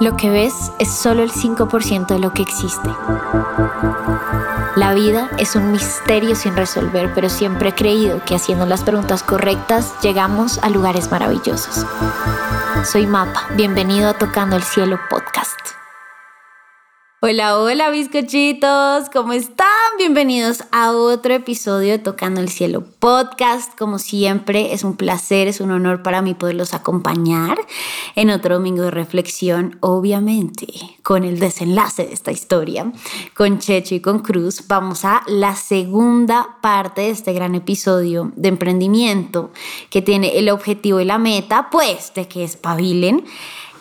Lo 0.00 0.16
que 0.16 0.30
ves 0.30 0.72
es 0.78 0.90
solo 0.90 1.22
el 1.22 1.30
5% 1.30 2.06
de 2.06 2.18
lo 2.18 2.32
que 2.32 2.42
existe. 2.42 2.88
La 4.76 4.94
vida 4.94 5.28
es 5.38 5.56
un 5.56 5.72
misterio 5.72 6.34
sin 6.34 6.56
resolver, 6.56 7.12
pero 7.14 7.28
siempre 7.28 7.70
he 7.70 7.74
creído 7.74 8.24
que 8.24 8.34
haciendo 8.34 8.64
las 8.64 8.82
preguntas 8.82 9.22
correctas 9.22 9.92
llegamos 10.00 10.58
a 10.62 10.70
lugares 10.70 11.10
maravillosos. 11.10 11.84
Soy 12.90 13.06
Mapa, 13.06 13.46
bienvenido 13.56 14.08
a 14.08 14.14
Tocando 14.14 14.56
el 14.56 14.62
Cielo 14.62 14.98
Podcast. 15.10 15.19
Hola, 17.22 17.58
hola 17.58 17.90
bizcochitos, 17.90 19.10
¿cómo 19.12 19.34
están? 19.34 19.66
Bienvenidos 19.98 20.64
a 20.72 20.92
otro 20.92 21.34
episodio 21.34 21.92
de 21.92 21.98
Tocando 21.98 22.40
el 22.40 22.48
Cielo 22.48 22.82
Podcast. 22.98 23.78
Como 23.78 23.98
siempre, 23.98 24.72
es 24.72 24.84
un 24.84 24.96
placer, 24.96 25.46
es 25.46 25.60
un 25.60 25.70
honor 25.70 26.02
para 26.02 26.22
mí 26.22 26.32
poderlos 26.32 26.72
acompañar 26.72 27.58
en 28.16 28.30
otro 28.30 28.54
domingo 28.54 28.84
de 28.84 28.90
reflexión, 28.90 29.76
obviamente, 29.80 30.66
con 31.02 31.24
el 31.24 31.38
desenlace 31.38 32.06
de 32.06 32.14
esta 32.14 32.32
historia, 32.32 32.90
con 33.34 33.58
Checho 33.58 33.94
y 33.94 34.00
con 34.00 34.20
Cruz. 34.20 34.66
Vamos 34.66 35.04
a 35.04 35.22
la 35.26 35.56
segunda 35.56 36.56
parte 36.62 37.02
de 37.02 37.10
este 37.10 37.34
gran 37.34 37.54
episodio 37.54 38.32
de 38.34 38.48
emprendimiento 38.48 39.50
que 39.90 40.00
tiene 40.00 40.38
el 40.38 40.48
objetivo 40.48 41.00
y 41.00 41.04
la 41.04 41.18
meta, 41.18 41.68
pues, 41.70 42.14
de 42.14 42.26
que 42.28 42.44
espabilen 42.44 43.26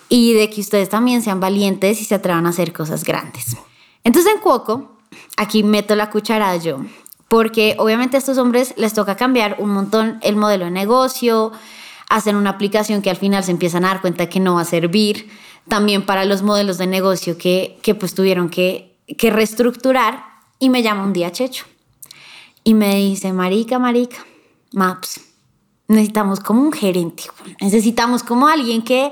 y 0.09 0.33
de 0.33 0.49
que 0.49 0.61
ustedes 0.61 0.89
también 0.89 1.21
sean 1.21 1.39
valientes 1.39 2.01
y 2.01 2.05
se 2.05 2.15
atrevan 2.15 2.47
a 2.47 2.49
hacer 2.49 2.73
cosas 2.73 3.03
grandes. 3.03 3.55
Entonces 4.03 4.33
en 4.33 4.41
Cuoco, 4.41 4.97
aquí 5.37 5.63
meto 5.63 5.95
la 5.95 6.09
cucharada 6.09 6.57
yo, 6.57 6.79
porque 7.27 7.75
obviamente 7.77 8.17
a 8.17 8.19
estos 8.19 8.39
hombres 8.39 8.73
les 8.75 8.93
toca 8.93 9.15
cambiar 9.15 9.57
un 9.59 9.69
montón 9.69 10.17
el 10.21 10.35
modelo 10.35 10.65
de 10.65 10.71
negocio, 10.71 11.51
hacen 12.09 12.35
una 12.35 12.49
aplicación 12.49 13.03
que 13.03 13.11
al 13.11 13.17
final 13.17 13.43
se 13.43 13.51
empiezan 13.51 13.85
a 13.85 13.89
dar 13.89 14.01
cuenta 14.01 14.27
que 14.27 14.39
no 14.39 14.55
va 14.55 14.61
a 14.61 14.65
servir, 14.65 15.29
también 15.67 16.05
para 16.05 16.25
los 16.25 16.41
modelos 16.41 16.79
de 16.79 16.87
negocio 16.87 17.37
que, 17.37 17.77
que 17.83 17.93
pues 17.93 18.15
tuvieron 18.15 18.49
que, 18.49 18.97
que 19.17 19.29
reestructurar 19.29 20.25
y 20.57 20.69
me 20.69 20.81
llama 20.81 21.03
un 21.03 21.13
día 21.13 21.31
Checho 21.31 21.65
y 22.63 22.73
me 22.73 22.95
dice, 22.95 23.31
marica, 23.31 23.79
marica, 23.79 24.25
Maps, 24.71 25.21
necesitamos 25.89 26.39
como 26.39 26.61
un 26.61 26.71
gerente, 26.71 27.23
necesitamos 27.59 28.23
como 28.23 28.47
alguien 28.47 28.83
que 28.83 29.11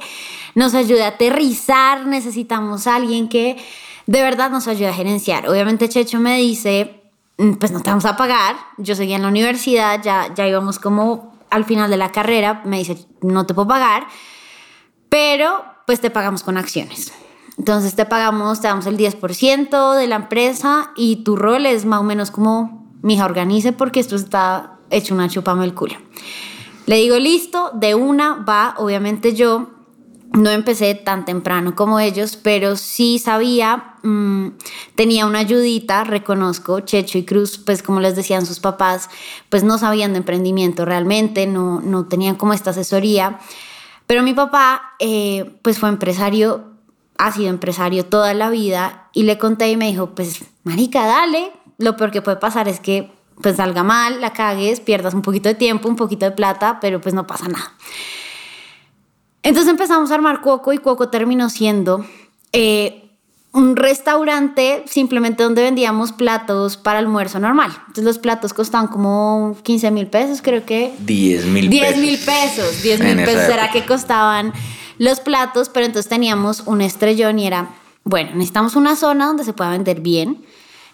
nos 0.56 0.76
ayude 0.76 1.04
a 1.04 1.10
aterrizar, 1.10 2.06
necesitamos 2.06 2.88
alguien 2.88 3.28
que 3.28 3.58
de 4.06 4.22
verdad 4.22 4.52
nos 4.52 4.68
ayude 4.68 4.88
a 4.88 4.94
gerenciar. 4.94 5.50
Obviamente 5.50 5.90
Checho 5.90 6.20
me 6.20 6.38
dice, 6.38 7.02
mm, 7.40 7.54
pues 7.54 7.72
no 7.72 7.82
te 7.82 7.90
vamos 7.90 8.06
a 8.06 8.16
pagar, 8.16 8.56
yo 8.78 8.96
seguía 8.96 9.16
en 9.16 9.24
la 9.24 9.28
universidad, 9.28 10.02
ya, 10.02 10.34
ya 10.34 10.48
íbamos 10.48 10.78
como 10.78 11.36
al 11.50 11.66
final 11.66 11.90
de 11.90 11.98
la 11.98 12.12
carrera, 12.12 12.62
me 12.64 12.78
dice, 12.78 12.98
no 13.22 13.48
te 13.48 13.56
puedo 13.56 13.68
pagar, 13.68 14.08
pero 15.10 15.66
pues 15.88 16.00
te 16.00 16.12
pagamos 16.12 16.44
con 16.44 16.58
acciones. 16.58 17.12
Entonces 17.58 17.96
te 17.96 18.06
pagamos, 18.06 18.62
te 18.62 18.68
damos 18.68 18.86
el 18.86 18.98
10% 18.98 19.96
de 19.96 20.08
la 20.08 20.18
empresa 20.18 20.92
y 20.96 21.24
tu 21.24 21.36
rol 21.36 21.66
es 21.66 21.86
más 21.86 22.02
o 22.02 22.04
menos 22.04 22.30
como, 22.30 22.88
mija, 23.02 23.26
organice 23.26 23.74
porque 23.74 24.00
esto 24.00 24.16
está 24.16 24.78
hecho 24.92 25.16
una 25.16 25.28
chupame 25.28 25.66
el 25.66 25.74
culo. 25.74 25.96
Le 26.88 26.96
digo, 26.96 27.20
listo, 27.20 27.70
de 27.74 27.96
una 27.96 28.36
va, 28.36 28.74
obviamente 28.78 29.36
yo 29.36 29.68
no 30.32 30.50
empecé 30.52 30.96
tan 30.96 31.26
temprano 31.26 31.76
como 31.76 32.00
ellos, 32.00 32.38
pero 32.42 32.78
sí 32.78 33.20
sabía, 33.20 33.96
mmm, 34.04 34.52
tenía 34.96 35.26
una 35.26 35.40
ayudita, 35.40 36.06
reconozco, 36.06 36.80
Checho 36.80 37.18
y 37.18 37.26
Cruz, 37.26 37.58
pues 37.58 37.84
como 37.84 38.00
les 38.00 38.16
decían 38.16 38.46
sus 38.46 38.62
papás, 38.62 39.10
pues 39.50 39.66
no 39.66 39.78
sabían 39.78 40.14
de 40.14 40.20
emprendimiento 40.20 40.86
realmente, 40.86 41.46
no, 41.46 41.82
no 41.82 42.06
tenían 42.06 42.36
como 42.36 42.54
esta 42.54 42.70
asesoría, 42.70 43.40
pero 44.06 44.24
mi 44.24 44.34
papá 44.34 44.94
eh, 45.00 45.60
pues 45.64 45.80
fue 45.80 45.90
empresario, 45.90 46.72
ha 47.18 47.34
sido 47.34 47.50
empresario 47.50 48.06
toda 48.06 48.34
la 48.34 48.50
vida 48.50 49.10
y 49.12 49.24
le 49.24 49.38
conté 49.38 49.70
y 49.70 49.76
me 49.76 49.88
dijo, 49.88 50.16
pues 50.16 50.46
marica, 50.64 51.06
dale, 51.06 51.52
lo 51.80 51.98
peor 51.98 52.12
que 52.12 52.22
puede 52.22 52.38
pasar 52.38 52.70
es 52.70 52.80
que 52.80 53.17
pues 53.42 53.58
salga 53.58 53.84
mal, 53.84 54.22
la 54.22 54.34
cagues, 54.34 54.80
pierdas 54.80 55.14
un 55.14 55.22
poquito 55.22 55.50
de 55.50 55.56
tiempo, 55.56 55.88
un 55.90 55.96
poquito 55.96 56.26
de 56.26 56.32
plata, 56.32 56.80
pero 56.82 57.00
pues 57.02 57.14
no 57.14 57.28
pasa 57.28 57.48
nada. 57.48 57.74
Entonces 59.44 59.72
empezamos 59.72 60.12
a 60.12 60.16
armar 60.16 60.42
Cuoco 60.42 60.74
y 60.74 60.78
Cuoco 60.78 61.10
terminó 61.10 61.50
siendo 61.50 62.06
eh, 62.52 63.12
un 63.54 63.76
restaurante 63.76 64.84
simplemente 64.88 65.44
donde 65.44 65.62
vendíamos 65.64 66.12
platos 66.12 66.78
para 66.78 67.00
almuerzo 67.00 67.40
normal. 67.40 67.72
Entonces 67.80 68.04
los 68.04 68.18
platos 68.18 68.54
costaban 68.54 68.88
como 68.88 69.56
15 69.64 69.92
mil 69.92 70.08
pesos, 70.08 70.42
creo 70.42 70.66
que. 70.66 70.94
10 71.00 71.46
mil 71.46 71.70
10 71.70 71.98
mil 71.98 72.18
pesos. 72.18 72.82
10 72.82 73.00
mil 73.02 73.16
pesos 73.18 73.50
era 73.50 73.72
que 73.72 73.86
costaban 73.86 74.52
los 74.98 75.20
platos, 75.20 75.70
pero 75.70 75.86
entonces 75.86 76.10
teníamos 76.10 76.64
un 76.66 76.82
estrellón 76.82 77.40
y 77.40 77.48
era, 77.48 77.70
bueno, 78.04 78.32
necesitamos 78.34 78.76
una 78.76 78.96
zona 78.96 79.28
donde 79.28 79.44
se 79.44 79.54
pueda 79.54 79.72
vender 79.72 80.02
bien 80.02 80.44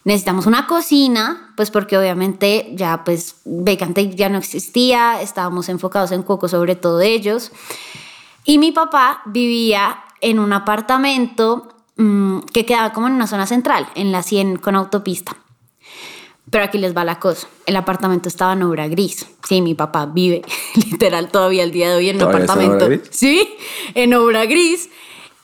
necesitamos 0.04 0.46
una 0.46 0.68
cocina, 0.68 1.54
pues 1.56 1.72
porque 1.72 1.98
obviamente 1.98 2.72
ya 2.76 3.04
pues 3.04 3.36
Becante 3.46 4.14
ya 4.16 4.30
no 4.30 4.38
existía, 4.38 5.22
estábamos 5.22 5.70
enfocados 5.70 6.12
en 6.12 6.24
Coco 6.24 6.48
sobre 6.48 6.76
todo 6.76 7.02
ellos. 7.02 7.52
Y 8.46 8.58
mi 8.58 8.72
papá 8.72 9.22
vivía 9.26 10.04
en 10.22 10.40
un 10.40 10.54
apartamento 10.54 11.70
mmm, 11.96 12.40
que 12.54 12.66
quedaba 12.66 12.94
como 12.94 13.08
en 13.08 13.14
una 13.14 13.28
zona 13.28 13.48
central, 13.48 13.88
en 13.96 14.12
la 14.12 14.24
100 14.24 14.58
con 14.58 14.76
autopista. 14.76 15.38
Pero 16.50 16.66
aquí 16.66 16.78
les 16.78 16.96
va 16.96 17.04
la 17.04 17.20
cosa. 17.20 17.48
El 17.66 17.76
apartamento 17.78 18.28
estaba 18.30 18.54
en 18.54 18.64
obra 18.64 18.88
gris. 18.88 19.26
Sí, 19.48 19.62
mi 19.62 19.74
papá 19.74 20.06
vive 20.06 20.44
literal 20.76 21.30
todavía 21.30 21.64
el 21.64 21.72
día 21.72 21.90
de 21.90 21.96
hoy 21.96 22.10
en 22.10 22.18
un 22.18 22.24
apartamento. 22.24 22.86
En 22.92 23.02
sí, 23.10 23.56
en 23.96 24.14
obra 24.14 24.46
gris. 24.46 24.90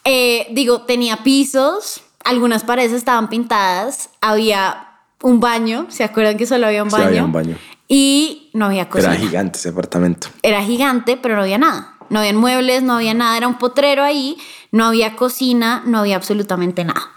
Eh, 0.03 0.48
digo, 0.52 0.81
tenía 0.81 1.18
pisos, 1.24 2.02
algunas 2.24 2.63
paredes 2.63 2.91
estaban 2.91 3.30
pintadas, 3.30 4.09
había 4.22 4.90
un 5.22 5.40
baño, 5.40 5.88
¿se 5.90 6.03
acuerdan 6.03 6.38
que 6.38 6.46
solo 6.46 6.68
había 6.68 6.84
un 6.84 6.90
baño? 6.90 7.03
Sí, 7.03 7.07
había 7.07 7.25
un 7.25 7.31
baño. 7.31 7.57
Y 7.88 8.52
no 8.53 8.66
había 8.66 8.88
cocina. 8.88 9.16
Era 9.16 9.22
gigante 9.22 9.59
ese 9.59 9.69
apartamento. 9.69 10.28
Era 10.44 10.63
gigante, 10.63 11.18
pero 11.18 11.35
no 11.35 11.41
había 11.41 11.57
nada. 11.57 11.96
No 12.09 12.19
había 12.19 12.34
muebles, 12.34 12.84
no 12.84 12.94
había 12.94 13.13
nada, 13.13 13.38
era 13.38 13.47
un 13.47 13.57
potrero 13.57 14.03
ahí, 14.03 14.38
no 14.72 14.85
había 14.85 15.16
cocina, 15.16 15.84
no 15.85 16.00
había 16.00 16.16
absolutamente 16.16 16.84
nada. 16.84 17.12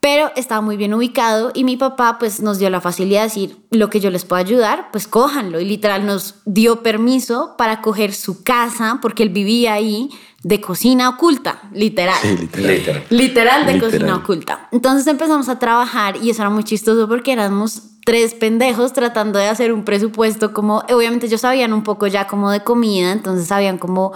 Pero 0.00 0.32
estaba 0.34 0.62
muy 0.62 0.78
bien 0.78 0.94
ubicado 0.94 1.52
y 1.54 1.64
mi 1.64 1.76
papá 1.76 2.18
pues 2.18 2.40
nos 2.40 2.58
dio 2.58 2.70
la 2.70 2.80
facilidad 2.80 3.20
de 3.20 3.28
decir 3.28 3.58
lo 3.70 3.90
que 3.90 4.00
yo 4.00 4.10
les 4.10 4.24
puedo 4.24 4.40
ayudar, 4.40 4.88
pues 4.90 5.06
cójanlo. 5.06 5.60
Y 5.60 5.66
literal 5.66 6.06
nos 6.06 6.36
dio 6.46 6.82
permiso 6.82 7.54
para 7.58 7.82
coger 7.82 8.14
su 8.14 8.42
casa 8.42 8.98
porque 9.02 9.22
él 9.22 9.28
vivía 9.28 9.74
ahí 9.74 10.08
de 10.42 10.60
cocina 10.60 11.08
oculta, 11.08 11.62
literal. 11.72 12.18
Sí, 12.22 12.48
literal. 12.56 13.04
Literal, 13.10 13.66
de 13.66 13.78
cocina 13.78 14.16
oculta. 14.16 14.68
Entonces 14.72 15.06
empezamos 15.06 15.48
a 15.48 15.58
trabajar 15.58 16.16
y 16.22 16.30
eso 16.30 16.42
era 16.42 16.50
muy 16.50 16.64
chistoso 16.64 17.06
porque 17.08 17.32
éramos 17.32 17.82
tres 18.06 18.34
pendejos 18.34 18.92
tratando 18.92 19.38
de 19.38 19.46
hacer 19.46 19.72
un 19.72 19.84
presupuesto 19.84 20.54
como, 20.54 20.78
obviamente 20.90 21.26
ellos 21.26 21.42
sabían 21.42 21.72
un 21.74 21.82
poco 21.82 22.06
ya 22.06 22.26
como 22.26 22.50
de 22.50 22.64
comida, 22.64 23.12
entonces 23.12 23.48
sabían 23.48 23.76
cómo, 23.76 24.12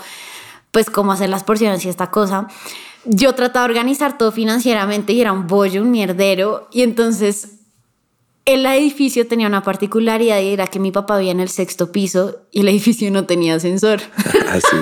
pues 0.71 0.89
cómo 0.89 1.13
hacer 1.13 1.29
las 1.29 1.45
porciones 1.45 1.85
y 1.85 1.91
esta 1.91 2.11
cosa. 2.11 2.49
Yo 3.05 3.35
trataba 3.35 3.67
de 3.67 3.73
organizar 3.73 4.17
todo 4.17 4.33
financieramente 4.33 5.13
y 5.13 5.21
era 5.21 5.33
un 5.33 5.47
bollo, 5.47 5.83
un 5.83 5.91
mierdero. 5.91 6.69
Y 6.73 6.81
entonces 6.81 7.59
el 8.47 8.65
edificio 8.65 9.27
tenía 9.27 9.47
una 9.47 9.63
particularidad 9.63 10.41
y 10.41 10.55
era 10.55 10.67
que 10.67 10.79
mi 10.79 10.91
papá 10.91 11.19
vivía 11.19 11.33
en 11.33 11.41
el 11.41 11.51
sexto 11.51 11.93
piso 11.93 12.41
y 12.51 12.61
el 12.61 12.69
edificio 12.69 13.11
no 13.11 13.27
tenía 13.27 13.55
ascensor. 13.57 14.01
Así. 14.51 14.77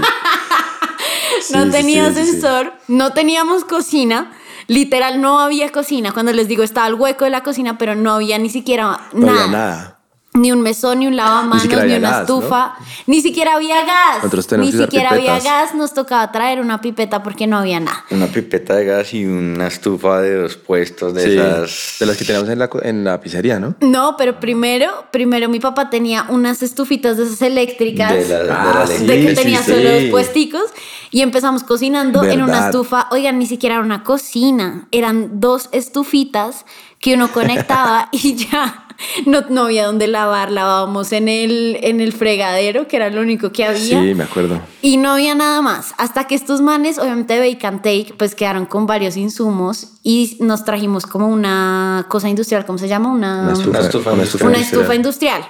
No 1.53 1.71
tenía 1.71 2.07
ascensor, 2.07 2.73
no 2.89 3.13
teníamos 3.13 3.65
cocina. 3.65 4.33
Literal, 4.69 5.21
no 5.21 5.41
había 5.41 5.71
cocina. 5.71 6.13
Cuando 6.13 6.33
les 6.33 6.47
digo, 6.49 6.63
estaba 6.63 6.87
el 6.87 6.95
hueco 6.95 7.25
de 7.25 7.31
la 7.31 7.43
cocina, 7.43 7.79
pero 7.79 7.95
no 7.95 8.13
había 8.13 8.39
ni 8.39 8.49
siquiera 8.49 9.01
No 9.13 9.27
nada. 9.27 9.45
había 9.45 9.53
nada. 9.53 9.99
Ni 10.35 10.51
un 10.51 10.63
mesón, 10.63 11.01
ni 11.01 11.07
un 11.07 11.15
lavamanos, 11.15 11.67
ni, 11.69 11.75
había 11.75 11.99
una 11.99 12.11
gas, 12.11 12.21
estufa. 12.23 12.75
Ni 13.07 13.21
siquiera 13.21 13.57
había 13.57 13.85
gas. 13.85 14.17
Nosotros 14.17 14.47
tenemos 14.47 14.67
Ni 14.67 14.71
que 14.73 14.77
usar 14.79 14.87
siquiera 14.87 15.11
había 15.11 15.35
pipetas. 15.37 15.45
gas. 15.45 15.75
Nos 15.75 15.93
tocaba 15.93 16.33
traer 16.33 16.59
una 16.61 16.81
pipeta 16.81 17.23
porque 17.23 17.47
no 17.47 17.59
había 17.59 17.81
nada. 17.81 18.03
Una 18.11 18.27
pipeta 18.29 18.75
de 18.77 18.87
gas 18.87 19.13
y 19.13 19.27
una 19.27 19.67
estufa 19.67 20.23
de 20.23 20.37
dos 20.37 20.57
puestos 20.57 21.13
de 21.13 21.23
Sí, 21.25 21.33
esas. 21.37 21.97
de 22.01 22.07
las 22.07 22.17
que 22.17 22.25
tenemos 22.25 22.49
en 22.49 22.59
la, 22.59 22.71
en 22.83 23.05
la 23.05 23.21
pizzería, 23.21 23.61
¿no? 23.61 23.75
No, 23.81 24.15
pero 24.17 24.41
primero, 24.41 25.05
primero 25.11 25.51
mi 25.51 25.61
papá 25.61 25.91
tenía 25.91 26.25
unas 26.31 26.63
estufitas 26.63 27.19
de 27.19 27.25
esas 27.25 27.43
eléctricas. 27.43 28.11
De 28.13 28.27
la, 28.27 28.39
de 28.45 28.51
Ah, 28.53 28.75
la 28.79 28.87
sí, 28.87 29.05
de 29.05 29.27
que 29.27 29.35
tenía 29.35 29.63
sí. 29.63 29.71
solo 29.73 29.91
dos 29.93 30.05
puesticos 30.11 30.65
y 31.11 31.21
empezamos 31.21 31.63
cocinando 31.63 32.25
en 32.25 32.41
una 32.43 32.53
Verdad. 32.53 32.71
estufa. 32.71 33.07
Oigan, 33.11 33.39
ni 33.39 33.45
siquiera 33.47 33.75
era 33.75 33.85
una 33.85 34.03
cocina, 34.03 34.89
eran 34.93 35.41
dos 35.41 35.69
estufitas 35.73 36.65
que 37.01 37.15
uno 37.15 37.33
conectaba 37.33 38.09
y 38.13 38.35
ya 38.37 38.82
no, 39.27 39.43
no 39.49 39.65
había 39.65 39.87
donde 39.87 40.07
lavar, 40.09 40.51
lavábamos 40.51 41.13
en 41.13 41.29
el, 41.29 41.79
en 41.83 42.01
el 42.01 42.13
fregadero, 42.13 42.89
que 42.89 42.97
era 42.97 43.11
lo 43.11 43.21
único 43.21 43.53
que 43.53 43.65
había. 43.65 44.01
Sí, 44.01 44.15
me 44.15 44.25
acuerdo. 44.25 44.61
Y 44.81 44.97
no 44.97 45.13
había 45.13 45.35
nada 45.35 45.63
más. 45.63 45.95
Hasta 45.99 46.27
que 46.27 46.35
estos 46.35 46.61
manes, 46.61 46.99
obviamente 46.99 47.35
de 47.35 47.41
Bake 47.41 47.65
and 47.67 47.83
Take, 47.83 48.15
pues 48.17 48.35
quedaron 48.35 48.67
con 48.67 48.87
varios 48.87 49.17
insumos 49.17 49.95
y 50.03 50.37
nos 50.41 50.65
trajimos 50.65 51.07
como 51.07 51.29
una 51.29 52.07
cosa 52.09 52.29
industrial, 52.29 52.65
¿cómo 52.67 52.79
se 52.79 52.89
llama? 52.89 53.11
Una, 53.13 53.43
Una 53.43 53.53
estufa, 53.53 53.79
Una 53.79 53.83
estufa 53.83 54.11
una 54.13 54.23
industrial. 54.23 54.49
una 54.51 54.59
estufa 54.61 54.95
industrial. 54.95 55.45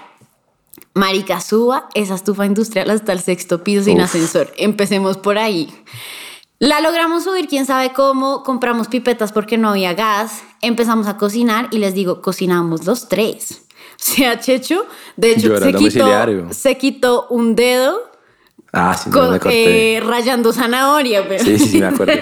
Marica, 0.95 1.41
suba 1.41 1.89
esa 1.95 2.15
estufa 2.15 2.45
industrial 2.45 2.91
hasta 2.91 3.13
el 3.13 3.21
sexto 3.21 3.65
piso 3.65 3.85
sin 3.85 3.99
Uf. 3.99 4.05
ascensor. 4.05 4.53
Empecemos 4.59 5.17
por 5.17 5.39
ahí. 5.39 5.73
La 6.65 6.81
logramos 6.81 7.25
subir, 7.25 7.49
quién 7.49 7.67
sabe 7.67 7.93
cómo, 7.93 8.45
compramos 8.45 8.87
pipetas 8.87 9.33
porque 9.33 9.59
no 9.59 9.71
había 9.71 9.95
gas, 9.95 10.43
empezamos 10.61 11.09
a 11.09 11.17
cocinar 11.17 11.67
y 11.73 11.79
les 11.79 11.93
digo, 11.93 12.23
cocinamos 12.23 12.87
los 12.87 13.09
tres. 13.09 13.63
O 14.03 14.05
sea, 14.05 14.39
Checho, 14.41 14.87
de 15.17 15.33
hecho, 15.33 15.57
se 15.59 15.67
quitó, 15.67 15.79
domiciliario. 15.79 16.49
se 16.53 16.77
quitó 16.79 17.27
un 17.31 17.55
dedo 17.57 17.99
Ah, 18.73 18.97
sí, 19.01 19.11
con- 19.11 19.31
me 19.33 19.39
corté. 19.41 19.97
eh, 19.97 20.01
rayando 20.01 20.53
zanahoria. 20.53 21.27
Pero 21.29 21.43
Sí, 21.45 21.59
sí, 21.59 21.69
sí, 21.69 21.79
me 21.79 21.87
acuerdo. 21.87 22.13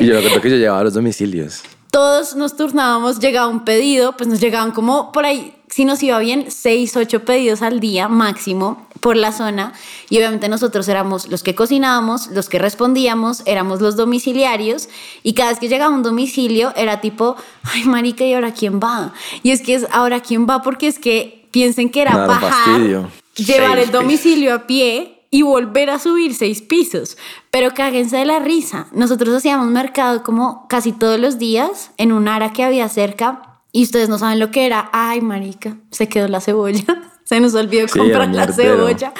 Y 0.00 0.06
yo 0.06 0.14
me 0.14 0.18
acuerdo 0.20 0.40
que 0.42 0.50
yo 0.50 0.56
llevaba 0.56 0.84
los 0.84 0.94
domicilios. 0.94 1.62
Todos 1.90 2.34
nos 2.36 2.56
turnábamos, 2.56 3.18
llegaba 3.18 3.48
un 3.48 3.64
pedido, 3.64 4.16
pues 4.16 4.28
nos 4.28 4.38
llegaban 4.40 4.70
como 4.72 5.12
por 5.12 5.24
ahí, 5.26 5.54
si 5.70 5.84
nos 5.84 6.02
iba 6.02 6.18
bien, 6.18 6.46
seis, 6.50 6.96
ocho 6.96 7.24
pedidos 7.24 7.62
al 7.62 7.80
día 7.80 8.08
máximo 8.08 8.86
por 9.00 9.16
la 9.16 9.32
zona. 9.32 9.72
Y 10.10 10.18
obviamente 10.18 10.48
nosotros 10.48 10.88
éramos 10.88 11.28
los 11.28 11.42
que 11.42 11.54
cocinábamos, 11.54 12.28
los 12.28 12.48
que 12.48 12.58
respondíamos, 12.58 13.42
éramos 13.46 13.80
los 13.80 13.96
domiciliarios. 13.96 14.88
Y 15.22 15.34
cada 15.34 15.50
vez 15.50 15.58
que 15.58 15.68
llegaba 15.68 15.94
un 15.94 16.02
domicilio 16.02 16.72
era 16.76 17.00
tipo, 17.00 17.36
ay, 17.64 17.84
marica, 17.84 18.24
¿y 18.24 18.34
ahora 18.34 18.52
quién 18.52 18.80
va? 18.80 19.12
Y 19.42 19.50
es 19.50 19.62
que 19.62 19.74
es 19.74 19.86
ahora 19.92 20.20
quién 20.20 20.46
va 20.46 20.62
porque 20.62 20.88
es 20.88 20.98
que 20.98 21.46
piensen 21.50 21.90
que 21.90 22.02
era 22.02 22.12
Nada, 22.12 22.26
bajar, 22.26 22.52
fastidio. 22.52 23.10
llevar 23.36 23.76
Seis 23.76 23.86
el 23.86 23.92
domicilio 23.92 24.54
a 24.54 24.66
pie 24.66 25.14
y 25.30 25.42
volver 25.42 25.90
a 25.90 25.98
subir 25.98 26.34
seis 26.34 26.62
pisos. 26.62 27.18
Pero 27.50 27.74
cáguense 27.74 28.16
de 28.16 28.24
la 28.24 28.38
risa. 28.38 28.88
Nosotros 28.92 29.34
hacíamos 29.34 29.66
mercado 29.68 30.22
como 30.22 30.66
casi 30.68 30.92
todos 30.92 31.20
los 31.20 31.38
días 31.38 31.90
en 31.98 32.12
un 32.12 32.28
ara 32.28 32.52
que 32.52 32.64
había 32.64 32.88
cerca 32.88 33.47
y 33.72 33.82
ustedes 33.82 34.08
no 34.08 34.18
saben 34.18 34.38
lo 34.38 34.50
que 34.50 34.66
era. 34.66 34.90
Ay, 34.92 35.20
marica, 35.20 35.76
se 35.90 36.08
quedó 36.08 36.28
la 36.28 36.40
cebolla. 36.40 36.84
Se 37.24 37.40
nos 37.40 37.54
olvidó 37.54 37.86
Sí, 37.88 37.98
comprar 37.98 38.34
la 38.34 38.50
cebolla. 38.50 39.12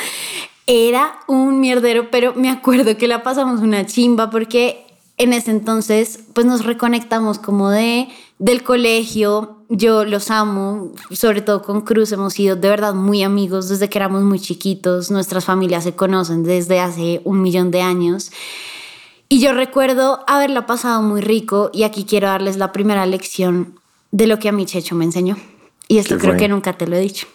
Era 0.66 1.18
un 1.26 1.60
mierdero, 1.60 2.10
pero 2.10 2.32
me 2.34 2.50
acuerdo 2.50 2.96
que 2.96 3.06
la 3.06 3.22
pasamos 3.22 3.60
una 3.60 3.84
chimba 3.84 4.30
porque 4.30 4.86
en 5.18 5.34
ese 5.34 5.50
entonces 5.50 6.20
pues 6.32 6.46
nos 6.46 6.64
reconectamos 6.64 7.38
como 7.38 7.68
de 7.68 8.08
del 8.38 8.62
colegio. 8.62 9.56
Yo 9.68 10.06
los 10.06 10.30
amo, 10.30 10.92
sobre 11.10 11.42
todo 11.42 11.62
con 11.62 11.82
Cruz 11.82 12.12
hemos 12.12 12.32
sido 12.32 12.56
de 12.56 12.68
verdad 12.70 12.94
muy 12.94 13.22
amigos 13.22 13.68
desde 13.68 13.90
que 13.90 13.98
éramos 13.98 14.22
muy 14.22 14.40
chiquitos. 14.40 15.10
Nuestras 15.10 15.44
familias 15.44 15.84
se 15.84 15.94
conocen 15.94 16.44
desde 16.44 16.80
hace 16.80 17.20
un 17.24 17.42
millón 17.42 17.70
de 17.70 17.82
años. 17.82 18.30
Y 19.28 19.40
yo 19.40 19.52
recuerdo 19.52 20.24
haberla 20.26 20.64
pasado 20.64 21.02
muy 21.02 21.20
rico 21.20 21.68
y 21.74 21.82
aquí 21.82 22.04
quiero 22.04 22.28
darles 22.28 22.56
la 22.56 22.72
primera 22.72 23.04
lección 23.04 23.78
de 24.10 24.26
lo 24.26 24.38
que 24.38 24.48
a 24.48 24.52
mi 24.52 24.66
Checho 24.66 24.94
me 24.94 25.04
enseñó. 25.04 25.36
Y 25.88 25.98
esto 25.98 26.14
¿Qué 26.16 26.20
creo 26.20 26.32
fue? 26.32 26.38
que 26.40 26.48
nunca 26.48 26.72
te 26.74 26.86
lo 26.86 26.96
he 26.96 27.00
dicho. 27.00 27.26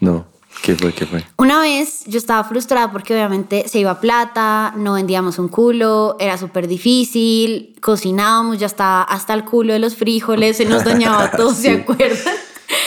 No. 0.00 0.26
¿Qué 0.62 0.74
fue? 0.74 0.92
¿Qué 0.92 1.06
fue? 1.06 1.24
Una 1.36 1.60
vez 1.60 2.02
yo 2.06 2.18
estaba 2.18 2.42
frustrada 2.42 2.90
porque 2.90 3.14
obviamente 3.14 3.68
se 3.68 3.78
iba 3.78 4.00
plata, 4.00 4.72
no 4.76 4.94
vendíamos 4.94 5.38
un 5.38 5.48
culo, 5.48 6.16
era 6.18 6.36
súper 6.36 6.66
difícil, 6.66 7.76
cocinábamos, 7.80 8.58
ya 8.58 8.66
estaba 8.66 9.02
hasta 9.02 9.34
el 9.34 9.44
culo 9.44 9.72
de 9.72 9.78
los 9.78 9.94
frijoles, 9.94 10.56
se 10.56 10.64
nos 10.64 10.84
dañaba 10.84 11.30
todo, 11.36 11.54
¿se 11.54 11.62
Sí. 11.62 11.68
acuerdan? 11.82 12.18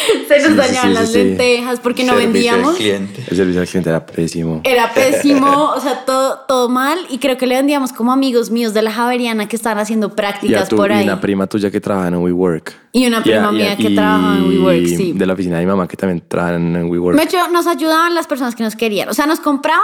Se 0.27 0.39
nos 0.39 0.47
Sí, 0.49 0.53
dañaban 0.55 0.89
sí, 0.89 0.93
las 0.93 1.13
lentejas 1.13 1.79
porque 1.79 2.03
no 2.03 2.13
Servicio 2.13 2.27
al 2.27 2.33
vendíamos. 2.33 2.75
cliente. 2.75 3.23
El 3.29 3.37
servicio 3.37 3.61
al 3.61 3.67
cliente 3.67 3.89
era 3.89 4.05
pésimo. 4.05 4.61
Era 4.63 4.93
pésimo, 4.93 5.71
o 5.75 5.79
sea, 5.79 6.05
todo, 6.05 6.39
todo 6.47 6.69
mal. 6.69 6.99
Y 7.09 7.17
creo 7.19 7.37
que 7.37 7.45
le 7.47 7.55
vendíamos 7.55 7.91
como 7.93 8.11
amigos 8.11 8.49
míos 8.51 8.73
de 8.73 8.81
la 8.81 8.91
Javeriana 8.91 9.47
que 9.47 9.55
estaban 9.55 9.77
haciendo 9.79 10.07
Y, 10.07 10.11
prácticas 10.11 10.69
tu, 10.69 10.75
por 10.75 10.89
y 10.91 10.93
ahí. 10.93 11.03
una 11.03 11.19
prima 11.21 11.47
tuya 11.47 11.69
que 11.71 11.79
trabaja 11.81 12.07
en 12.07 12.15
WeWork. 12.15 12.73
Y 12.93 13.05
una 13.07 13.23
prima 13.23 13.51
mía 13.51 13.75
que 13.77 13.89
trabaja 13.91 14.37
en 14.37 14.43
WeWork, 14.49 14.85
sí. 14.87 15.13
De 15.13 15.25
la 15.25 15.33
oficina 15.33 15.57
de 15.59 15.65
mi 15.65 15.69
mamá 15.71 15.87
que 15.87 15.97
también 15.97 16.23
trabaja 16.27 16.55
en 16.55 16.89
WeWork. 16.89 17.17
De 17.17 17.23
hecho, 17.23 17.47
nos 17.49 17.67
ayudaban 17.67 18.13
las 18.15 18.27
personas 18.27 18.55
que 18.55 18.63
nos 18.63 18.75
querían. 18.75 19.09
O 19.09 19.13
sea, 19.13 19.25
nos 19.25 19.39
compraban 19.39 19.81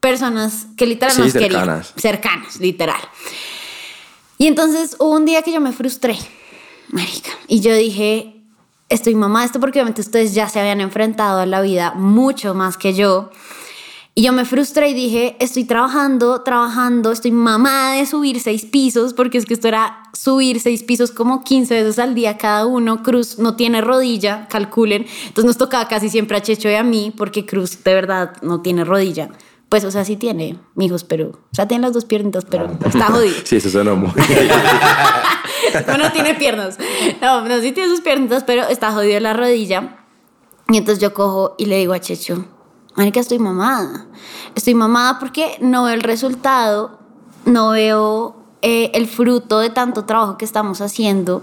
personas 0.00 0.66
que 0.76 0.86
literal 0.86 1.14
Sí, 1.14 1.20
nos 1.22 1.32
cercanas. 1.32 1.92
querían. 1.92 2.14
Cercanas, 2.16 2.60
literal. 2.60 3.00
Y 4.38 4.46
entonces 4.46 4.96
hubo 4.98 5.16
un 5.16 5.24
día 5.24 5.42
que 5.42 5.52
yo 5.52 5.60
me 5.60 5.72
frustré, 5.72 6.16
marica. 6.90 7.30
Y 7.48 7.60
yo 7.60 7.74
dije, 7.74 8.37
estoy 8.88 9.14
mamá 9.14 9.40
de 9.40 9.46
esto 9.46 9.60
porque 9.60 9.78
obviamente 9.78 10.00
ustedes 10.00 10.34
ya 10.34 10.48
se 10.48 10.60
habían 10.60 10.80
enfrentado 10.80 11.40
a 11.40 11.46
la 11.46 11.60
vida 11.60 11.92
mucho 11.94 12.54
más 12.54 12.76
que 12.76 12.94
yo. 12.94 13.30
Y 14.14 14.22
yo 14.22 14.32
me 14.32 14.44
frustré 14.44 14.88
y 14.88 14.94
dije, 14.94 15.36
estoy 15.38 15.62
trabajando, 15.62 16.42
trabajando, 16.42 17.12
estoy 17.12 17.30
mamada 17.30 17.94
de 17.94 18.04
subir 18.04 18.40
seis 18.40 18.64
pisos, 18.64 19.14
porque 19.14 19.38
es 19.38 19.46
que 19.46 19.54
esto 19.54 19.68
era 19.68 20.02
subir 20.12 20.58
seis 20.58 20.82
pisos 20.82 21.12
como 21.12 21.44
15 21.44 21.72
veces 21.72 22.00
al 22.00 22.16
día 22.16 22.36
cada 22.36 22.66
uno. 22.66 23.04
Cruz 23.04 23.38
no 23.38 23.54
tiene 23.54 23.80
rodilla, 23.80 24.48
calculen. 24.48 25.06
Entonces 25.26 25.44
nos 25.44 25.56
tocaba 25.56 25.86
casi 25.86 26.08
siempre 26.08 26.36
a 26.36 26.42
Checho 26.42 26.68
y 26.68 26.74
a 26.74 26.82
mí, 26.82 27.14
porque 27.16 27.46
Cruz 27.46 27.84
de 27.84 27.94
verdad 27.94 28.42
no 28.42 28.60
tiene 28.60 28.84
rodilla. 28.84 29.30
Pues, 29.68 29.84
o 29.84 29.90
sea, 29.90 30.04
sí 30.04 30.16
tiene, 30.16 30.58
mijos, 30.74 31.04
pero, 31.04 31.28
o 31.28 31.54
sea, 31.54 31.68
tiene 31.68 31.82
las 31.82 31.92
dos 31.92 32.06
piernitas, 32.06 32.46
pero 32.46 32.70
está 32.84 33.06
jodido. 33.06 33.34
Sí, 33.44 33.56
eso 33.56 33.70
sonó 33.70 33.96
muy. 33.96 34.10
No, 35.86 35.98
no 35.98 36.10
tiene 36.12 36.34
piernas. 36.34 36.78
No, 37.20 37.46
no, 37.46 37.60
sí 37.60 37.72
tiene 37.72 37.90
sus 37.90 38.00
piernitas, 38.00 38.42
pero 38.44 38.62
está 38.68 38.90
jodido 38.92 39.20
la 39.20 39.34
rodilla. 39.34 39.98
Y 40.68 40.78
entonces 40.78 41.02
yo 41.02 41.12
cojo 41.12 41.54
y 41.58 41.66
le 41.66 41.78
digo 41.78 41.92
a 41.92 42.00
Checho, 42.00 42.46
marica, 42.96 43.20
estoy 43.20 43.38
mamada. 43.38 44.06
Estoy 44.54 44.74
mamada 44.74 45.18
porque 45.18 45.56
no 45.60 45.84
veo 45.84 45.94
el 45.94 46.02
resultado, 46.02 46.98
no 47.44 47.70
veo 47.70 48.42
eh, 48.62 48.90
el 48.94 49.06
fruto 49.06 49.60
de 49.60 49.70
tanto 49.70 50.04
trabajo 50.04 50.36
que 50.36 50.44
estamos 50.44 50.80
haciendo. 50.80 51.42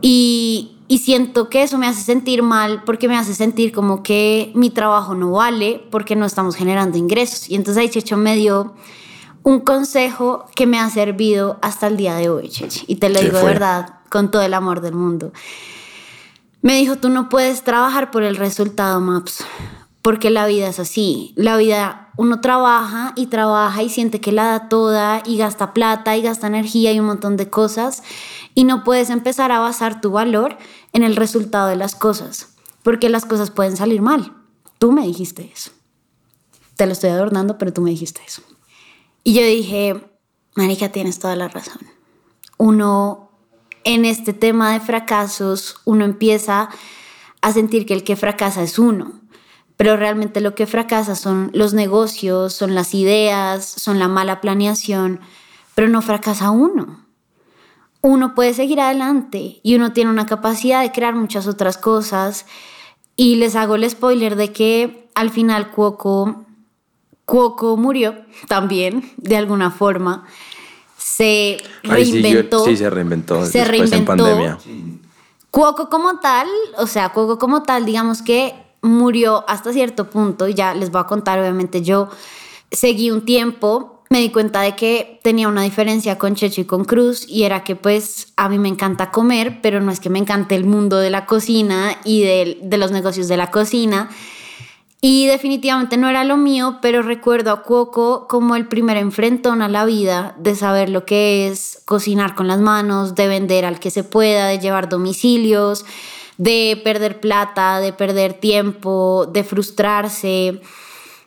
Y, 0.00 0.78
y 0.92 0.98
siento 0.98 1.48
que 1.48 1.62
eso 1.62 1.78
me 1.78 1.86
hace 1.86 2.02
sentir 2.02 2.42
mal 2.42 2.82
porque 2.84 3.08
me 3.08 3.16
hace 3.16 3.34
sentir 3.34 3.72
como 3.72 4.02
que 4.02 4.52
mi 4.54 4.68
trabajo 4.68 5.14
no 5.14 5.30
vale 5.30 5.82
porque 5.90 6.16
no 6.16 6.26
estamos 6.26 6.54
generando 6.54 6.98
ingresos. 6.98 7.48
Y 7.48 7.54
entonces 7.54 7.80
ahí 7.80 7.88
Checho 7.88 8.18
me 8.18 8.36
dio 8.36 8.74
un 9.42 9.60
consejo 9.60 10.44
que 10.54 10.66
me 10.66 10.78
ha 10.78 10.90
servido 10.90 11.58
hasta 11.62 11.86
el 11.86 11.96
día 11.96 12.16
de 12.16 12.28
hoy, 12.28 12.50
Chechi. 12.50 12.84
Y 12.88 12.96
te 12.96 13.08
lo 13.08 13.20
¿Qué 13.20 13.24
digo 13.24 13.38
de 13.38 13.44
verdad, 13.44 14.00
con 14.10 14.30
todo 14.30 14.42
el 14.42 14.52
amor 14.52 14.82
del 14.82 14.92
mundo. 14.92 15.32
Me 16.60 16.76
dijo, 16.76 16.96
tú 16.96 17.08
no 17.08 17.30
puedes 17.30 17.64
trabajar 17.64 18.10
por 18.10 18.22
el 18.22 18.36
resultado, 18.36 19.00
Maps, 19.00 19.46
porque 20.02 20.30
la 20.30 20.46
vida 20.46 20.68
es 20.68 20.80
así. 20.80 21.32
La 21.36 21.56
vida, 21.56 22.10
uno 22.16 22.40
trabaja 22.40 23.12
y 23.16 23.26
trabaja 23.26 23.82
y 23.82 23.88
siente 23.88 24.20
que 24.20 24.32
la 24.32 24.44
da 24.44 24.68
toda 24.68 25.22
y 25.24 25.38
gasta 25.38 25.72
plata 25.72 26.16
y 26.16 26.22
gasta 26.22 26.48
energía 26.48 26.92
y 26.92 27.00
un 27.00 27.06
montón 27.06 27.36
de 27.36 27.48
cosas. 27.48 28.02
Y 28.54 28.64
no 28.64 28.82
puedes 28.82 29.10
empezar 29.10 29.52
a 29.52 29.60
basar 29.60 30.00
tu 30.00 30.10
valor 30.10 30.58
en 30.92 31.04
el 31.04 31.16
resultado 31.16 31.68
de 31.68 31.76
las 31.76 31.94
cosas, 31.94 32.54
porque 32.82 33.08
las 33.08 33.24
cosas 33.24 33.50
pueden 33.50 33.76
salir 33.76 34.02
mal. 34.02 34.34
Tú 34.78 34.90
me 34.90 35.06
dijiste 35.06 35.50
eso. 35.54 35.70
Te 36.76 36.86
lo 36.86 36.92
estoy 36.92 37.10
adornando, 37.10 37.56
pero 37.56 37.72
tú 37.72 37.80
me 37.80 37.90
dijiste 37.90 38.20
eso. 38.26 38.42
Y 39.22 39.34
yo 39.34 39.42
dije, 39.42 40.04
Marica, 40.56 40.90
tienes 40.90 41.20
toda 41.20 41.36
la 41.36 41.46
razón. 41.46 41.78
Uno, 42.58 43.30
en 43.84 44.04
este 44.04 44.32
tema 44.32 44.72
de 44.72 44.80
fracasos, 44.80 45.76
uno 45.84 46.04
empieza 46.04 46.70
a 47.40 47.52
sentir 47.52 47.86
que 47.86 47.94
el 47.94 48.02
que 48.02 48.16
fracasa 48.16 48.62
es 48.62 48.78
uno. 48.78 49.21
Pero 49.82 49.96
realmente 49.96 50.40
lo 50.40 50.54
que 50.54 50.68
fracasa 50.68 51.16
son 51.16 51.50
los 51.54 51.74
negocios, 51.74 52.52
son 52.52 52.76
las 52.76 52.94
ideas, 52.94 53.64
son 53.66 53.98
la 53.98 54.06
mala 54.06 54.40
planeación, 54.40 55.18
pero 55.74 55.88
no 55.88 56.02
fracasa 56.02 56.50
uno. 56.52 57.04
Uno 58.00 58.36
puede 58.36 58.54
seguir 58.54 58.80
adelante 58.80 59.58
y 59.64 59.74
uno 59.74 59.92
tiene 59.92 60.12
una 60.12 60.26
capacidad 60.26 60.82
de 60.82 60.92
crear 60.92 61.16
muchas 61.16 61.48
otras 61.48 61.78
cosas. 61.78 62.46
Y 63.16 63.34
les 63.34 63.56
hago 63.56 63.74
el 63.74 63.90
spoiler 63.90 64.36
de 64.36 64.52
que 64.52 65.08
al 65.16 65.30
final 65.30 65.72
Cuoco 65.72 66.44
Cuoco 67.24 67.76
murió 67.76 68.14
también, 68.46 69.10
de 69.16 69.36
alguna 69.36 69.72
forma. 69.72 70.28
Se 70.96 71.56
reinventó. 71.82 72.64
sí, 72.66 72.76
se 72.76 72.88
reinventó. 72.88 73.44
Se 73.46 73.58
después 73.58 73.90
en 73.90 74.06
reinventó. 74.06 74.24
pandemia. 74.24 74.58
Cuoco 75.50 75.88
como 75.88 76.20
tal, 76.20 76.46
o 76.78 76.86
sea, 76.86 77.08
Cuoco 77.08 77.36
como 77.36 77.64
tal, 77.64 77.84
digamos 77.84 78.22
que 78.22 78.61
murió 78.82 79.44
hasta 79.48 79.72
cierto 79.72 80.10
punto, 80.10 80.48
y 80.48 80.54
ya 80.54 80.74
les 80.74 80.90
voy 80.90 81.00
a 81.00 81.04
contar, 81.04 81.38
obviamente 81.38 81.82
yo 81.82 82.08
seguí 82.70 83.10
un 83.10 83.24
tiempo, 83.24 84.02
me 84.10 84.20
di 84.20 84.30
cuenta 84.30 84.60
de 84.60 84.76
que 84.76 85.20
tenía 85.22 85.48
una 85.48 85.62
diferencia 85.62 86.18
con 86.18 86.34
Checho 86.34 86.60
y 86.60 86.64
con 86.64 86.84
Cruz, 86.84 87.26
y 87.26 87.44
era 87.44 87.64
que 87.64 87.76
pues 87.76 88.32
a 88.36 88.48
mí 88.48 88.58
me 88.58 88.68
encanta 88.68 89.10
comer, 89.10 89.60
pero 89.62 89.80
no 89.80 89.90
es 89.90 90.00
que 90.00 90.10
me 90.10 90.18
encante 90.18 90.54
el 90.54 90.64
mundo 90.64 90.98
de 90.98 91.08
la 91.08 91.24
cocina 91.24 91.96
y 92.04 92.22
de, 92.22 92.58
de 92.62 92.76
los 92.76 92.92
negocios 92.92 93.28
de 93.28 93.38
la 93.38 93.50
cocina. 93.50 94.10
Y 95.04 95.26
definitivamente 95.26 95.96
no 95.96 96.08
era 96.08 96.22
lo 96.22 96.36
mío, 96.36 96.78
pero 96.80 97.02
recuerdo 97.02 97.50
a 97.50 97.62
Cuoco 97.62 98.28
como 98.28 98.54
el 98.54 98.68
primer 98.68 98.96
enfrentón 98.98 99.60
a 99.60 99.68
la 99.68 99.84
vida, 99.84 100.36
de 100.38 100.54
saber 100.54 100.90
lo 100.90 101.04
que 101.04 101.48
es 101.48 101.82
cocinar 101.86 102.36
con 102.36 102.46
las 102.46 102.60
manos, 102.60 103.16
de 103.16 103.26
vender 103.26 103.64
al 103.64 103.80
que 103.80 103.90
se 103.90 104.04
pueda, 104.04 104.46
de 104.46 104.60
llevar 104.60 104.88
domicilios, 104.88 105.84
de 106.42 106.80
perder 106.82 107.20
plata, 107.20 107.78
de 107.78 107.92
perder 107.92 108.34
tiempo, 108.34 109.30
de 109.32 109.44
frustrarse, 109.44 110.60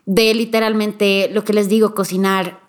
de 0.05 0.33
literalmente, 0.33 1.29
lo 1.31 1.45
que 1.45 1.53
les 1.53 1.69
digo, 1.69 1.95
cocinar 1.95 2.59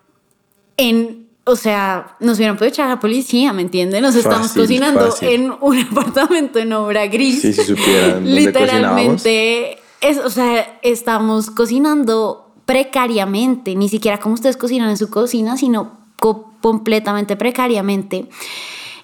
en... 0.77 1.27
O 1.49 1.57
sea, 1.57 2.17
nos 2.19 2.39
hubieran 2.39 2.57
podido 2.57 2.71
echar 2.71 2.87
a 2.87 2.91
la 2.91 3.01
policía, 3.01 3.53
¿me 3.53 3.63
entienden? 3.63 4.03
Nos 4.03 4.17
estamos 4.17 4.53
cocinando 4.53 5.11
fácil. 5.11 5.29
en 5.29 5.53
un 5.61 5.79
apartamento 5.91 6.59
en 6.59 6.73
obra 6.73 7.07
gris. 7.07 7.43
Sí, 7.43 7.53
si 7.53 7.65
supieran 7.65 8.25
dónde 8.25 8.31
Literalmente, 8.31 9.79
es, 10.01 10.19
o 10.19 10.31
sea, 10.31 10.79
estamos 10.83 11.51
cocinando 11.51 12.53
precariamente, 12.65 13.77
ni 13.77 13.89
siquiera 13.89 14.19
como 14.19 14.35
ustedes 14.35 14.57
cocinan 14.57 14.91
en 14.91 14.97
su 14.97 15.09
cocina, 15.09 15.57
sino 15.57 15.99
completamente 16.61 17.37
precariamente. 17.37 18.29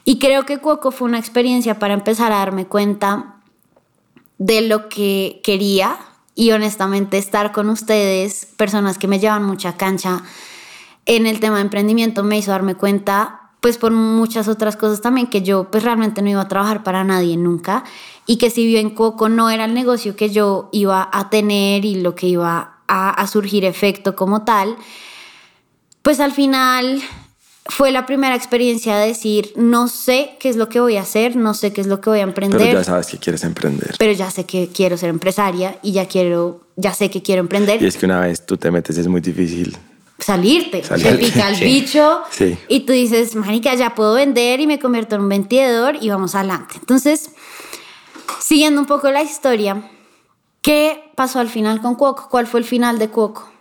Y 0.04 0.18
creo 0.18 0.44
que 0.44 0.58
Cuoco 0.58 0.90
fue 0.90 1.08
una 1.08 1.18
experiencia 1.18 1.78
para 1.78 1.94
empezar 1.94 2.32
a 2.32 2.38
darme 2.38 2.66
cuenta 2.66 3.31
de 4.44 4.62
lo 4.62 4.88
que 4.88 5.40
quería 5.44 5.96
y 6.34 6.50
honestamente 6.50 7.16
estar 7.16 7.52
con 7.52 7.68
ustedes, 7.70 8.46
personas 8.56 8.98
que 8.98 9.06
me 9.06 9.20
llevan 9.20 9.44
mucha 9.44 9.76
cancha 9.76 10.22
en 11.06 11.26
el 11.26 11.38
tema 11.38 11.56
de 11.56 11.62
emprendimiento, 11.62 12.24
me 12.24 12.38
hizo 12.38 12.50
darme 12.50 12.74
cuenta 12.74 13.50
pues 13.60 13.78
por 13.78 13.92
muchas 13.92 14.48
otras 14.48 14.76
cosas 14.76 15.00
también 15.00 15.28
que 15.28 15.42
yo 15.42 15.70
pues 15.70 15.84
realmente 15.84 16.20
no 16.22 16.30
iba 16.30 16.40
a 16.40 16.48
trabajar 16.48 16.82
para 16.82 17.04
nadie 17.04 17.36
nunca 17.36 17.84
y 18.26 18.38
que 18.38 18.50
si 18.50 18.66
bien 18.66 18.90
Cuoco 18.90 19.28
no 19.28 19.50
era 19.50 19.66
el 19.66 19.74
negocio 19.74 20.16
que 20.16 20.30
yo 20.30 20.68
iba 20.72 21.08
a 21.12 21.30
tener 21.30 21.84
y 21.84 21.94
lo 21.94 22.16
que 22.16 22.26
iba 22.26 22.78
a, 22.88 23.10
a 23.10 23.26
surgir 23.28 23.64
efecto 23.64 24.16
como 24.16 24.42
tal, 24.42 24.76
pues 26.02 26.18
al 26.18 26.32
final 26.32 27.00
fue 27.66 27.92
la 27.92 28.06
primera 28.06 28.34
experiencia 28.34 28.96
de 28.96 29.06
decir, 29.08 29.52
no 29.56 29.86
sé 29.88 30.36
qué 30.40 30.48
es 30.48 30.56
lo 30.56 30.68
que 30.68 30.80
voy 30.80 30.96
a 30.96 31.02
hacer, 31.02 31.36
no 31.36 31.54
sé 31.54 31.72
qué 31.72 31.80
es 31.80 31.86
lo 31.86 32.00
que 32.00 32.10
voy 32.10 32.18
a 32.18 32.22
emprender. 32.22 32.58
Pero 32.60 32.78
ya 32.80 32.84
sabes 32.84 33.06
que 33.06 33.18
quieres 33.18 33.44
emprender. 33.44 33.94
Pero 33.98 34.12
ya 34.12 34.30
sé 34.30 34.44
que 34.44 34.68
quiero 34.68 34.96
ser 34.96 35.10
empresaria 35.10 35.78
y 35.82 35.92
ya 35.92 36.06
quiero, 36.06 36.60
ya 36.76 36.92
sé 36.92 37.10
que 37.10 37.22
quiero 37.22 37.40
emprender. 37.40 37.80
Y 37.82 37.86
es 37.86 37.96
que 37.96 38.06
una 38.06 38.20
vez 38.20 38.44
tú 38.44 38.56
te 38.56 38.70
metes 38.70 38.98
es 38.98 39.06
muy 39.06 39.20
difícil. 39.20 39.76
Salirte, 40.18 40.82
Salirte. 40.84 41.12
te 41.18 41.24
pica 41.24 41.48
el 41.48 41.56
Sí. 41.56 41.64
bicho 41.64 42.20
Sí. 42.30 42.56
y 42.68 42.80
tú 42.80 42.92
dices, 42.92 43.34
marica, 43.36 43.74
ya 43.74 43.94
puedo 43.94 44.14
vender 44.14 44.60
y 44.60 44.66
me 44.66 44.78
convierto 44.78 45.14
en 45.16 45.22
un 45.22 45.28
vendedor 45.28 45.96
y 46.00 46.08
vamos 46.10 46.34
adelante. 46.34 46.74
Entonces, 46.78 47.30
siguiendo 48.40 48.80
un 48.80 48.86
poco 48.86 49.10
la 49.10 49.22
historia, 49.22 49.88
¿qué 50.62 51.10
pasó 51.16 51.38
al 51.40 51.48
final 51.48 51.80
con 51.80 51.94
Cuoco? 51.94 52.28
¿Cuál 52.28 52.46
fue 52.46 52.60
el 52.60 52.66
final 52.66 52.98
de 52.98 53.08
Cuoco? 53.08 53.51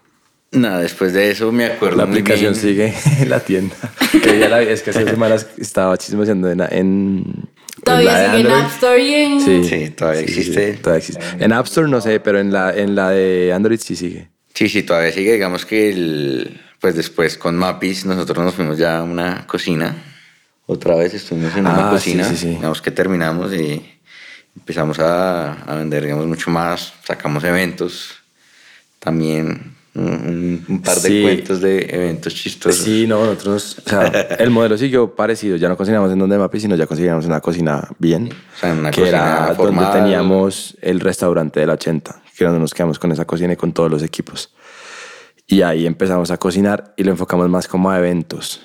Nada, 0.54 0.80
después 0.80 1.14
de 1.14 1.32
eso 1.32 1.52
me 1.54 1.66
acuerdo 1.66 1.98
La 1.98 2.06
muy 2.06 2.20
aplicación 2.20 2.52
bien. 2.54 2.62
sigue 2.62 2.94
en 3.22 3.30
la 3.30 3.40
tienda. 3.40 3.76
Que 4.22 4.38
ya 4.40 4.50
la 4.50 4.62
es 4.62 4.82
que 4.84 4.90
hace 4.90 5.06
semanas 5.06 5.48
estaba 5.58 5.98
chismoseando 5.98 6.50
en, 6.52 6.60
en 6.70 7.50
Todavía 7.84 8.32
sigue 8.36 8.42
en. 8.50 8.52
App 8.52 8.72
Store 8.74 9.02
y 9.02 9.14
en... 9.14 9.42
Sí, 9.42 9.64
Sí, 9.64 9.90
todavía 9.92 10.22
existe. 10.22 10.74
todavía 10.74 10.98
existe. 11.00 11.24
En 11.40 11.54
App 11.54 11.66
Store 11.68 11.88
no 11.90 12.02
sé, 12.02 12.20
pero 12.20 12.40
en 12.40 12.52
la, 12.52 12.76
en 12.76 12.96
la 12.96 13.12
de 13.12 13.54
Android 13.54 13.80
sí 13.80 13.96
sigue. 13.96 14.30
Sí, 14.54 14.68
sí, 14.68 14.84
todavía 14.84 15.12
sigue. 15.14 15.32
Digamos 15.34 15.66
que 15.66 15.90
el, 15.90 16.60
pues 16.82 16.96
después 16.96 17.38
con 17.38 17.56
Mapis 17.56 18.06
nosotros 18.06 18.44
nos 18.44 18.54
fuimos 18.54 18.78
ya 18.78 18.98
a 19.00 19.04
una 19.04 19.48
cocina. 19.48 19.96
Otra 20.66 20.96
vez 20.96 21.14
estuvimos 21.14 21.54
en 21.56 21.62
una 21.62 21.88
Ah, 21.88 21.92
cocina. 21.92 22.26
sí, 22.26 22.36
sí, 22.36 22.42
sí. 22.42 22.50
Digamos 22.50 22.82
que 22.82 22.92
terminamos 22.92 23.54
y 23.54 23.82
empezamos 24.58 25.00
a, 25.00 25.54
a 25.54 25.76
vender, 25.76 26.04
digamos, 26.04 26.28
mucho 26.28 26.52
más. 26.52 26.94
Sacamos 27.06 27.44
eventos. 27.46 28.16
También 29.00 29.76
un, 29.94 30.82
par 30.84 30.96
de 30.96 31.10
Sí. 31.10 31.22
cuentos 31.22 31.60
de 31.62 31.86
eventos 31.90 32.34
chistosos. 32.34 32.82
Sí, 32.84 33.06
no, 33.08 33.26
nosotros, 33.26 33.78
o 33.86 33.90
sea, 33.90 34.04
el 34.40 34.50
modelo 34.50 34.78
siguió 34.78 35.14
parecido. 35.16 35.58
Ya 35.58 35.68
no 35.68 35.76
cocinamos 35.76 36.12
en 36.12 36.20
donde 36.20 36.38
Mapi, 36.38 36.60
sino 36.60 36.76
ya 36.76 36.88
conseguíamos 36.88 37.26
una 37.26 37.42
cocina 37.42 37.88
bien. 38.00 38.30
O 38.32 38.60
sea, 38.60 38.74
una 38.74 38.92
que 38.92 39.02
cocina 39.02 39.18
era 39.18 39.56
formal. 39.56 39.86
donde 39.86 40.00
teníamos 40.00 40.78
el 40.82 41.00
restaurante 41.02 41.60
del 41.60 41.70
80, 41.72 42.22
que 42.38 42.44
era 42.44 42.52
donde 42.52 42.62
nos 42.62 42.74
quedamos 42.74 43.00
con 43.00 43.12
esa 43.12 43.26
cocina 43.26 43.54
y 43.54 43.56
con 43.58 43.74
todos 43.74 43.92
los 43.92 44.02
equipos. 44.04 44.54
Y 45.46 45.62
ahí 45.64 45.86
empezamos 45.86 46.32
a 46.32 46.38
cocinar 46.38 46.94
y 46.96 47.04
lo 47.04 47.12
enfocamos 47.12 47.50
más 47.50 47.68
como 47.68 47.92
a 47.92 47.98
eventos. 47.98 48.62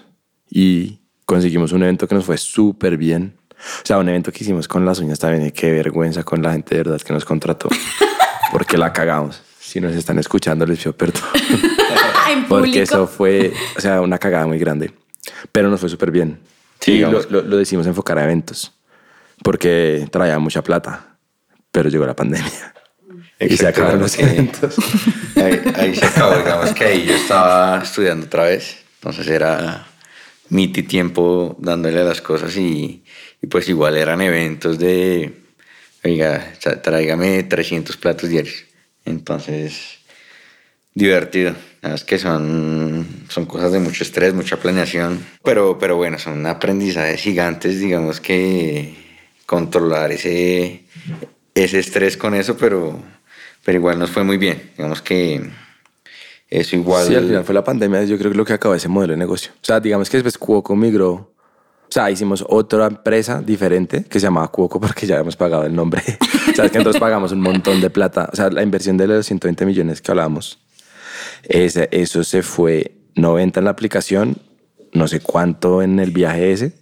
Y 0.49 1.01
conseguimos 1.25 1.73
un 1.73 1.83
evento 1.83 2.07
que 2.07 2.15
nos 2.15 2.25
fue 2.25 2.39
súper 2.39 2.97
bien. 2.97 3.37
O 3.51 3.87
sea, 3.87 3.99
un 3.99 4.09
evento 4.09 4.31
que 4.31 4.45
hicimos 4.45 4.69
con 4.69 4.85
las 4.87 5.01
uñas 5.01 5.19
también. 5.19 5.47
Y 5.47 5.51
qué 5.51 5.73
vergüenza 5.73 6.23
con 6.23 6.41
la 6.41 6.53
gente 6.53 6.77
de 6.77 6.85
verdad 6.85 7.01
que 7.01 7.13
nos 7.13 7.25
contrató. 7.25 7.69
Porque 8.53 8.79
la 8.79 8.93
cagamos. 8.93 9.43
Si 9.67 9.81
nos 9.81 9.95
están 9.97 10.19
escuchando, 10.19 10.65
les 10.65 10.79
pido 10.79 10.93
perdón. 10.97 11.23
en 12.31 12.45
Porque 12.49 12.83
eso 12.83 13.07
fue, 13.07 13.53
o 13.77 13.81
sea, 13.81 14.01
una 14.01 14.19
cagada 14.19 14.47
muy 14.47 14.59
grande. 14.59 14.93
Pero 15.51 15.69
nos 15.69 15.81
fue 15.81 15.89
súper 15.89 16.11
bien. 16.11 16.39
Sí, 16.81 16.93
y 16.93 17.01
lo, 17.01 17.21
lo, 17.31 17.43
lo 17.43 17.57
decidimos 17.57 17.87
enfocar 17.87 18.19
a 18.19 18.25
eventos. 18.25 18.73
Porque 19.43 20.07
traía 20.13 20.39
mucha 20.39 20.63
plata. 20.63 21.17
Pero 21.73 21.89
llegó 21.89 22.07
la 22.07 22.15
pandemia. 22.15 22.75
Y 23.41 23.57
se 23.57 23.67
acabaron 23.67 24.01
los 24.01 24.17
eventos. 24.19 24.77
Ahí, 25.37 25.61
ahí 25.75 25.95
se 25.97 26.07
acabó, 26.07 26.37
digamos 26.37 26.71
que 26.73 26.85
ahí 26.85 27.05
yo 27.05 27.15
estaba 27.15 27.83
estudiando 27.83 28.27
otra 28.27 28.45
vez, 28.45 28.79
entonces 28.95 29.27
era 29.27 29.87
mi 30.49 30.69
ti- 30.69 30.85
tiempo 30.85 31.55
dándole 31.59 32.01
a 32.01 32.05
las 32.05 32.23
cosas 32.23 32.57
y, 32.57 33.05
y 33.43 33.47
pues 33.49 33.69
igual 33.69 33.97
eran 33.97 34.21
eventos 34.23 34.79
de, 34.79 35.43
oiga, 36.05 36.53
tráigame 36.83 37.43
300 37.43 37.97
platos 37.99 38.31
diarios. 38.31 38.55
Entonces, 39.07 39.99
divertido. 40.95 41.55
Es 41.83 42.05
que 42.05 42.19
son, 42.19 43.07
son 43.29 43.47
cosas 43.47 43.73
de 43.73 43.79
mucho 43.79 44.03
estrés, 44.03 44.35
mucha 44.35 44.57
planeación, 44.57 45.25
pero, 45.45 45.79
pero 45.79 45.97
bueno, 45.97 46.19
son 46.19 46.45
aprendizajes 46.47 47.21
gigantes, 47.21 47.81
digamos 47.81 48.21
que 48.21 48.95
controlar 49.47 50.11
ese, 50.11 50.83
ese 51.55 51.79
estrés 51.79 52.17
con 52.17 52.35
eso, 52.35 52.57
pero, 52.57 53.01
pero 53.65 53.79
igual 53.79 53.99
nos 53.99 54.11
fue 54.11 54.25
muy 54.25 54.37
bien. 54.37 54.73
Digamos 54.77 55.01
que 55.01 55.49
eso 56.49 56.77
igual... 56.77 57.07
Sí, 57.07 57.15
al 57.15 57.27
final 57.27 57.45
fue 57.45 57.55
la 57.55 57.65
pandemia. 57.65 58.05
Yo 58.05 58.19
creo 58.19 58.33
que 58.33 58.37
lo 58.37 58.45
que 58.45 58.53
acabó 58.53 58.75
ese 58.75 58.89
modelo 58.89 59.13
de 59.13 59.19
negocio. 59.19 59.53
O 59.55 59.65
sea, 59.65 59.79
digamos 59.79 60.11
que 60.11 60.17
después 60.17 60.39
Cuoco 60.39 60.75
migró. 60.75 61.33
O 61.89 61.93
sea, 61.93 62.11
hicimos 62.11 62.45
otra 62.49 62.87
empresa 62.87 63.41
diferente 63.41 64.05
que 64.05 64.19
se 64.19 64.27
llamaba 64.27 64.49
Cuoco 64.49 64.81
porque 64.81 65.07
ya 65.07 65.15
habíamos 65.15 65.37
pagado 65.37 65.65
el 65.65 65.75
nombre. 65.75 66.03
o 66.51 66.55
sea, 66.55 66.67
es 66.67 66.73
que 66.73 66.79
nosotros 66.79 66.99
pagamos 67.01 67.33
un 67.33 67.41
montón 67.41 67.81
de 67.81 67.91
plata. 67.91 68.29
O 68.33 68.37
sea, 68.37 68.51
la 68.51 68.63
inversión 68.63 68.97
de 68.97 69.07
los 69.07 69.27
120 69.27 69.65
millones 69.65 70.03
que 70.03 70.11
hablábamos, 70.11 70.59
ese, 71.45 71.89
eso 71.93 72.25
se 72.25 72.43
fue 72.43 72.97
90 73.15 73.61
en 73.61 73.65
la 73.65 73.71
aplicación, 73.71 74.37
no 74.93 75.07
sé 75.07 75.21
cuánto 75.21 75.81
en 75.81 76.01
el 76.01 76.11
viaje 76.11 76.53
ese. 76.53 76.73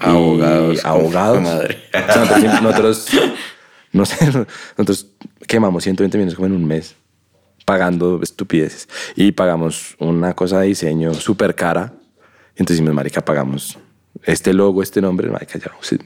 y 0.00 0.06
Abogados, 0.06 0.84
Abogados. 0.84 1.42
madre. 1.42 1.78
O 1.92 2.12
sea, 2.12 2.24
nosotros, 2.62 2.62
nosotros, 2.62 3.10
no 3.92 4.06
sé, 4.06 4.46
nosotros 4.76 5.06
quemamos 5.48 5.82
120 5.82 6.16
millones 6.16 6.34
como 6.36 6.46
en 6.46 6.52
un 6.52 6.64
mes 6.64 6.94
pagando 7.64 8.20
estupideces. 8.22 8.88
Y 9.16 9.32
pagamos 9.32 9.96
una 9.98 10.34
cosa 10.34 10.60
de 10.60 10.68
diseño 10.68 11.14
súper 11.14 11.54
cara. 11.54 11.92
Entonces 12.52 12.78
dijimos, 12.78 12.94
marica, 12.94 13.24
pagamos 13.24 13.78
este 14.24 14.52
logo, 14.52 14.82
este 14.82 15.00
nombre, 15.00 15.28
marica, 15.28 15.58
ya. 15.58 15.72
o 15.78 15.82
sea, 15.82 15.98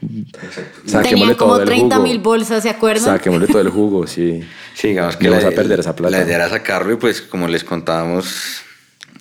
Saquémosle 0.85 1.09
Tenían 1.09 1.35
como 1.35 1.51
todo 1.53 1.61
el 1.61 1.67
30 1.67 1.95
jugo. 1.97 2.07
mil 2.07 2.19
bolsas, 2.19 2.63
¿se 2.63 2.69
acuerdan? 2.69 3.03
Saquémosle 3.05 3.47
todo 3.47 3.61
el 3.61 3.69
jugo, 3.69 4.07
sí. 4.07 4.43
Sí, 4.75 4.89
digamos 4.89 5.17
que 5.17 5.27
Vamos 5.29 5.43
a 5.45 5.49
perder 5.51 5.79
esa 5.79 5.95
plata. 5.95 6.15
La 6.17 6.23
idea 6.23 6.35
era 6.35 6.49
sacarlo 6.49 6.93
y 6.93 6.97
pues 6.97 7.21
como 7.21 7.47
les 7.47 7.63
contábamos 7.63 8.61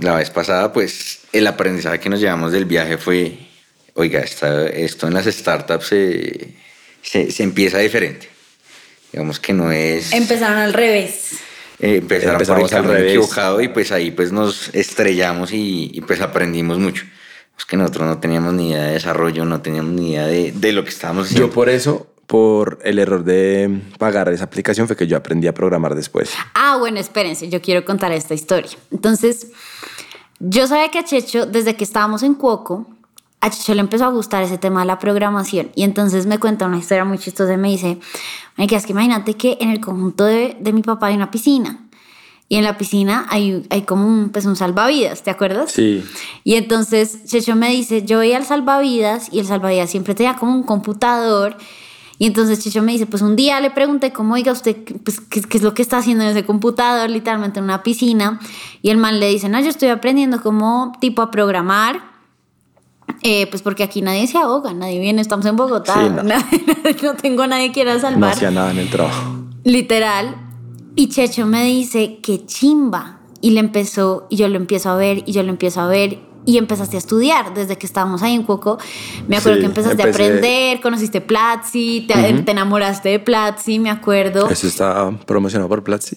la 0.01 0.15
vez 0.17 0.29
pasada, 0.31 0.71
pues 0.73 1.21
el 1.33 1.47
aprendizaje 1.47 1.99
que 1.99 2.11
nos 2.11 2.21
llevamos 2.21 2.53
del 2.53 2.67
viaje 2.67 2.99
fue, 2.99 3.39
oiga, 3.95 4.21
esta- 4.21 4.67
esto 4.67 5.07
en 5.09 5.15
las 5.15 5.25
startups 5.25 5.87
se, 5.87 6.55
se, 7.03 7.31
se 7.31 7.43
empieza 7.43 7.79
diferente. 7.79 8.29
Digamos 9.13 9.41
que 9.41 9.55
no 9.55 9.73
es... 9.73 10.13
Empezaron 10.13 10.59
al 10.59 10.75
revés. 10.75 11.31
eh, 11.79 11.97
empezaron 12.03 12.37
por 12.39 12.45
el 12.59 12.63
Empezamos 12.65 12.73
al 12.75 12.85
revés. 12.85 13.11
equivocado 13.13 13.61
y 13.63 13.69
pues 13.69 13.93
ahí 13.93 14.11
pues 14.11 14.33
nos 14.33 14.75
estrellamos 14.75 15.53
y, 15.53 15.91
y, 15.95 16.01
pues 16.03 16.21
aprendimos 16.21 16.79
mucho. 16.79 17.05
Es 17.59 17.65
que 17.65 17.77
nosotros 17.77 18.07
no 18.07 18.19
teníamos 18.19 18.53
ni 18.55 18.71
idea 18.71 18.85
de 18.85 18.93
desarrollo, 18.93 19.45
no 19.45 19.61
teníamos 19.63 19.93
ni 19.93 20.11
idea 20.13 20.27
de, 20.27 20.53
de 20.53 20.73
lo 20.73 20.85
que 20.85 20.91
estábamos 20.91 21.27
haciendo. 21.27 21.49
Yo 21.49 21.53
por 21.55 21.69
eso, 21.69 22.07
por 22.27 22.79
el 22.85 22.99
error 22.99 23.25
de 23.25 23.81
pagar 23.99 24.29
esa 24.29 24.45
aplicación, 24.45 24.87
fue 24.87 24.97
que 24.97 25.07
yo 25.07 25.17
aprendí 25.17 25.47
a 25.47 25.55
programar 25.55 25.95
después. 25.95 26.33
Ah, 26.55 26.77
bueno, 26.79 27.01
espérense, 27.01 27.49
yo 27.49 27.63
quiero 27.63 27.85
contar 27.85 28.13
esta 28.13 28.35
historia. 28.35 28.73
Entonces, 28.91 29.49
yo 30.39 30.67
sabía 30.67 30.91
que 30.91 30.99
a 30.99 31.05
Checho, 31.05 31.47
desde 31.47 31.77
que 31.77 31.85
estábamos 31.85 32.23
en 32.23 32.35
Cuoco, 32.35 32.87
a 33.41 33.51
Checho 33.51 33.75
le 33.75 33.81
empezó 33.81 34.05
a 34.05 34.09
gustar 34.09 34.43
ese 34.43 34.59
tema 34.59 34.81
de 34.81 34.87
la 34.87 34.99
programación. 34.99 35.71
Y 35.75 35.85
entonces 35.85 36.27
me 36.27 36.39
cuenta 36.39 36.67
una 36.67 36.79
historia 36.79 37.05
muy 37.05 37.19
chistosa 37.19 37.55
y 37.55 37.57
me 37.57 37.69
dice, 37.69 37.99
"Marica, 38.57 38.77
es 38.77 38.85
que 38.87 38.93
imagínate 38.93 39.35
que 39.35 39.57
en 39.61 39.71
el 39.71 39.81
conjunto 39.81 40.25
de, 40.25 40.57
de 40.61 40.73
mi 40.73 40.83
papá 40.83 41.07
hay 41.07 41.15
una 41.17 41.31
piscina. 41.31 41.86
Y 42.49 42.57
en 42.57 42.65
la 42.65 42.79
piscina 42.79 43.27
hay, 43.29 43.67
hay 43.71 43.83
como 43.83 44.07
un, 44.07 44.29
pues 44.31 44.45
un 44.47 44.55
salvavidas, 44.55 45.23
¿te 45.25 45.31
acuerdas? 45.31 45.73
Sí. 45.73 46.05
Y 46.45 46.55
entonces 46.55 47.25
Checho 47.25 47.57
me 47.57 47.71
dice, 47.71 48.05
yo 48.05 48.19
voy 48.19 48.33
al 48.35 48.45
salvavidas 48.45 49.29
y 49.33 49.41
el 49.41 49.47
salvavidas 49.47 49.91
siempre 49.91 50.15
tenía 50.15 50.35
como 50.37 50.53
un 50.55 50.63
computador. 50.63 51.57
Y 52.19 52.27
entonces 52.27 52.61
Checho 52.63 52.83
me 52.83 52.93
dice, 52.93 53.07
pues 53.07 53.21
un 53.23 53.35
día 53.35 53.61
le 53.61 53.71
pregunté 53.71 54.13
cómo, 54.13 54.35
oiga, 54.35 54.53
usted, 54.53 54.77
pues, 55.05 55.21
¿qué, 55.21 55.43
qué 55.43 55.57
es 55.59 55.63
lo 55.65 55.75
que 55.75 55.83
está 55.83 55.99
haciendo 55.99 56.23
en 56.25 56.31
ese 56.31 56.47
computador? 56.47 57.11
Literalmente 57.11 57.59
en 57.59 57.65
una 57.65 57.83
piscina. 57.83 58.39
Y 58.81 58.91
el 58.91 58.97
man 58.97 59.19
le 59.19 59.29
dice, 59.29 59.49
no, 59.49 59.61
yo 59.61 59.69
estoy 59.69 59.89
aprendiendo 59.89 60.41
como 60.41 60.93
tipo 61.01 61.23
a 61.23 61.31
programar. 61.33 62.15
Eh, 63.23 63.47
pues 63.49 63.63
porque 63.63 63.83
aquí 63.83 64.03
nadie 64.03 64.27
se 64.29 64.39
ahoga, 64.39 64.73
nadie 64.73 65.01
viene, 65.01 65.21
estamos 65.21 65.47
en 65.47 65.57
Bogotá, 65.57 65.95
Sí, 65.95 66.11
no. 66.15 66.23
nadie- 66.23 66.97
no 67.03 67.15
tengo 67.15 67.43
a 67.43 67.47
nadie 67.49 67.69
que 67.69 67.73
quiera 67.75 67.95
No 67.95 68.01
salvar. 68.01 68.33
hacía 68.33 68.51
nada 68.53 68.71
en 68.71 68.79
el 68.79 68.89
trabajo. 68.91 69.37
Literal. 69.65 70.37
Y 70.97 71.09
Checho 71.11 71.47
me 71.47 71.63
dice, 71.65 72.19
qué 72.23 72.45
chimba. 72.47 73.21
Y 73.43 73.51
le 73.51 73.61
empezó, 73.61 74.27
y 74.31 74.37
yo 74.37 74.49
lo 74.49 74.57
empiezo 74.57 74.91
a 74.91 74.97
ver, 74.97 75.23
y 75.27 75.33
yo 75.33 75.43
lo 75.43 75.51
empiezo 75.51 75.83
a 75.83 75.87
ver. 75.87 76.19
Y 76.47 76.59
empezaste 76.59 76.97
a 76.97 76.99
estudiar 76.99 77.55
desde 77.55 77.77
que 77.77 77.87
estábamos 77.87 78.23
ahí 78.23 78.35
en 78.35 78.45
Cuoco. 78.45 78.79
Me 79.29 79.37
acuerdo 79.37 79.57
Sí, 79.57 79.61
que 79.61 79.67
empezaste 79.67 80.03
a 80.03 80.07
aprender, 80.07 80.81
conociste 80.81 81.21
Platzi, 81.21 82.07
te, 82.09 82.15
te 82.15 82.51
enamoraste 82.51 83.11
de 83.11 83.19
Platzi, 83.19 83.79
me 83.79 83.91
acuerdo. 83.91 84.49
Eso 84.49 84.67
está 84.67 85.11
promocionado 85.27 85.69
por 85.69 85.85
Platzi. 85.85 86.17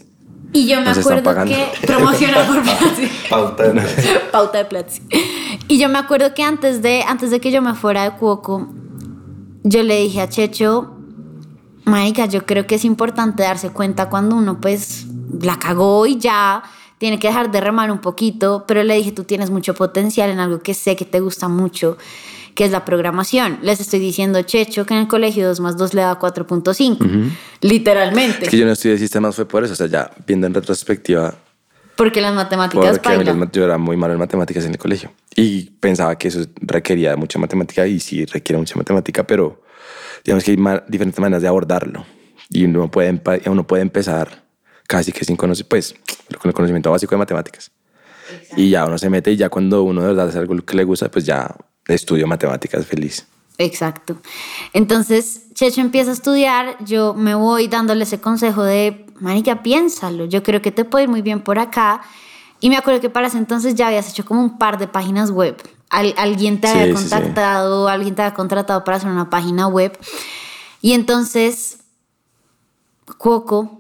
Y 0.54 0.68
yo 0.68 0.80
me 0.80 0.86
Nos 0.86 0.98
acuerdo 1.00 1.46
que 1.46 1.68
promociona 1.86 2.48
por 2.48 2.62
Platzi. 2.64 3.10
Pauta 3.30 3.64
de 3.72 3.82
Pauta 4.32 4.58
de 4.60 4.66
Platzi. 4.66 5.02
Y 5.68 5.78
yo 5.78 5.90
me 5.90 6.00
acuerdo 6.00 6.34
que 6.34 6.44
antes 6.44 6.82
de, 6.82 7.04
antes 7.04 7.32
de 7.32 7.40
que 7.40 7.52
yo 7.52 7.62
me 7.62 7.74
fuera 7.76 8.04
de 8.04 8.18
Cuoco, 8.18 8.70
yo 9.64 9.84
le 9.84 10.00
dije 10.02 10.22
a 10.22 10.30
Checho, 10.30 10.96
Marica, 11.90 12.26
yo 12.28 12.46
creo 12.46 12.66
que 12.68 12.76
es 12.76 12.86
importante 12.86 13.44
darse 13.44 13.70
cuenta 13.72 14.10
cuando 14.10 14.36
uno 14.36 14.60
pues 14.62 15.06
la 15.42 15.58
cagó 15.60 16.06
y 16.06 16.18
ya 16.18 16.64
tiene 16.98 17.18
que 17.20 17.28
dejar 17.28 17.52
de 17.52 17.62
remar 17.62 17.92
un 17.92 18.00
poquito, 18.00 18.66
pero 18.68 18.84
le 18.84 18.96
dije, 18.96 19.12
tú 19.12 19.24
tienes 19.24 19.50
mucho 19.50 19.74
potencial 19.74 20.30
en 20.30 20.40
algo 20.40 20.62
que 20.62 20.74
sé 20.74 20.96
que 20.96 21.06
te 21.06 21.20
gusta 21.22 21.48
mucho, 21.48 21.98
que 22.56 22.66
es 22.66 22.72
la 22.72 22.84
programación. 22.84 23.60
Les 23.62 23.80
estoy 23.80 24.00
diciendo, 24.00 24.42
Checho, 24.42 24.86
que 24.86 24.94
en 24.94 25.02
el 25.02 25.08
colegio 25.08 25.48
2 25.48 25.60
más 25.62 25.78
2 25.78 25.94
le 25.94 26.02
da 26.02 26.20
4.5, 26.20 27.32
literalmente, 27.62 28.46
Es 28.46 28.50
que 28.50 28.58
yo 28.58 28.66
no 28.66 28.72
estudié 28.74 28.98
sistemas, 28.98 29.36
fue 29.36 29.46
por 29.48 29.64
eso. 29.64 29.74
O 29.74 29.76
sea, 29.76 29.88
ya 29.88 30.12
viendo 30.28 30.48
en 30.48 30.54
retrospectiva, 30.54 31.34
porque 31.96 32.22
las 32.22 32.34
matemáticas 32.34 32.92
porque 32.98 33.08
a 33.10 33.12
mí 33.12 33.18
bailan. 33.18 33.40
las- 33.42 33.52
yo 33.52 33.64
era 33.64 33.78
muy 33.78 33.98
malo 33.98 34.14
en 34.14 34.20
matemáticas 34.20 34.66
en 34.66 34.72
el 34.72 34.78
colegio. 34.78 35.12
Y 35.36 35.70
pensaba 35.80 36.18
que 36.18 36.30
eso 36.30 36.42
requería 36.62 37.16
mucha 37.18 37.40
matemática 37.40 37.86
y 37.88 38.00
sí 38.00 38.26
requiere 38.26 38.58
mucha 38.58 38.76
matemática, 38.78 39.26
pero 39.26 39.62
digamos 40.24 40.44
que 40.44 40.52
hay 40.52 40.58
diferentes 40.88 41.20
maneras 41.20 41.42
de 41.42 41.48
abordarlo. 41.48 42.06
Y 42.50 42.66
uno 42.66 42.90
puede, 42.90 43.22
uno 43.46 43.68
puede 43.68 43.82
empezar 43.84 44.44
casi 44.88 45.12
que 45.12 45.24
sin 45.24 45.36
conocer, 45.36 45.68
pues, 45.68 45.96
con 46.40 46.50
el 46.50 46.54
conocimiento 46.54 46.90
básico 46.92 47.12
de 47.12 47.20
matemáticas. 47.20 47.72
Y 48.56 48.70
ya 48.70 48.86
uno 48.86 48.98
se 48.98 49.10
mete 49.10 49.32
y 49.32 49.38
ya 49.38 49.50
cuando 49.50 49.84
uno 49.84 50.02
de 50.02 50.08
verdad 50.08 50.30
hace 50.30 50.40
algo 50.40 50.56
que 50.58 50.76
le 50.76 50.84
gusta, 50.84 51.10
pues 51.10 51.26
ya 51.26 51.56
estudio 51.88 52.28
matemáticas 52.28 52.86
feliz. 52.86 53.28
Exacto. 53.60 54.18
Entonces, 54.74 55.54
Checho 55.54 55.82
empieza 55.82 56.12
a 56.12 56.14
estudiar, 56.14 56.78
yo 56.86 57.14
me 57.14 57.36
voy 57.36 57.68
dándole 57.68 58.04
ese 58.04 58.20
consejo 58.20 58.64
de, 58.64 59.06
Marica, 59.20 59.62
piénsalo, 59.62 60.26
yo 60.26 60.44
creo 60.44 60.62
que 60.62 60.72
te 60.72 60.86
puede 60.86 61.04
ir 61.04 61.10
muy 61.10 61.22
bien 61.22 61.42
por 61.42 61.60
acá. 61.60 62.02
Y 62.62 62.70
me 62.70 62.78
acuerdo 62.78 63.02
que 63.02 63.10
para 63.10 63.28
ese 63.28 63.38
entonces 63.38 63.76
ya 63.76 63.88
habías 63.88 64.10
hecho 64.10 64.26
como 64.26 64.42
un 64.42 64.58
par 64.58 64.78
de 64.78 64.88
páginas 64.88 65.30
web. 65.32 65.58
Al- 65.90 66.14
alguien 66.18 66.62
te 66.62 66.68
Sí, 66.68 66.74
había 66.78 66.86
sí, 66.98 67.04
sí. 67.04 67.10
contactado, 67.10 67.88
alguien 67.88 68.16
te 68.16 68.22
había 68.22 68.34
contratado 68.36 68.84
para 68.84 68.98
hacer 68.98 69.10
una 69.10 69.30
página 69.30 69.68
web. 69.68 69.98
Y 70.82 70.94
entonces, 70.94 71.78
Cuoco, 73.18 73.76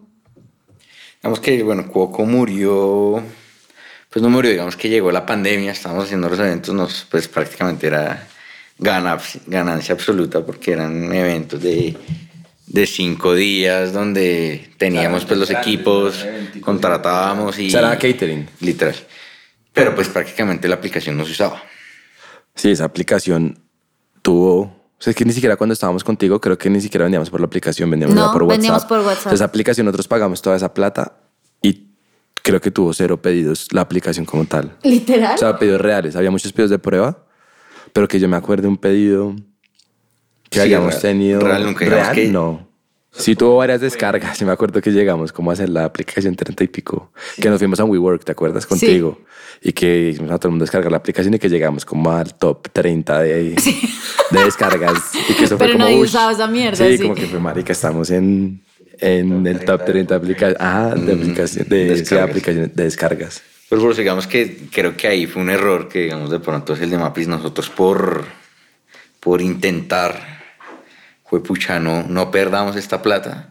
Digamos 1.21 1.39
que, 1.41 1.61
bueno, 1.63 1.85
Cuoco 1.87 2.25
murió, 2.25 3.21
pues 4.09 4.23
no 4.23 4.29
murió, 4.29 4.51
digamos 4.51 4.77
que 4.77 4.87
llegó 4.89 5.11
la 5.11 5.25
pandemia, 5.25 5.71
estábamos 5.73 6.05
haciendo 6.05 6.29
los 6.29 6.39
eventos, 6.39 6.73
nos, 6.73 7.05
pues 7.11 7.27
prácticamente 7.27 7.87
era 7.87 8.25
gana- 8.77 9.19
ganancia 9.45 9.93
absoluta 9.93 10.45
porque 10.45 10.71
eran 10.71 11.13
eventos 11.13 11.61
de, 11.61 11.97
de 12.67 12.87
cinco 12.87 13.35
días 13.35 13.91
donde 13.91 14.71
teníamos 14.77 15.25
pues 15.25 15.37
los 15.39 15.49
equipos, 15.49 16.25
contratábamos 16.61 17.59
y... 17.59 17.67
O 17.67 17.71
sea, 17.71 17.79
era 17.81 17.99
catering. 17.99 18.49
Literal. 18.61 18.95
Pero 19.73 19.93
pues 19.93 20.07
prácticamente 20.07 20.69
la 20.69 20.75
aplicación 20.75 21.17
no 21.17 21.25
se 21.25 21.33
usaba. 21.33 21.61
Sí, 22.59 22.71
esa 22.71 22.83
aplicación 22.85 23.57
tuvo. 24.21 24.61
O 24.63 25.01
sea, 25.01 25.11
es 25.11 25.15
que 25.15 25.23
ni 25.23 25.31
siquiera 25.31 25.55
cuando 25.55 25.71
estábamos 25.73 26.03
contigo, 26.03 26.41
creo 26.41 26.57
que 26.57 26.69
ni 26.69 26.81
siquiera 26.81 27.05
vendíamos 27.05 27.29
por 27.29 27.39
la 27.39 27.45
aplicación, 27.45 27.89
vendíamos 27.89 28.15
No, 28.17 28.33
por 28.33 28.43
WhatsApp. 28.43 28.57
vendíamos 28.57 28.85
por 28.85 28.97
WhatsApp. 28.99 29.17
Entonces, 29.17 29.33
esa 29.39 29.45
aplicación 29.45 29.85
nosotros 29.85 30.07
pagamos 30.09 30.41
toda 30.41 30.57
esa 30.57 30.73
plata 30.73 31.13
y 31.61 31.87
creo 32.43 32.59
que 32.59 32.69
tuvo 32.69 32.93
cero 32.93 33.21
pedidos 33.21 33.67
la 33.71 33.79
aplicación 33.81 34.25
como 34.25 34.43
tal. 34.45 34.75
literal. 34.83 35.35
O 35.35 35.37
sea, 35.37 35.57
pedidos 35.57 35.79
reales. 35.79 36.17
Había 36.17 36.31
muchos 36.31 36.51
pedidos 36.51 36.71
de 36.71 36.79
prueba, 36.79 37.23
pero 37.93 38.07
que 38.09 38.19
yo 38.19 38.27
me 38.27 38.35
acuerdo 38.35 38.63
de 38.63 38.67
un 38.67 38.77
pedido 38.77 39.35
que 40.49 40.59
Sí, 40.59 40.65
hayamos 40.65 40.89
real- 40.95 41.01
tenido. 41.01 41.39
real 41.39 41.65
nunca, 41.65 41.85
¿Real? 41.85 42.13
que- 42.15 42.27
No. 42.27 42.67
Sí 43.11 43.35
tuvo 43.35 43.57
varias 43.57 43.81
descargas. 43.81 44.37
Sí 44.37 44.45
me 44.45 44.51
acuerdo 44.51 44.81
que 44.81 44.91
llegamos 44.91 45.31
como 45.33 45.49
a 45.49 45.53
hacer 45.53 45.69
la 45.69 45.83
aplicación 45.85 46.35
30 46.35 46.63
y 46.63 46.67
pico. 46.67 47.11
Que 47.41 47.49
nos 47.49 47.57
fuimos 47.59 47.79
a 47.79 47.83
WeWork, 47.85 48.23
¿te 48.23 48.31
acuerdas? 48.31 48.65
Contigo. 48.65 49.19
Y 49.61 49.73
que 49.73 50.09
hicimos 50.11 50.31
a 50.31 50.37
todo 50.37 50.49
el 50.49 50.51
mundo 50.51 50.63
descargar 50.63 50.91
la 50.91 50.97
aplicación 50.99 51.33
y 51.33 51.39
que 51.39 51.49
llegamos 51.49 51.83
como 51.85 52.11
al 52.11 52.35
top 52.35 52.69
30 52.71 53.19
de, 53.21 53.33
de 54.31 54.43
descargas. 54.43 55.11
Y 55.27 55.33
que 55.33 55.43
eso 55.45 55.57
Pero 55.57 55.71
fue 55.71 55.73
como, 55.73 55.85
nadie 55.85 55.97
usaba 56.01 56.31
esa 56.31 56.47
mierda, 56.47 56.77
Sí, 56.77 56.97
sí. 56.97 57.03
como 57.03 57.15
que 57.15 57.25
fue 57.25 57.39
marica, 57.39 57.73
estamos 57.73 58.09
en, 58.11 58.61
en 58.99 59.45
el 59.47 59.65
top 59.65 59.85
30 59.85 60.13
de 60.13 60.17
aplicaciones. 60.17 60.57
Ah, 60.61 60.93
de, 60.95 61.13
aplicación, 61.13 61.67
de, 61.67 61.83
sí, 61.83 61.99
descargas. 61.99 62.29
aplicaciones, 62.29 62.75
de 62.75 62.83
descargas. 62.83 63.41
Pero 63.69 63.81
pues 63.81 63.97
digamos 63.97 64.27
que 64.27 64.67
creo 64.71 64.95
que 64.95 65.07
ahí 65.07 65.25
fue 65.27 65.41
un 65.41 65.49
error 65.49 65.89
que 65.89 66.03
digamos 66.03 66.29
de 66.29 66.39
pronto 66.39 66.73
es 66.73 66.81
el 66.81 66.89
de 66.91 66.97
Mapis 66.97 67.27
nosotros 67.27 67.69
por, 67.69 68.23
por 69.19 69.41
intentar, 69.41 70.38
fue 71.29 71.43
pucha, 71.43 71.79
no, 71.79 72.03
no 72.03 72.31
perdamos 72.31 72.75
esta 72.75 73.01
plata, 73.01 73.49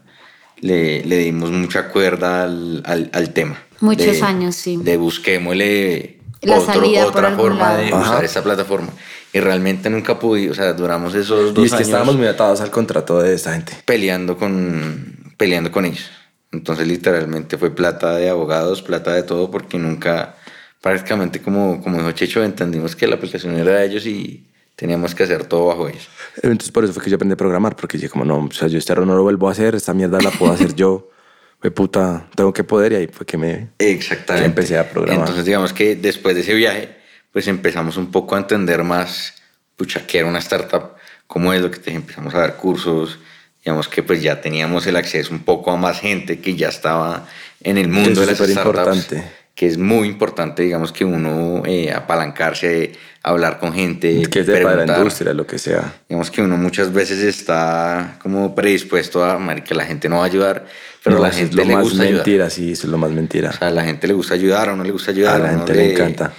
le, 0.61 1.03
le 1.05 1.17
dimos 1.17 1.51
mucha 1.51 1.89
cuerda 1.89 2.43
al, 2.43 2.83
al, 2.85 3.09
al 3.13 3.29
tema. 3.33 3.57
Muchos 3.79 4.05
De- 4.19 4.21
años, 4.23 4.55
sí. 4.55 4.77
De 4.77 4.97
busquémosle 4.97 6.19
La 6.41 6.57
otro- 6.59 7.07
otra 7.07 7.31
forma 7.35 7.75
de 7.75 7.89
lado. 7.89 8.01
usar 8.01 8.15
Ajá. 8.17 8.25
esta 8.25 8.43
plataforma. 8.43 8.89
Y 9.31 9.39
realmente 9.39 9.89
nunca 9.89 10.17
pude, 10.19 10.49
o 10.49 10.53
sea, 10.53 10.73
duramos 10.73 11.13
esos 11.15 11.53
dos 11.53 11.63
Y 11.63 11.65
es 11.67 11.71
que 11.71 11.77
años 11.77 11.87
estábamos 11.87 12.17
muy 12.17 12.27
atados 12.27 12.61
al 12.61 12.71
contrato 12.71 13.21
de 13.21 13.33
esta 13.35 13.53
gente. 13.53 13.73
peleando 13.85 14.37
con, 14.37 15.33
peleando 15.37 15.71
con 15.71 15.85
ellos. 15.85 16.09
Entonces 16.51 16.87
literalmente 16.87 17.57
fue 17.57 17.69
plata 17.75 18.15
de 18.15 18.27
abogados, 18.29 18.81
plata 18.81 19.13
de 19.13 19.21
todo, 19.23 19.51
porque 19.51 19.77
nunca, 19.77 20.35
prácticamente 20.81 21.41
como, 21.41 21.79
como 21.81 21.97
dijo 21.99 22.11
Checho, 22.13 22.43
entendimos 22.43 22.95
que 22.95 23.05
la 23.07 23.15
aplicación 23.15 23.55
era 23.55 23.73
de 23.79 23.85
ellos 23.85 24.05
y 24.07 24.48
teníamos 24.79 25.13
que 25.13 25.23
hacer 25.23 25.45
todo 25.45 25.65
bajo 25.65 25.89
ellos. 25.89 26.07
Entonces 26.37 26.71
por 26.71 26.85
eso 26.85 26.93
fue 26.93 27.03
que 27.03 27.09
yo 27.09 27.15
aprendí 27.17 27.33
a 27.33 27.37
programar, 27.37 27.75
porque 27.75 27.97
yo 27.97 28.09
como 28.09 28.23
no, 28.23 28.45
o 28.45 28.51
sea, 28.51 28.69
yo 28.69 28.77
este 28.77 28.93
error 28.93 29.05
no 29.05 29.15
lo 29.15 29.23
vuelvo 29.23 29.49
a 29.49 29.51
hacer, 29.51 29.75
esta 29.75 29.93
mierda 29.93 30.21
la 30.21 30.31
puedo 30.31 30.53
hacer 30.53 30.73
yo. 30.73 31.09
Fue 31.61 31.71
puta, 31.71 32.29
tengo 32.35 32.53
que 32.53 32.63
poder 32.63 32.93
y 32.93 32.95
ahí 32.95 33.07
fue 33.11 33.25
que 33.25 33.37
me... 33.37 33.67
Exactamente. 33.79 34.45
Que 34.45 34.45
empecé 34.45 34.77
a 34.77 34.89
programar. 34.89 35.19
Entonces 35.19 35.43
digamos 35.43 35.73
que 35.73 35.97
después 35.97 36.33
de 36.33 36.39
ese 36.43 36.53
viaje, 36.53 36.95
pues 37.33 37.49
empezamos 37.49 37.97
un 37.97 38.11
poco 38.11 38.35
a 38.35 38.37
entender 38.37 38.81
más, 38.85 39.33
pucha, 39.75 40.07
que 40.07 40.19
era 40.19 40.27
una 40.29 40.39
startup, 40.39 40.91
cómo 41.27 41.51
es 41.51 41.61
lo 41.61 41.69
que 41.69 41.79
te 41.79 41.91
empezamos 41.91 42.33
a 42.33 42.39
dar 42.39 42.55
cursos, 42.55 43.19
digamos 43.61 43.89
que 43.89 44.03
pues 44.03 44.21
ya 44.21 44.39
teníamos 44.39 44.87
el 44.87 44.95
acceso 44.95 45.33
un 45.33 45.43
poco 45.43 45.71
a 45.71 45.75
más 45.75 45.99
gente 45.99 46.39
que 46.39 46.55
ya 46.55 46.69
estaba 46.69 47.27
en 47.61 47.77
el 47.77 47.89
mundo 47.89 48.11
Eso 48.11 48.21
de 48.21 48.27
las 48.27 48.37
startups. 48.37 48.63
superimportante. 48.63 49.38
Que 49.59 49.67
es 49.67 49.77
muy 49.77 50.07
importante, 50.07 50.63
digamos, 50.63 50.93
que 50.93 51.03
uno 51.03 51.63
eh, 51.65 51.91
apalancarse, 51.91 52.93
hablar 53.23 53.59
con 53.59 53.73
gente, 53.73 54.23
que 54.31 54.39
es 54.39 54.47
de 54.47 54.61
para 54.61 54.85
la 54.85 54.97
industria, 54.97 55.33
lo 55.33 55.45
que 55.45 55.57
sea. 55.57 55.95
Digamos 56.07 56.31
que 56.31 56.41
uno 56.41 56.55
muchas 56.55 56.93
veces 56.93 57.19
está 57.21 58.17
como 58.21 58.55
predispuesto 58.55 59.25
a 59.25 59.37
que 59.55 59.75
la 59.75 59.83
gente 59.83 60.07
no 60.07 60.17
va 60.19 60.23
a 60.23 60.27
ayudar, 60.27 60.65
pero 61.03 61.17
No, 61.17 61.23
la 61.23 61.31
gente 61.31 61.49
es 61.51 61.55
lo 61.57 61.65
le 61.65 61.73
más 61.73 61.83
gusta 61.83 62.03
ayudar. 62.03 62.15
mentira, 62.25 62.49
sí, 62.49 62.71
eso 62.71 62.87
es 62.87 62.91
lo 62.91 62.97
más 62.97 63.11
mentira. 63.11 63.49
O 63.49 63.53
sea, 63.53 63.67
a 63.67 63.71
la 63.71 63.83
gente 63.83 64.07
le 64.07 64.13
gusta 64.13 64.33
ayudar, 64.35 64.69
a 64.69 64.73
uno 64.73 64.83
le 64.85 64.91
gusta 64.91 65.11
ayudar. 65.11 65.35
A 65.35 65.39
la 65.39 65.49
gente 65.49 65.73
le 65.73 65.91
encanta. 65.91 66.31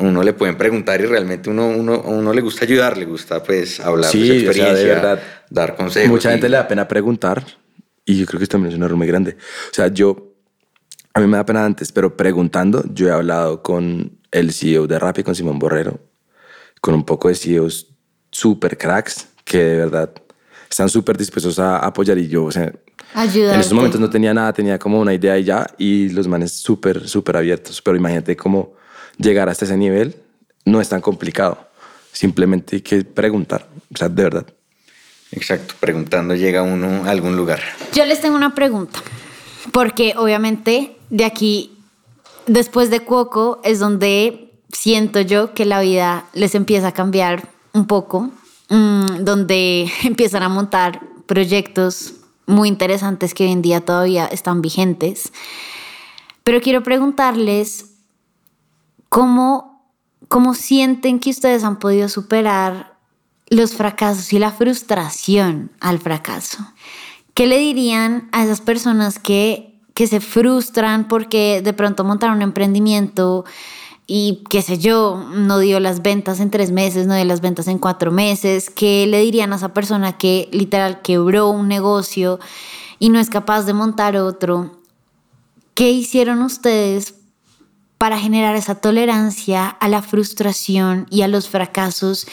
Uno 0.00 0.22
le 0.22 0.34
pueden 0.34 0.58
preguntar 0.58 1.00
y 1.00 1.06
realmente 1.06 1.48
uno, 1.48 1.68
uno, 1.68 1.94
a 1.94 2.08
uno 2.10 2.34
le 2.34 2.42
gusta 2.42 2.66
ayudar, 2.66 2.98
le 2.98 3.06
gusta 3.06 3.42
pues 3.42 3.80
hablar 3.80 4.10
Sí, 4.10 4.20
de 4.20 4.26
su 4.26 4.50
o 4.50 4.52
sea, 4.52 4.64
de 4.64 4.70
experiencia, 4.72 4.94
verdad. 4.94 5.22
dar 5.48 5.74
consejos. 5.76 6.10
Mucha 6.10 6.28
y- 6.28 6.32
gente 6.32 6.50
le 6.50 6.58
da 6.58 6.68
pena 6.68 6.86
preguntar 6.86 7.42
y 8.04 8.18
yo 8.18 8.26
creo 8.26 8.38
que 8.38 8.44
esto 8.44 8.56
también 8.56 8.72
es 8.72 8.76
un 8.76 8.84
error 8.84 8.98
muy 8.98 9.06
grande. 9.06 9.38
O 9.70 9.74
sea, 9.74 9.88
yo, 9.88 10.34
a 11.16 11.20
mí 11.20 11.26
me 11.28 11.38
da 11.38 11.46
pena 11.46 11.64
antes, 11.64 11.92
pero 11.92 12.14
preguntando, 12.14 12.84
yo 12.92 13.08
he 13.08 13.10
hablado 13.10 13.62
con 13.62 14.18
el 14.32 14.52
CEO 14.52 14.86
de 14.86 14.98
Rappi, 14.98 15.22
con 15.22 15.34
Simón 15.34 15.58
Borrero, 15.58 15.98
con 16.82 16.92
un 16.92 17.04
poco 17.06 17.28
de 17.28 17.34
CEOs 17.34 17.86
super 18.30 18.76
cracks 18.76 19.26
que 19.42 19.56
de 19.56 19.76
verdad 19.78 20.10
están 20.68 20.90
súper 20.90 21.16
dispuestos 21.16 21.58
a 21.58 21.78
apoyar 21.78 22.18
y 22.18 22.28
yo, 22.28 22.44
o 22.44 22.52
sea, 22.52 22.70
Ayudarte. 23.14 23.54
en 23.54 23.60
esos 23.60 23.72
momentos 23.72 23.98
no 23.98 24.10
tenía 24.10 24.34
nada, 24.34 24.52
tenía 24.52 24.78
como 24.78 25.00
una 25.00 25.14
idea 25.14 25.38
y 25.38 25.44
ya, 25.44 25.66
y 25.78 26.10
los 26.10 26.28
manes 26.28 26.52
súper, 26.52 27.08
súper 27.08 27.38
abiertos. 27.38 27.80
Pero 27.80 27.96
imagínate 27.96 28.36
cómo 28.36 28.74
llegar 29.16 29.48
hasta 29.48 29.64
ese 29.64 29.78
nivel 29.78 30.16
no 30.66 30.82
es 30.82 30.90
tan 30.90 31.00
complicado. 31.00 31.70
Simplemente 32.12 32.76
hay 32.76 32.82
que 32.82 33.04
preguntar, 33.04 33.66
o 33.90 33.96
sea, 33.96 34.10
de 34.10 34.22
verdad. 34.22 34.46
Exacto, 35.32 35.76
preguntando 35.80 36.34
llega 36.34 36.62
uno 36.62 37.06
a 37.06 37.10
algún 37.10 37.38
lugar. 37.38 37.60
Yo 37.94 38.04
les 38.04 38.20
tengo 38.20 38.36
una 38.36 38.54
pregunta, 38.54 39.00
porque 39.72 40.12
obviamente 40.18 40.95
de 41.10 41.24
aquí, 41.24 41.78
después 42.46 42.90
de 42.90 43.00
Cuoco, 43.00 43.60
es 43.64 43.78
donde 43.78 44.60
siento 44.72 45.20
yo 45.20 45.54
que 45.54 45.64
la 45.64 45.80
vida 45.80 46.26
les 46.32 46.54
empieza 46.54 46.88
a 46.88 46.92
cambiar 46.92 47.48
un 47.72 47.86
poco, 47.86 48.30
mm, 48.68 49.24
donde 49.24 49.90
empiezan 50.02 50.42
a 50.42 50.48
montar 50.48 51.00
proyectos 51.26 52.14
muy 52.46 52.68
interesantes 52.68 53.34
que 53.34 53.44
hoy 53.44 53.52
en 53.52 53.62
día 53.62 53.80
todavía 53.80 54.26
están 54.26 54.62
vigentes. 54.62 55.32
Pero 56.44 56.60
quiero 56.60 56.82
preguntarles 56.82 57.96
cómo, 59.08 59.84
cómo 60.28 60.54
sienten 60.54 61.18
que 61.18 61.30
ustedes 61.30 61.64
han 61.64 61.78
podido 61.78 62.08
superar 62.08 62.96
los 63.48 63.74
fracasos 63.74 64.32
y 64.32 64.38
la 64.38 64.52
frustración 64.52 65.70
al 65.80 65.98
fracaso. 65.98 66.58
¿Qué 67.34 67.46
le 67.46 67.58
dirían 67.58 68.28
a 68.32 68.44
esas 68.44 68.60
personas 68.60 69.18
que, 69.18 69.75
que 69.96 70.06
se 70.06 70.20
frustran 70.20 71.08
porque 71.08 71.62
de 71.64 71.72
pronto 71.72 72.04
montaron 72.04 72.36
un 72.36 72.42
emprendimiento 72.42 73.46
y 74.06 74.44
qué 74.50 74.60
sé 74.60 74.76
yo, 74.76 75.26
no 75.34 75.58
dio 75.58 75.80
las 75.80 76.02
ventas 76.02 76.38
en 76.38 76.50
tres 76.50 76.70
meses, 76.70 77.06
no 77.06 77.14
dio 77.14 77.24
las 77.24 77.40
ventas 77.40 77.66
en 77.66 77.78
cuatro 77.78 78.12
meses? 78.12 78.68
¿Qué 78.68 79.06
le 79.06 79.22
dirían 79.22 79.54
a 79.54 79.56
esa 79.56 79.72
persona 79.72 80.18
que 80.18 80.50
literal 80.52 81.00
quebró 81.00 81.48
un 81.48 81.66
negocio 81.66 82.38
y 82.98 83.08
no 83.08 83.18
es 83.18 83.30
capaz 83.30 83.62
de 83.62 83.72
montar 83.72 84.18
otro? 84.18 84.82
¿Qué 85.72 85.90
hicieron 85.90 86.42
ustedes 86.42 87.14
para 87.96 88.18
generar 88.18 88.54
esa 88.54 88.74
tolerancia 88.74 89.66
a 89.66 89.88
la 89.88 90.02
frustración 90.02 91.06
y 91.08 91.22
a 91.22 91.28
los 91.28 91.48
fracasos 91.48 92.26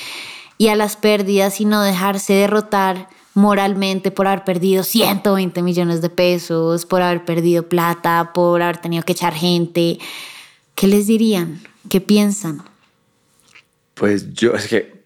y 0.58 0.68
a 0.68 0.76
las 0.76 0.98
pérdidas 0.98 1.62
y 1.62 1.66
no 1.66 1.82
dejarse 1.82 2.34
derrotar 2.34 3.08
moralmente 3.34 4.12
por 4.12 4.28
haber 4.28 4.44
perdido 4.44 4.84
120 4.84 5.62
millones 5.62 6.02
de 6.02 6.10
pesos, 6.10 6.86
por 6.86 7.02
haber 7.02 7.26
perdido 7.26 7.68
plata, 7.68 8.32
por 8.34 8.62
haber 8.62 8.78
tenido 8.78 9.04
que 9.04 9.14
echar 9.14 9.34
gente? 9.34 10.00
¿Qué 10.76 10.88
les 10.88 11.08
dirían? 11.08 11.62
¿Qué 11.90 12.02
piensan? 12.02 12.64
Pues 13.94 14.34
yo 14.34 14.54
es 14.54 14.68
que 14.68 15.06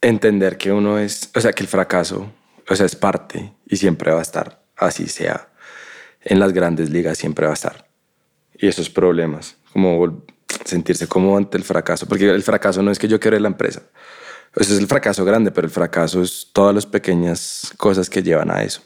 entender 0.00 0.58
que 0.58 0.72
uno 0.72 0.98
es, 0.98 1.30
o 1.34 1.40
sea, 1.40 1.52
que 1.52 1.62
el 1.62 1.68
fracaso, 1.68 2.30
o 2.68 2.76
sea, 2.76 2.86
es 2.86 2.96
parte 2.96 3.52
y 3.66 3.76
siempre 3.76 4.12
va 4.12 4.20
a 4.20 4.22
estar, 4.22 4.62
así 4.76 5.06
sea 5.06 5.48
en 6.26 6.40
las 6.40 6.52
grandes 6.52 6.90
ligas, 6.90 7.18
siempre 7.18 7.46
va 7.46 7.52
a 7.52 7.54
estar. 7.54 7.88
Y 8.58 8.66
esos 8.66 8.90
problemas, 8.90 9.56
como 9.72 10.24
sentirse 10.64 11.06
como 11.06 11.36
ante 11.36 11.56
el 11.56 11.64
fracaso, 11.64 12.06
porque 12.06 12.28
el 12.28 12.42
fracaso 12.42 12.82
no 12.82 12.90
es 12.90 12.98
que 12.98 13.08
yo 13.08 13.20
quiera 13.20 13.38
la 13.38 13.48
empresa, 13.48 13.82
ese 14.56 14.74
es 14.74 14.80
el 14.80 14.86
fracaso 14.86 15.24
grande, 15.24 15.50
pero 15.50 15.66
el 15.66 15.72
fracaso 15.72 16.22
es 16.22 16.48
todas 16.52 16.74
las 16.74 16.86
pequeñas 16.86 17.72
cosas 17.76 18.08
que 18.08 18.22
llevan 18.22 18.50
a 18.50 18.62
eso. 18.62 18.82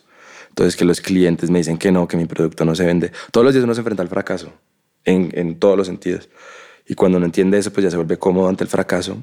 Entonces, 0.49 0.77
que 0.77 0.85
los 0.85 1.01
clientes 1.01 1.49
me 1.49 1.59
dicen 1.59 1.79
que 1.79 1.93
no, 1.93 2.09
que 2.09 2.17
mi 2.17 2.27
producto 2.27 2.65
no 2.65 2.75
se 2.75 2.85
vende. 2.85 3.13
Todos 3.31 3.45
los 3.45 3.55
días 3.55 3.65
uno 3.65 3.75
se 3.75 3.81
enfrenta 3.81 4.03
al 4.03 4.09
fracaso, 4.09 4.53
en, 5.05 5.31
en 5.35 5.59
todos 5.59 5.77
los 5.77 5.87
sentidos. 5.87 6.29
Y 6.87 6.95
cuando 6.95 7.19
uno 7.19 7.27
entiende 7.27 7.57
eso, 7.57 7.73
pues 7.73 7.85
ya 7.85 7.91
se 7.91 7.97
vuelve 7.97 8.19
cómodo 8.19 8.49
ante 8.49 8.65
el 8.65 8.69
fracaso 8.69 9.23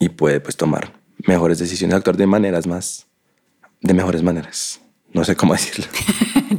y 0.00 0.08
puede 0.08 0.40
pues 0.40 0.56
tomar 0.56 0.92
mejores 1.18 1.58
decisiones, 1.58 1.96
actuar 1.96 2.16
de 2.16 2.26
maneras 2.26 2.66
más, 2.66 3.06
de 3.80 3.94
mejores 3.94 4.22
maneras. 4.22 4.80
No 5.12 5.24
sé 5.24 5.36
cómo 5.36 5.52
decirlo. 5.54 5.86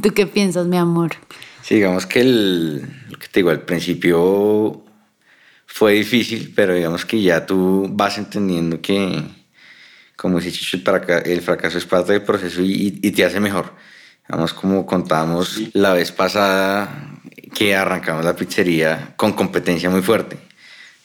¿Tú 0.02 0.10
qué 0.14 0.26
piensas, 0.26 0.66
mi 0.66 0.78
amor? 0.78 1.12
Sí, 1.62 1.76
digamos 1.76 2.06
que 2.06 2.20
el, 2.20 2.80
lo 3.10 3.18
que 3.18 3.28
te 3.28 3.40
digo, 3.40 3.50
al 3.50 3.62
principio 3.62 4.82
fue 5.72 5.92
difícil, 5.92 6.52
pero 6.54 6.74
digamos 6.74 7.06
que 7.06 7.22
ya 7.22 7.46
tú 7.46 7.86
vas 7.90 8.18
entendiendo 8.18 8.82
que, 8.82 9.22
como 10.16 10.40
dice 10.40 10.50
Chicho, 10.50 10.78
el 11.24 11.40
fracaso 11.40 11.78
es 11.78 11.86
parte 11.86 12.12
del 12.12 12.22
proceso 12.22 12.60
y, 12.60 12.98
y 13.00 13.10
te 13.12 13.24
hace 13.24 13.38
mejor. 13.38 13.72
Digamos, 14.28 14.52
como 14.52 14.84
contábamos 14.84 15.60
la 15.72 15.94
vez 15.94 16.10
pasada 16.10 17.20
que 17.54 17.76
arrancamos 17.76 18.24
la 18.24 18.34
pizzería 18.34 19.14
con 19.16 19.32
competencia 19.32 19.88
muy 19.88 20.02
fuerte. 20.02 20.38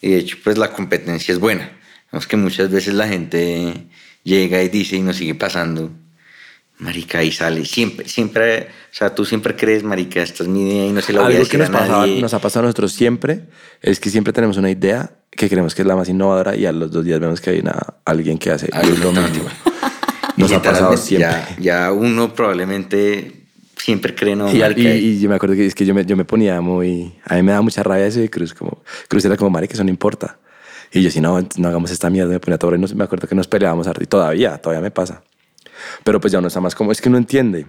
Y 0.02 0.10
de 0.10 0.18
hecho, 0.18 0.38
pues 0.44 0.58
la 0.58 0.74
competencia 0.74 1.32
es 1.32 1.40
buena. 1.40 1.72
Digamos 2.08 2.28
que 2.28 2.36
muchas 2.36 2.70
veces 2.70 2.96
la 2.96 3.08
gente 3.08 3.88
llega 4.24 4.62
y 4.64 4.70
dice 4.70 4.98
y 4.98 5.02
nos 5.02 5.18
sigue 5.18 5.36
pasando 5.36 5.92
Marica, 6.80 7.24
y 7.24 7.32
sale. 7.32 7.64
Siempre, 7.66 8.08
siempre, 8.08 8.64
o 8.64 8.96
sea, 8.96 9.16
tú 9.16 9.24
siempre 9.24 9.56
crees, 9.56 9.84
Marica, 9.84 10.22
esta 10.22 10.44
es 10.44 10.50
mi 10.50 10.70
idea 10.70 10.88
y 10.88 10.92
no 10.92 11.02
se 11.02 11.14
la 11.14 11.22
voy 11.22 11.36
a 11.36 11.40
decir 11.40 11.52
que 11.52 11.58
nos, 11.58 11.70
a 11.70 11.88
nadie. 11.88 12.22
nos 12.22 12.34
ha 12.34 12.40
pasado 12.40 12.62
a 12.62 12.68
nosotros 12.68 12.92
siempre 12.92 13.44
es 13.82 14.00
que 14.00 14.10
siempre 14.10 14.34
tenemos 14.34 14.58
una 14.58 14.70
idea 14.70 15.12
que 15.32 15.50
creemos 15.50 15.74
que 15.74 15.84
es 15.84 15.88
la 15.88 15.96
más 15.96 16.10
innovadora 16.10 16.56
y 16.56 16.66
a 16.66 16.72
los 16.72 16.92
dos 16.92 17.06
días 17.06 17.20
vemos 17.20 17.40
que 17.40 17.52
hay 17.52 17.60
una, 17.60 17.78
alguien 18.04 18.38
que 18.38 18.52
hace 18.52 18.70
lo 19.02 19.12
mismo. 19.12 19.46
Nos 20.38 20.52
ha 20.52 20.62
pasado 20.62 20.98
siempre. 20.98 21.30
Ya, 21.30 21.56
ya, 21.60 21.92
uno 21.94 22.34
probablemente 22.34 23.46
siempre 23.78 24.14
cree, 24.14 24.36
no, 24.36 24.52
y, 24.52 24.62
y, 24.62 24.88
y, 24.88 25.20
yo 25.20 25.30
me 25.30 25.36
acuerdo 25.36 25.56
que 25.56 25.66
es 25.66 25.76
que 25.76 25.86
yo 25.86 25.94
me, 25.94 26.06
yo 26.06 26.18
me 26.18 26.26
ponía 26.26 26.60
muy... 26.60 27.14
A 27.26 27.36
mí 27.36 27.44
me 27.44 27.54
da 27.54 27.62
mucha 27.62 27.84
rabia 27.84 28.06
eso 28.06 28.20
de 28.20 28.30
Cruz. 28.30 28.54
Como, 28.54 28.82
Cruz 29.08 29.24
era 29.24 29.38
como, 29.38 29.50
Marica, 29.52 29.76
eso 29.76 29.84
no 29.84 29.90
importa. 29.90 30.38
Y 30.92 31.02
yo, 31.02 31.12
si 31.12 31.22
no, 31.22 31.40
no 31.58 31.68
hagamos 31.68 31.92
esta 31.92 32.10
mierda, 32.10 32.32
me 32.32 32.40
ponía 32.40 32.58
todo 32.58 32.76
y 32.76 32.80
no, 32.80 32.88
me 32.96 33.04
acuerdo 33.06 33.28
que 33.28 33.36
nos 33.36 33.48
peleábamos 33.48 33.88
y 34.00 34.06
todavía, 34.06 34.58
todavía 34.58 34.82
me 34.82 34.92
pasa. 34.92 35.24
Pero 36.04 36.20
pues 36.20 36.32
ya 36.32 36.40
uno 36.40 36.48
está 36.48 36.62
más 36.62 36.76
como, 36.76 36.92
es 36.92 37.02
que 37.02 37.10
no 37.10 37.18
entiende. 37.18 37.66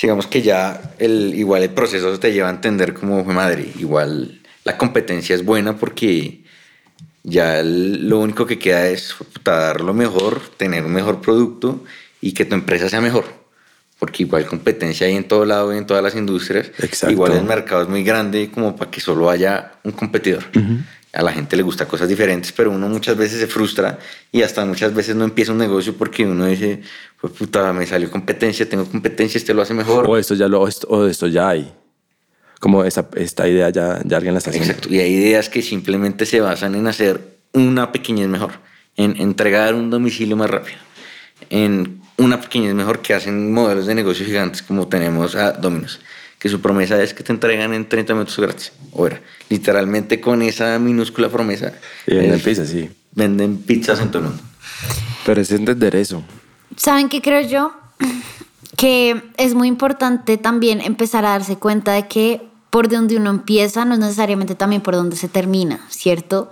Digamos 0.00 0.26
que 0.26 0.42
ya 0.42 0.94
el, 0.98 1.34
igual 1.34 1.62
el 1.62 1.70
proceso 1.70 2.18
te 2.18 2.32
lleva 2.32 2.48
a 2.48 2.52
entender 2.52 2.94
como 2.94 3.24
fue 3.24 3.34
madre. 3.34 3.68
Igual 3.78 4.40
la 4.64 4.76
competencia 4.76 5.34
es 5.34 5.44
buena 5.44 5.76
porque 5.76 6.42
ya 7.22 7.62
lo 7.62 8.20
único 8.20 8.46
que 8.46 8.58
queda 8.58 8.88
es 8.88 9.14
dar 9.44 9.80
lo 9.80 9.94
mejor, 9.94 10.40
tener 10.56 10.84
un 10.84 10.92
mejor 10.92 11.20
producto 11.20 11.84
y 12.20 12.32
que 12.32 12.44
tu 12.44 12.54
empresa 12.54 12.88
sea 12.88 13.00
mejor. 13.00 13.24
Porque 13.98 14.24
igual 14.24 14.46
competencia 14.46 15.06
hay 15.06 15.14
en 15.14 15.28
todo 15.28 15.44
lado 15.44 15.72
y 15.72 15.78
en 15.78 15.86
todas 15.86 16.02
las 16.02 16.14
industrias. 16.16 16.72
Exacto. 16.78 17.12
Igual 17.12 17.32
el 17.32 17.44
mercado 17.44 17.82
es 17.82 17.88
muy 17.88 18.02
grande 18.02 18.50
como 18.50 18.76
para 18.76 18.90
que 18.90 19.00
solo 19.00 19.30
haya 19.30 19.72
un 19.84 19.92
competidor 19.92 20.44
a 21.14 21.22
la 21.22 21.32
gente 21.32 21.56
le 21.56 21.62
gusta 21.62 21.86
cosas 21.86 22.08
diferentes, 22.08 22.52
pero 22.52 22.70
uno 22.70 22.88
muchas 22.88 23.16
veces 23.16 23.38
se 23.38 23.46
frustra 23.46 23.98
y 24.32 24.42
hasta 24.42 24.64
muchas 24.64 24.92
veces 24.92 25.14
no 25.14 25.24
empieza 25.24 25.52
un 25.52 25.58
negocio 25.58 25.94
porque 25.94 26.26
uno 26.26 26.46
dice, 26.46 26.82
pues 27.20 27.32
puta, 27.32 27.72
me 27.72 27.86
salió 27.86 28.10
competencia, 28.10 28.68
tengo 28.68 28.84
competencia, 28.84 29.38
este 29.38 29.54
lo 29.54 29.62
hace 29.62 29.74
mejor. 29.74 30.06
O 30.08 30.16
esto 30.16 30.34
ya, 30.34 30.48
lo, 30.48 30.60
o 30.62 31.06
esto 31.06 31.26
ya 31.28 31.50
hay. 31.50 31.72
Como 32.58 32.84
esta, 32.84 33.08
esta 33.16 33.46
idea 33.48 33.70
ya, 33.70 34.00
ya 34.04 34.16
alguien 34.16 34.34
la 34.34 34.38
está 34.38 34.50
haciendo. 34.50 34.70
Exacto, 34.70 34.92
y 34.92 34.98
hay 34.98 35.12
ideas 35.12 35.48
que 35.48 35.62
simplemente 35.62 36.26
se 36.26 36.40
basan 36.40 36.74
en 36.74 36.86
hacer 36.86 37.20
una 37.52 37.92
pequeñez 37.92 38.28
mejor, 38.28 38.52
en 38.96 39.20
entregar 39.20 39.74
un 39.74 39.90
domicilio 39.90 40.36
más 40.36 40.50
rápido, 40.50 40.78
en 41.50 42.00
una 42.16 42.40
pequeñez 42.40 42.74
mejor 42.74 43.00
que 43.02 43.14
hacen 43.14 43.52
modelos 43.52 43.86
de 43.86 43.94
negocios 43.94 44.26
gigantes 44.26 44.62
como 44.62 44.88
tenemos 44.88 45.36
a 45.36 45.52
Dominos 45.52 46.00
que 46.44 46.50
su 46.50 46.60
promesa 46.60 47.02
es 47.02 47.14
que 47.14 47.22
te 47.22 47.32
entregan 47.32 47.72
en 47.72 47.88
30 47.88 48.12
minutos 48.12 48.38
gratis. 48.38 48.70
O 48.92 49.06
era, 49.06 49.18
literalmente 49.48 50.20
con 50.20 50.42
esa 50.42 50.78
minúscula 50.78 51.30
promesa. 51.30 51.72
Y 52.06 52.16
venden 52.16 52.38
pizza, 52.38 52.66
sí. 52.66 52.90
Venden 53.12 53.56
pizzas 53.56 53.98
en 54.00 54.10
todo 54.10 54.24
el 54.24 54.28
mundo. 54.28 54.42
Pero 55.24 55.40
es 55.40 55.50
entender 55.52 55.96
eso. 55.96 56.22
¿Saben 56.76 57.08
qué 57.08 57.22
creo 57.22 57.40
yo? 57.48 57.72
Que 58.76 59.22
es 59.38 59.54
muy 59.54 59.68
importante 59.68 60.36
también 60.36 60.82
empezar 60.82 61.24
a 61.24 61.30
darse 61.30 61.56
cuenta 61.56 61.92
de 61.92 62.08
que 62.08 62.42
por 62.68 62.88
donde 62.88 63.16
uno 63.16 63.30
empieza 63.30 63.86
no 63.86 63.94
es 63.94 64.00
necesariamente 64.00 64.54
también 64.54 64.82
por 64.82 64.96
donde 64.96 65.16
se 65.16 65.28
termina, 65.28 65.86
¿cierto? 65.88 66.50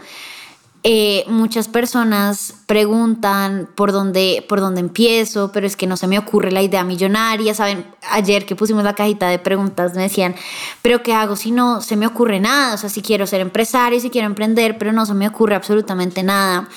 Eh, 0.84 1.24
muchas 1.28 1.68
personas 1.68 2.54
preguntan 2.66 3.68
por 3.76 3.92
dónde, 3.92 4.44
por 4.48 4.60
dónde 4.60 4.80
empiezo, 4.80 5.52
pero 5.52 5.64
es 5.64 5.76
que 5.76 5.86
no 5.86 5.96
se 5.96 6.08
me 6.08 6.18
ocurre 6.18 6.50
la 6.50 6.60
idea 6.60 6.82
millonaria. 6.82 7.54
Saben, 7.54 7.86
ayer 8.10 8.44
que 8.46 8.56
pusimos 8.56 8.82
la 8.82 8.94
cajita 8.94 9.28
de 9.28 9.38
preguntas 9.38 9.94
me 9.94 10.02
decían, 10.02 10.34
pero 10.82 11.02
¿qué 11.04 11.14
hago 11.14 11.36
si 11.36 11.52
no 11.52 11.80
se 11.80 11.94
me 11.96 12.06
ocurre 12.06 12.40
nada? 12.40 12.74
O 12.74 12.78
sea, 12.78 12.90
si 12.90 13.00
quiero 13.00 13.28
ser 13.28 13.40
empresario, 13.40 14.00
si 14.00 14.10
quiero 14.10 14.26
emprender, 14.26 14.76
pero 14.76 14.92
no 14.92 15.06
se 15.06 15.14
me 15.14 15.28
ocurre 15.28 15.54
absolutamente 15.54 16.24
nada. 16.24 16.68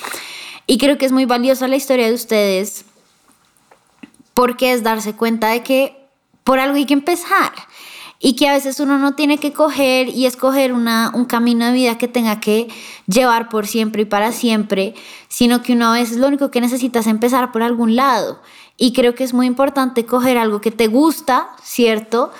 Y 0.68 0.78
creo 0.78 0.98
que 0.98 1.06
es 1.06 1.12
muy 1.12 1.24
valiosa 1.24 1.66
la 1.66 1.76
historia 1.76 2.06
de 2.06 2.14
ustedes 2.14 2.84
porque 4.34 4.72
es 4.72 4.84
darse 4.84 5.14
cuenta 5.14 5.48
de 5.48 5.64
que 5.64 5.96
por 6.44 6.60
algo 6.60 6.76
hay 6.76 6.86
que 6.86 6.94
empezar 6.94 7.52
y 8.18 8.34
que 8.34 8.48
a 8.48 8.52
veces 8.52 8.80
uno 8.80 8.98
no 8.98 9.14
tiene 9.14 9.38
que 9.38 9.52
coger 9.52 10.08
y 10.08 10.26
escoger 10.26 10.72
una, 10.72 11.10
un 11.14 11.26
camino 11.26 11.66
de 11.66 11.72
vida 11.72 11.98
que 11.98 12.08
tenga 12.08 12.40
que 12.40 12.68
llevar 13.06 13.48
por 13.48 13.66
siempre 13.66 14.02
y 14.02 14.04
para 14.06 14.32
siempre, 14.32 14.94
sino 15.28 15.62
que 15.62 15.74
uno 15.74 15.88
a 15.88 15.98
veces 15.98 16.16
lo 16.16 16.26
único 16.26 16.50
que 16.50 16.60
necesita 16.60 17.00
es 17.00 17.06
empezar 17.06 17.52
por 17.52 17.62
algún 17.62 17.94
lado. 17.94 18.40
Y 18.78 18.92
creo 18.92 19.14
que 19.14 19.24
es 19.24 19.32
muy 19.32 19.46
importante 19.46 20.06
coger 20.06 20.38
algo 20.38 20.60
que 20.60 20.70
te 20.70 20.86
gusta, 20.86 21.48
¿cierto? 21.62 22.30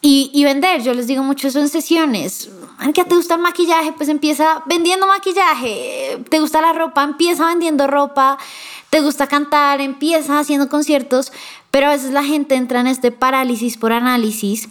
Y, 0.00 0.30
y, 0.34 0.42
vender, 0.44 0.82
yo 0.82 0.94
les 0.94 1.06
digo 1.06 1.22
mucho 1.22 1.48
eso 1.48 1.60
en 1.60 1.68
sesiones. 1.68 2.50
¿Qué 2.92 3.04
te 3.04 3.14
gusta 3.14 3.36
el 3.36 3.40
maquillaje? 3.40 3.92
Pues 3.92 4.08
empieza 4.08 4.62
vendiendo 4.66 5.06
maquillaje. 5.06 6.24
¿Te 6.28 6.40
gusta 6.40 6.60
la 6.60 6.72
ropa? 6.72 7.04
Empieza 7.04 7.46
vendiendo 7.46 7.86
ropa. 7.86 8.36
¿Te 8.90 9.00
gusta 9.00 9.28
cantar? 9.28 9.80
Empieza 9.80 10.40
haciendo 10.40 10.68
conciertos. 10.68 11.32
Pero 11.72 11.88
a 11.88 11.90
veces 11.90 12.12
la 12.12 12.22
gente 12.22 12.54
entra 12.54 12.78
en 12.80 12.86
este 12.86 13.10
parálisis 13.10 13.76
por 13.76 13.92
análisis 13.92 14.68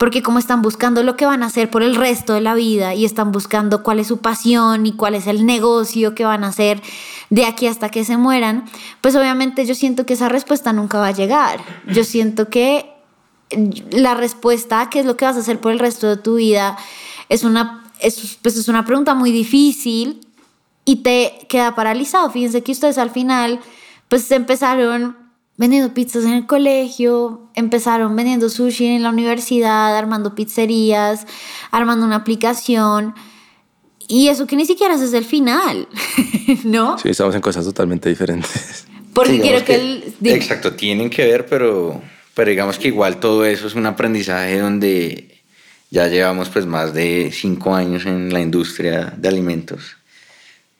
porque 0.00 0.22
como 0.22 0.38
están 0.38 0.62
buscando 0.62 1.02
lo 1.02 1.14
que 1.14 1.26
van 1.26 1.42
a 1.42 1.46
hacer 1.46 1.70
por 1.70 1.82
el 1.82 1.94
resto 1.94 2.32
de 2.32 2.40
la 2.40 2.54
vida 2.54 2.94
y 2.94 3.04
están 3.04 3.32
buscando 3.32 3.82
cuál 3.82 4.00
es 4.00 4.06
su 4.06 4.18
pasión 4.18 4.86
y 4.86 4.92
cuál 4.92 5.14
es 5.14 5.26
el 5.26 5.44
negocio 5.44 6.14
que 6.14 6.24
van 6.24 6.42
a 6.42 6.48
hacer 6.48 6.82
de 7.28 7.44
aquí 7.44 7.66
hasta 7.66 7.90
que 7.90 8.02
se 8.04 8.16
mueran, 8.16 8.64
pues 9.02 9.14
obviamente 9.14 9.66
yo 9.66 9.74
siento 9.74 10.06
que 10.06 10.14
esa 10.14 10.30
respuesta 10.30 10.72
nunca 10.72 10.98
va 10.98 11.08
a 11.08 11.12
llegar. 11.12 11.60
Yo 11.86 12.02
siento 12.02 12.48
que 12.48 12.90
la 13.90 14.14
respuesta 14.14 14.80
a 14.80 14.88
qué 14.88 15.00
es 15.00 15.06
lo 15.06 15.18
que 15.18 15.26
vas 15.26 15.36
a 15.36 15.40
hacer 15.40 15.60
por 15.60 15.70
el 15.70 15.78
resto 15.78 16.08
de 16.08 16.16
tu 16.16 16.36
vida 16.36 16.78
es 17.28 17.44
una, 17.44 17.92
es, 18.00 18.38
pues 18.40 18.56
es 18.56 18.68
una 18.68 18.86
pregunta 18.86 19.12
muy 19.12 19.32
difícil 19.32 20.26
y 20.86 20.96
te 21.02 21.46
queda 21.48 21.74
paralizado. 21.74 22.30
Fíjense 22.30 22.62
que 22.62 22.72
ustedes 22.72 22.96
al 22.96 23.10
final 23.10 23.60
pues 24.08 24.30
empezaron 24.30 25.19
vendiendo 25.60 25.92
pizzas 25.92 26.24
en 26.24 26.32
el 26.32 26.46
colegio, 26.46 27.50
empezaron 27.54 28.16
vendiendo 28.16 28.48
sushi 28.48 28.86
en 28.86 29.02
la 29.02 29.10
universidad, 29.10 29.94
armando 29.94 30.34
pizzerías, 30.34 31.26
armando 31.70 32.06
una 32.06 32.16
aplicación. 32.16 33.14
Y 34.08 34.28
eso 34.28 34.46
que 34.46 34.56
ni 34.56 34.64
siquiera 34.64 34.94
es 34.94 35.12
el 35.12 35.26
final, 35.26 35.86
¿no? 36.64 36.96
Sí, 36.98 37.10
estamos 37.10 37.34
en 37.34 37.42
cosas 37.42 37.66
totalmente 37.66 38.08
diferentes. 38.08 38.86
Porque 39.12 39.38
quiero 39.38 39.62
que, 39.62 40.14
Exacto, 40.24 40.72
tienen 40.72 41.10
que 41.10 41.26
ver, 41.26 41.44
pero, 41.44 42.00
pero 42.32 42.48
digamos 42.48 42.78
que 42.78 42.88
igual 42.88 43.20
todo 43.20 43.44
eso 43.44 43.66
es 43.66 43.74
un 43.74 43.84
aprendizaje 43.84 44.58
donde 44.58 45.42
ya 45.90 46.08
llevamos 46.08 46.48
pues 46.48 46.64
más 46.64 46.94
de 46.94 47.32
cinco 47.34 47.74
años 47.74 48.06
en 48.06 48.32
la 48.32 48.40
industria 48.40 49.12
de 49.14 49.28
alimentos, 49.28 49.98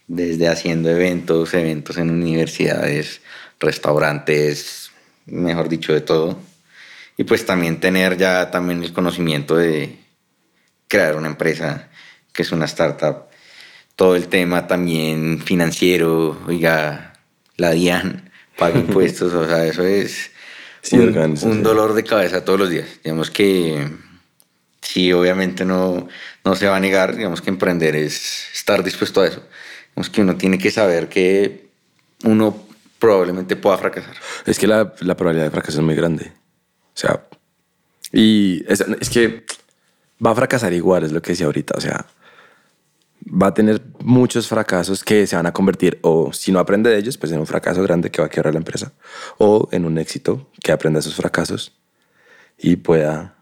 desde 0.06 0.48
haciendo 0.48 0.88
eventos, 0.88 1.52
eventos 1.52 1.98
en 1.98 2.08
universidades, 2.08 3.20
restaurantes, 3.60 4.90
mejor 5.26 5.68
dicho, 5.68 5.92
de 5.92 6.00
todo. 6.00 6.38
y 7.16 7.24
pues 7.24 7.44
también 7.44 7.80
tener 7.80 8.16
ya 8.16 8.50
también 8.50 8.82
el 8.82 8.92
conocimiento 8.92 9.56
de 9.56 9.98
crear 10.88 11.16
una 11.16 11.28
empresa 11.28 11.88
que 12.32 12.42
es 12.42 12.52
una 12.52 12.64
startup. 12.64 13.26
Todo 13.94 14.16
el 14.16 14.28
tema 14.28 14.66
también 14.66 15.40
financiero, 15.42 16.40
oiga, 16.46 17.12
la 17.56 17.72
DIAN 17.72 18.30
paga 18.56 18.78
impuestos, 18.86 19.32
o 19.34 19.46
sea, 19.46 19.66
eso 19.66 19.84
es 19.84 20.30
un, 20.92 21.62
dolor 21.62 21.92
de 21.92 22.04
cabeza 22.04 22.44
todos 22.44 22.58
los 22.58 22.70
días. 22.70 22.88
Digamos 23.04 23.30
que 23.30 23.86
sí, 24.80 25.12
obviamente 25.12 25.64
no, 25.64 26.08
no 26.44 26.54
se 26.54 26.66
va 26.66 26.76
a 26.76 26.80
negar, 26.80 27.16
digamos 27.16 27.42
que 27.42 27.50
emprender 27.50 27.94
es 27.96 28.48
estar 28.54 28.82
dispuesto 28.82 29.20
a 29.20 29.26
eso. 29.26 29.42
Digamos 29.90 30.10
que 30.10 30.22
uno 30.22 30.36
tiene 30.36 30.58
que 30.58 30.70
saber 30.70 31.08
que 31.08 31.68
uno 32.24 32.69
probablemente 33.00 33.56
pueda 33.56 33.78
fracasar. 33.78 34.14
Es 34.46 34.58
que 34.58 34.68
la, 34.68 34.94
la 35.00 35.16
probabilidad 35.16 35.46
de 35.46 35.50
fracaso 35.50 35.80
es 35.80 35.84
muy 35.84 35.96
grande. 35.96 36.32
O 36.94 36.98
sea, 37.00 37.26
y 38.12 38.64
es, 38.68 38.80
es, 38.80 39.10
que 39.10 39.44
va 40.24 40.30
a 40.30 40.34
fracasar 40.34 40.72
igual, 40.72 41.02
es 41.02 41.10
lo 41.10 41.20
que 41.20 41.32
decía 41.32 41.46
ahorita. 41.46 41.74
O 41.76 41.80
sea, 41.80 42.06
va 43.26 43.48
a 43.48 43.54
tener 43.54 43.82
muchos 44.00 44.46
fracasos 44.46 45.02
que 45.02 45.26
se 45.26 45.34
van 45.34 45.46
a 45.46 45.52
convertir, 45.52 45.98
o 46.02 46.32
si 46.32 46.52
no 46.52 46.60
aprende 46.60 46.90
de 46.90 46.98
ellos, 46.98 47.18
pues 47.18 47.32
en 47.32 47.40
un 47.40 47.46
fracaso 47.46 47.82
grande 47.82 48.10
que 48.10 48.22
va 48.22 48.26
a 48.26 48.30
quebrar 48.30 48.54
la 48.54 48.58
empresa, 48.58 48.92
o 49.38 49.68
en 49.72 49.84
un 49.84 49.98
éxito 49.98 50.50
que 50.62 50.70
aprenda 50.70 51.00
esos 51.00 51.14
fracasos 51.14 51.76
y 52.58 52.76
pueda 52.76 53.36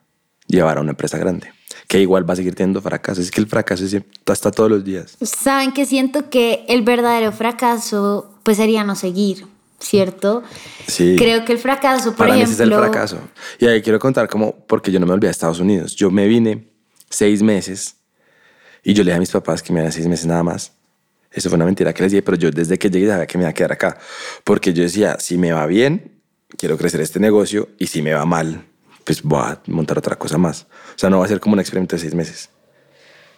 llevar 0.47 0.79
a 0.79 0.81
una 0.81 0.90
empresa 0.90 1.18
grande 1.18 1.58
que 1.88 2.01
igual 2.01 2.29
va 2.29 2.35
a 2.35 2.37
seguir 2.37 2.55
teniendo 2.55 2.81
fracasos. 2.83 3.24
Es 3.24 3.31
que 3.31 3.40
el 3.40 3.46
fracaso 3.46 3.85
está 3.85 4.51
todos 4.51 4.70
los 4.70 4.85
días. 4.85 5.16
Saben 5.22 5.72
que 5.72 5.87
siento 5.87 6.29
que 6.31 6.64
el 6.68 6.83
verdadero 6.83 7.33
fracaso 7.33 8.31
pues 8.42 8.59
sería 8.59 8.85
no 8.85 8.94
seguir, 8.94 9.46
¿cierto? 9.81 10.42
Sí. 10.87 11.16
Creo 11.18 11.46
que 11.46 11.53
el 11.53 11.59
fracaso, 11.59 12.11
por 12.11 12.29
Para 12.29 12.35
ejemplo... 12.37 12.51
Mí 12.51 12.55
es 12.55 12.61
el 12.61 12.74
fracaso. 12.74 13.18
Y 13.59 13.66
ahí 13.66 13.81
quiero 13.81 13.98
contar 13.98 14.29
cómo, 14.29 14.55
porque 14.66 14.92
yo 14.92 15.01
no 15.01 15.07
me 15.07 15.14
olvidé 15.14 15.29
de 15.29 15.33
Estados 15.33 15.61
Unidos. 15.61 15.96
Yo 15.96 16.11
me 16.11 16.29
vine 16.29 16.68
seis 17.09 17.42
meses 17.42 17.96
y 18.85 18.92
yo 18.92 19.03
le 19.03 19.11
dije 19.11 19.16
a 19.16 19.20
mis 19.20 19.31
papás 19.31 19.62
que 19.62 19.72
me 19.72 19.81
iban 19.81 19.90
seis 19.90 20.07
meses 20.07 20.27
nada 20.27 20.42
más. 20.42 20.72
Eso 21.33 21.48
fue 21.48 21.57
una 21.57 21.64
mentira 21.64 21.94
que 21.94 22.03
les 22.03 22.12
dije, 22.12 22.22
pero 22.22 22.37
yo 22.37 22.51
desde 22.51 22.79
que 22.79 22.90
llegué 22.90 23.09
sabía 23.09 23.27
que 23.27 23.38
me 23.38 23.44
iba 23.44 23.51
a 23.51 23.55
quedar 23.55 23.72
acá. 23.72 23.98
Porque 24.44 24.74
yo 24.74 24.83
decía, 24.83 25.16
si 25.20 25.38
me 25.38 25.53
va 25.53 25.64
bien, 25.66 26.20
quiero 26.59 26.77
crecer 26.77 27.01
este 27.01 27.18
negocio 27.18 27.70
y 27.79 27.87
si 27.87 28.03
me 28.03 28.12
va 28.12 28.27
mal, 28.27 28.66
pues 29.09 29.23
voy 29.23 29.40
a 29.40 29.59
montar 29.68 29.97
otra 29.97 30.16
cosa 30.16 30.37
más. 30.37 30.66
O 30.94 30.99
sea, 30.99 31.09
no 31.09 31.21
va 31.21 31.25
a 31.25 31.29
ser 31.29 31.40
como 31.40 31.55
un 31.55 31.61
experimento 31.61 31.97
de 31.97 32.03
seis 32.03 32.14
meses. 32.14 32.51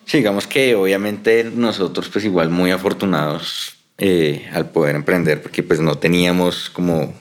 Sí, 0.04 0.16
digamos 0.16 0.48
que 0.48 0.74
obviamente 0.74 1.44
nosotros 1.44 2.09
pues 2.09 2.24
igual 2.24 2.50
muy 2.50 2.72
afortunados 2.72 3.76
eh, 3.96 4.50
al 4.52 4.70
poder 4.70 4.96
emprender 4.96 5.40
porque 5.40 5.62
pues 5.62 5.78
no 5.78 5.96
teníamos 5.96 6.70
como 6.70 7.14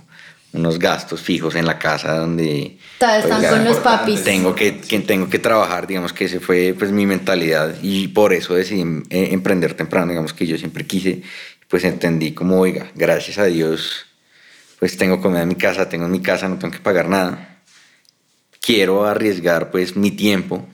unos 0.51 0.79
gastos 0.79 1.21
fijos 1.21 1.53
en 1.53 1.67
la 1.67 1.77
casa 1.77 2.17
donde... 2.17 2.79
Todos 2.97 3.23
están 3.23 3.45
con 3.45 3.63
los 3.65 3.77
papis. 3.77 4.23
Tengo 4.23 4.55
que, 4.55 4.79
que, 4.79 4.99
tengo 5.01 5.29
que 5.29 5.37
trabajar, 5.37 5.85
digamos 5.85 6.11
que 6.11 6.25
ese 6.25 6.39
fue 6.39 6.75
pues 6.75 6.91
mi 6.91 7.05
mentalidad 7.05 7.75
y 7.83 8.07
por 8.07 8.33
eso 8.33 8.55
decidí 8.55 8.81
eh, 9.11 9.29
emprender 9.31 9.75
temprano, 9.75 10.07
digamos 10.07 10.33
que 10.33 10.47
yo 10.47 10.57
siempre 10.57 10.87
quise, 10.87 11.21
pues 11.67 11.83
entendí 11.83 12.31
como, 12.31 12.59
oiga, 12.59 12.87
gracias 12.95 13.37
a 13.37 13.45
Dios, 13.45 14.07
pues 14.79 14.97
tengo 14.97 15.21
comida 15.21 15.43
en 15.43 15.49
mi 15.49 15.55
casa, 15.55 15.87
tengo 15.87 16.05
en 16.05 16.11
mi 16.11 16.21
casa, 16.23 16.49
no 16.49 16.57
tengo 16.57 16.73
que 16.73 16.79
pagar 16.79 17.09
nada 17.09 17.48
quiero 18.61 19.05
arriesgar 19.05 19.71
pues 19.71 19.95
mi 19.95 20.11
tiempo, 20.11 20.67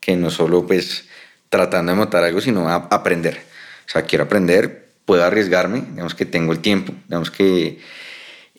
que 0.00 0.16
no 0.16 0.30
solo 0.30 0.66
pues 0.66 1.06
tratando 1.48 1.92
de 1.92 1.98
montar 1.98 2.24
algo, 2.24 2.40
sino 2.40 2.68
a 2.68 2.76
aprender. 2.76 3.42
O 3.86 3.90
sea, 3.90 4.02
quiero 4.02 4.24
aprender, 4.24 4.88
puedo 5.04 5.24
arriesgarme, 5.24 5.82
digamos 5.90 6.14
que 6.14 6.26
tengo 6.26 6.52
el 6.52 6.60
tiempo, 6.60 6.92
digamos 7.08 7.30
que... 7.30 7.80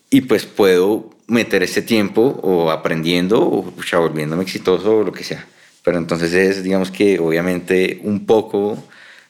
Y 0.08 0.22
pues 0.22 0.46
puedo 0.46 1.10
meter 1.26 1.62
ese 1.62 1.82
tiempo 1.82 2.40
o 2.42 2.70
aprendiendo 2.70 3.40
o 3.42 3.74
volviéndome 3.92 4.44
exitoso 4.44 4.98
o 4.98 5.04
lo 5.04 5.12
que 5.12 5.24
sea. 5.24 5.46
Pero 5.82 5.98
entonces 5.98 6.32
es, 6.32 6.62
digamos 6.62 6.90
que 6.90 7.18
obviamente 7.18 8.00
un 8.02 8.24
poco 8.24 8.82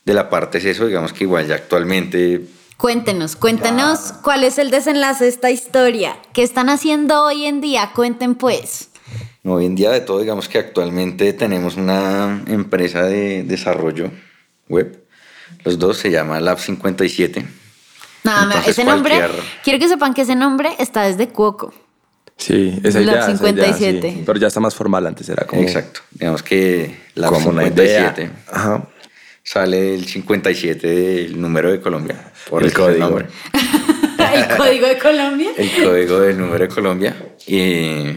de 0.04 0.14
la 0.14 0.30
parte 0.30 0.58
es 0.58 0.66
eso, 0.66 0.86
digamos 0.86 1.12
que 1.12 1.24
igual 1.24 1.46
ya 1.46 1.54
actualmente 1.56 2.42
Cuéntenos, 2.76 3.36
cuéntenos 3.36 4.12
cuál 4.22 4.44
es 4.44 4.58
el 4.58 4.70
desenlace 4.70 5.24
de 5.24 5.30
esta 5.30 5.50
historia. 5.50 6.18
¿Qué 6.34 6.42
están 6.42 6.68
haciendo 6.68 7.24
hoy 7.24 7.46
en 7.46 7.62
día? 7.62 7.92
Cuenten 7.94 8.34
pues. 8.34 8.90
Hoy 9.44 9.64
en 9.64 9.74
día 9.74 9.90
de 9.90 10.00
todo, 10.00 10.20
digamos 10.20 10.48
que 10.48 10.58
actualmente 10.58 11.32
tenemos 11.32 11.76
una 11.76 12.42
empresa 12.46 13.04
de 13.04 13.44
desarrollo 13.44 14.10
web. 14.68 15.06
Los 15.64 15.78
dos 15.78 15.96
se 15.96 16.10
llama 16.10 16.38
Lab 16.38 16.58
57. 16.58 17.46
Nada, 18.24 18.62
ese 18.66 18.84
nombre, 18.84 19.22
quiero 19.64 19.78
que 19.78 19.88
sepan 19.88 20.12
que 20.12 20.22
ese 20.22 20.34
nombre 20.34 20.70
está 20.78 21.04
desde 21.04 21.28
Cuoco. 21.28 21.72
Sí, 22.36 22.78
esa 22.82 23.00
Lab 23.00 23.24
57. 23.24 24.22
Pero 24.26 24.38
ya 24.38 24.48
está 24.48 24.60
más 24.60 24.74
formal, 24.74 25.06
antes 25.06 25.26
era 25.30 25.46
como... 25.46 25.62
Exacto, 25.62 26.00
digamos 26.10 26.42
que 26.42 26.94
Lab 27.14 27.36
57 27.36 28.30
Ajá. 28.52 28.86
Sale 29.46 29.94
el 29.94 30.06
57 30.06 30.86
del 30.86 31.40
número 31.40 31.70
de 31.70 31.80
Colombia. 31.80 32.32
Por 32.50 32.64
el 32.64 32.72
código. 32.72 33.18
¿El 34.34 34.56
código 34.56 34.88
de 34.88 34.98
Colombia? 34.98 35.50
El 35.56 35.84
código 35.84 36.20
del 36.20 36.36
número 36.36 36.58
de 36.58 36.68
Colombia. 36.68 37.16
Y 37.46 38.16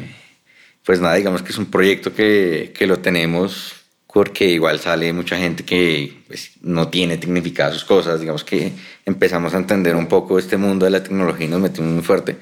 pues 0.83 0.99
nada, 0.99 1.15
digamos 1.15 1.43
que 1.43 1.51
es 1.51 1.57
un 1.59 1.67
proyecto 1.67 2.13
que, 2.13 2.73
que 2.75 2.87
lo 2.87 2.97
tenemos 2.97 3.75
porque 4.11 4.45
igual 4.45 4.79
sale 4.79 5.13
mucha 5.13 5.37
gente 5.37 5.63
que 5.63 6.23
pues, 6.27 6.53
no 6.61 6.87
tiene 6.87 7.17
tecnificadas 7.17 7.75
sus 7.75 7.85
cosas, 7.85 8.19
digamos 8.19 8.43
que 8.43 8.71
empezamos 9.05 9.53
a 9.53 9.57
entender 9.57 9.95
un 9.95 10.07
poco 10.07 10.39
este 10.39 10.57
mundo 10.57 10.85
de 10.85 10.91
la 10.91 11.03
tecnología 11.03 11.45
y 11.45 11.49
nos 11.49 11.61
metimos 11.61 11.91
muy 11.91 12.03
fuerte. 12.03 12.37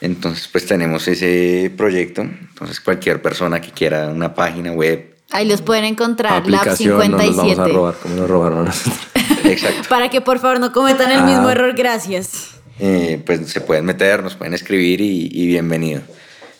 Entonces, 0.00 0.48
pues 0.48 0.66
tenemos 0.66 1.06
ese 1.06 1.70
proyecto. 1.76 2.22
Entonces, 2.22 2.80
cualquier 2.80 3.20
persona 3.22 3.60
que 3.60 3.70
quiera 3.70 4.08
una 4.08 4.34
página 4.34 4.72
web. 4.72 5.13
Ahí 5.34 5.48
los 5.48 5.62
pueden 5.62 5.84
encontrar, 5.84 6.46
Lab 6.46 6.76
57. 6.76 7.08
No 7.08 7.18
nos 7.18 7.36
vamos 7.36 7.58
a 7.58 7.66
robar 7.66 7.94
como 7.96 8.14
nos 8.14 8.30
robaron 8.30 8.58
a 8.60 8.62
nosotros. 8.66 9.00
Exacto. 9.44 9.88
Para 9.88 10.08
que 10.08 10.20
por 10.20 10.38
favor 10.38 10.60
no 10.60 10.72
cometan 10.72 11.10
el 11.10 11.24
mismo 11.24 11.50
error, 11.50 11.74
gracias. 11.74 12.50
Eh, 12.78 13.20
pues 13.26 13.50
se 13.50 13.60
pueden 13.60 13.84
meter, 13.84 14.22
nos 14.22 14.36
pueden 14.36 14.54
escribir 14.54 15.00
y, 15.00 15.28
y 15.32 15.48
bienvenido. 15.48 16.02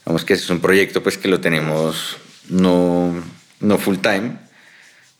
Vamos 0.05 0.25
que 0.25 0.33
ese 0.33 0.43
es 0.43 0.51
un 0.51 0.59
proyecto 0.59 1.05
pues 1.05 1.17
que 1.17 1.29
lo 1.29 1.39
tenemos 1.41 2.17
no, 2.49 3.15
no 3.61 3.79
full 3.79 3.99
time, 3.99 4.39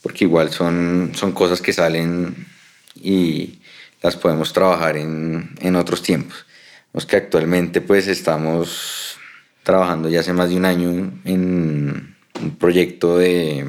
porque 0.03 0.25
igual 0.25 0.51
son, 0.51 1.13
son 1.15 1.31
cosas 1.31 1.63
que 1.63 1.73
salen 1.73 2.49
y 2.97 3.61
las 4.03 4.17
podemos 4.17 4.53
trabajar 4.53 4.97
en, 4.97 5.55
en 5.61 5.77
otros 5.77 6.03
tiempos. 6.03 6.45
Vamos 6.93 7.07
que 7.07 7.15
actualmente 7.15 7.81
pues 7.81 8.09
estamos 8.09 9.17
trabajando 9.63 10.09
ya 10.09 10.19
hace 10.19 10.33
más 10.33 10.49
de 10.49 10.57
un 10.57 10.65
año 10.65 11.13
en 11.25 12.14
un 12.41 12.57
proyecto 12.57 13.19
de 13.19 13.67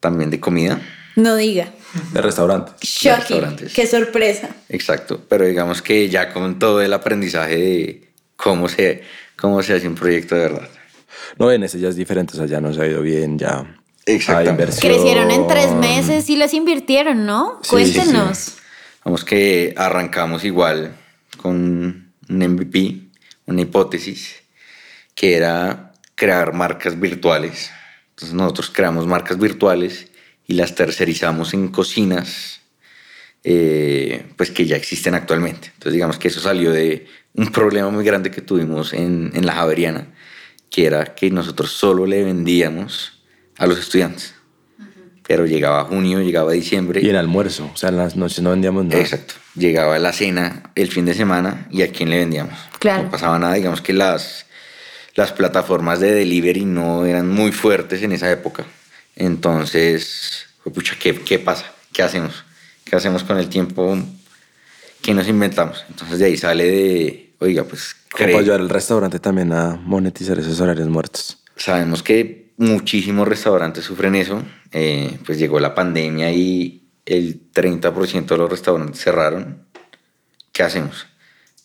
también 0.00 0.30
de 0.30 0.40
comida. 0.40 0.80
No 1.16 1.36
diga. 1.36 1.72
De 2.12 2.22
restaurantes. 2.22 2.74
Shocking. 2.80 3.10
De 3.10 3.16
restaurantes. 3.16 3.74
Qué 3.74 3.86
sorpresa. 3.86 4.50
Exacto. 4.68 5.20
Pero 5.28 5.44
digamos 5.46 5.82
que 5.82 6.08
ya 6.08 6.32
con 6.32 6.58
todo 6.58 6.80
el 6.80 6.92
aprendizaje 6.92 7.56
de 7.56 8.08
cómo 8.36 8.68
se 8.68 9.02
cómo 9.36 9.62
se 9.62 9.74
hace 9.74 9.88
un 9.88 9.94
proyecto 9.94 10.34
de 10.34 10.42
verdad. 10.42 10.68
No, 11.38 11.50
en 11.50 11.62
ese 11.62 11.78
ya 11.78 11.88
es 11.88 11.96
diferente, 11.96 12.34
o 12.34 12.36
sea, 12.36 12.46
ya 12.46 12.60
nos 12.60 12.78
ha 12.78 12.86
ido 12.86 13.02
bien, 13.02 13.38
ya 13.38 13.64
Exacto. 14.06 14.56
Crecieron 14.80 15.30
en 15.30 15.46
tres 15.46 15.72
meses 15.72 16.28
y 16.30 16.36
les 16.36 16.54
invirtieron, 16.54 17.26
¿no? 17.26 17.60
Cuéntenos. 17.68 18.56
Vamos 19.04 19.24
que 19.24 19.74
arrancamos 19.76 20.44
igual 20.44 20.96
con 21.36 22.12
un 22.28 22.38
MVP, 22.38 23.08
una 23.46 23.62
hipótesis, 23.62 24.36
que 25.14 25.36
era 25.36 25.89
crear 26.20 26.52
marcas 26.52 27.00
virtuales. 27.00 27.70
Entonces 28.10 28.34
nosotros 28.34 28.70
creamos 28.70 29.06
marcas 29.06 29.38
virtuales 29.38 30.08
y 30.46 30.52
las 30.52 30.74
tercerizamos 30.74 31.54
en 31.54 31.68
cocinas 31.68 32.60
eh, 33.42 34.26
pues 34.36 34.50
que 34.50 34.66
ya 34.66 34.76
existen 34.76 35.14
actualmente. 35.14 35.68
Entonces 35.68 35.94
digamos 35.94 36.18
que 36.18 36.28
eso 36.28 36.40
salió 36.40 36.72
de 36.72 37.06
un 37.32 37.46
problema 37.50 37.88
muy 37.88 38.04
grande 38.04 38.30
que 38.30 38.42
tuvimos 38.42 38.92
en, 38.92 39.30
en 39.32 39.46
la 39.46 39.54
Javeriana, 39.54 40.08
que 40.68 40.84
era 40.84 41.14
que 41.14 41.30
nosotros 41.30 41.70
solo 41.70 42.04
le 42.04 42.22
vendíamos 42.22 43.22
a 43.56 43.66
los 43.66 43.78
estudiantes. 43.78 44.34
Pero 45.26 45.46
llegaba 45.46 45.84
junio, 45.84 46.20
llegaba 46.20 46.52
diciembre. 46.52 47.00
Y 47.02 47.08
el 47.08 47.16
almuerzo, 47.16 47.70
o 47.72 47.76
sea, 47.78 47.88
en 47.88 47.96
las 47.96 48.14
noches 48.14 48.42
no 48.42 48.50
vendíamos 48.50 48.84
nada. 48.84 49.00
Exacto. 49.00 49.36
Llegaba 49.54 49.98
la 49.98 50.12
cena 50.12 50.70
el 50.74 50.90
fin 50.90 51.06
de 51.06 51.14
semana 51.14 51.66
y 51.70 51.80
a 51.80 51.90
quién 51.90 52.10
le 52.10 52.18
vendíamos. 52.18 52.58
Claro. 52.78 53.04
No 53.04 53.10
pasaba 53.10 53.38
nada, 53.38 53.54
digamos 53.54 53.80
que 53.80 53.94
las, 53.94 54.49
las 55.14 55.32
plataformas 55.32 56.00
de 56.00 56.12
delivery 56.12 56.64
no 56.64 57.06
eran 57.06 57.28
muy 57.28 57.52
fuertes 57.52 58.02
en 58.02 58.12
esa 58.12 58.30
época. 58.30 58.64
Entonces, 59.16 60.46
pucha, 60.72 60.96
¿qué, 60.98 61.14
¿qué 61.14 61.38
pasa? 61.38 61.72
¿Qué 61.92 62.02
hacemos? 62.02 62.44
¿Qué 62.84 62.96
hacemos 62.96 63.24
con 63.24 63.38
el 63.38 63.48
tiempo 63.48 63.96
que 65.02 65.14
nos 65.14 65.28
inventamos? 65.28 65.84
Entonces 65.88 66.18
de 66.18 66.24
ahí 66.26 66.36
sale 66.36 66.64
de, 66.64 67.32
oiga, 67.38 67.64
pues... 67.64 67.96
¿Cómo 68.10 68.38
ayudar 68.38 68.60
al 68.60 68.68
restaurante 68.68 69.20
también 69.20 69.52
a 69.52 69.76
monetizar 69.76 70.38
esos 70.38 70.60
horarios 70.60 70.88
muertos? 70.88 71.38
Sabemos 71.56 72.02
que 72.02 72.52
muchísimos 72.56 73.28
restaurantes 73.28 73.84
sufren 73.84 74.16
eso. 74.16 74.42
Eh, 74.72 75.18
pues 75.24 75.38
llegó 75.38 75.60
la 75.60 75.74
pandemia 75.74 76.32
y 76.32 76.88
el 77.06 77.52
30% 77.52 78.26
de 78.26 78.36
los 78.36 78.50
restaurantes 78.50 79.00
cerraron. 79.00 79.64
¿Qué 80.52 80.62
hacemos? 80.62 81.06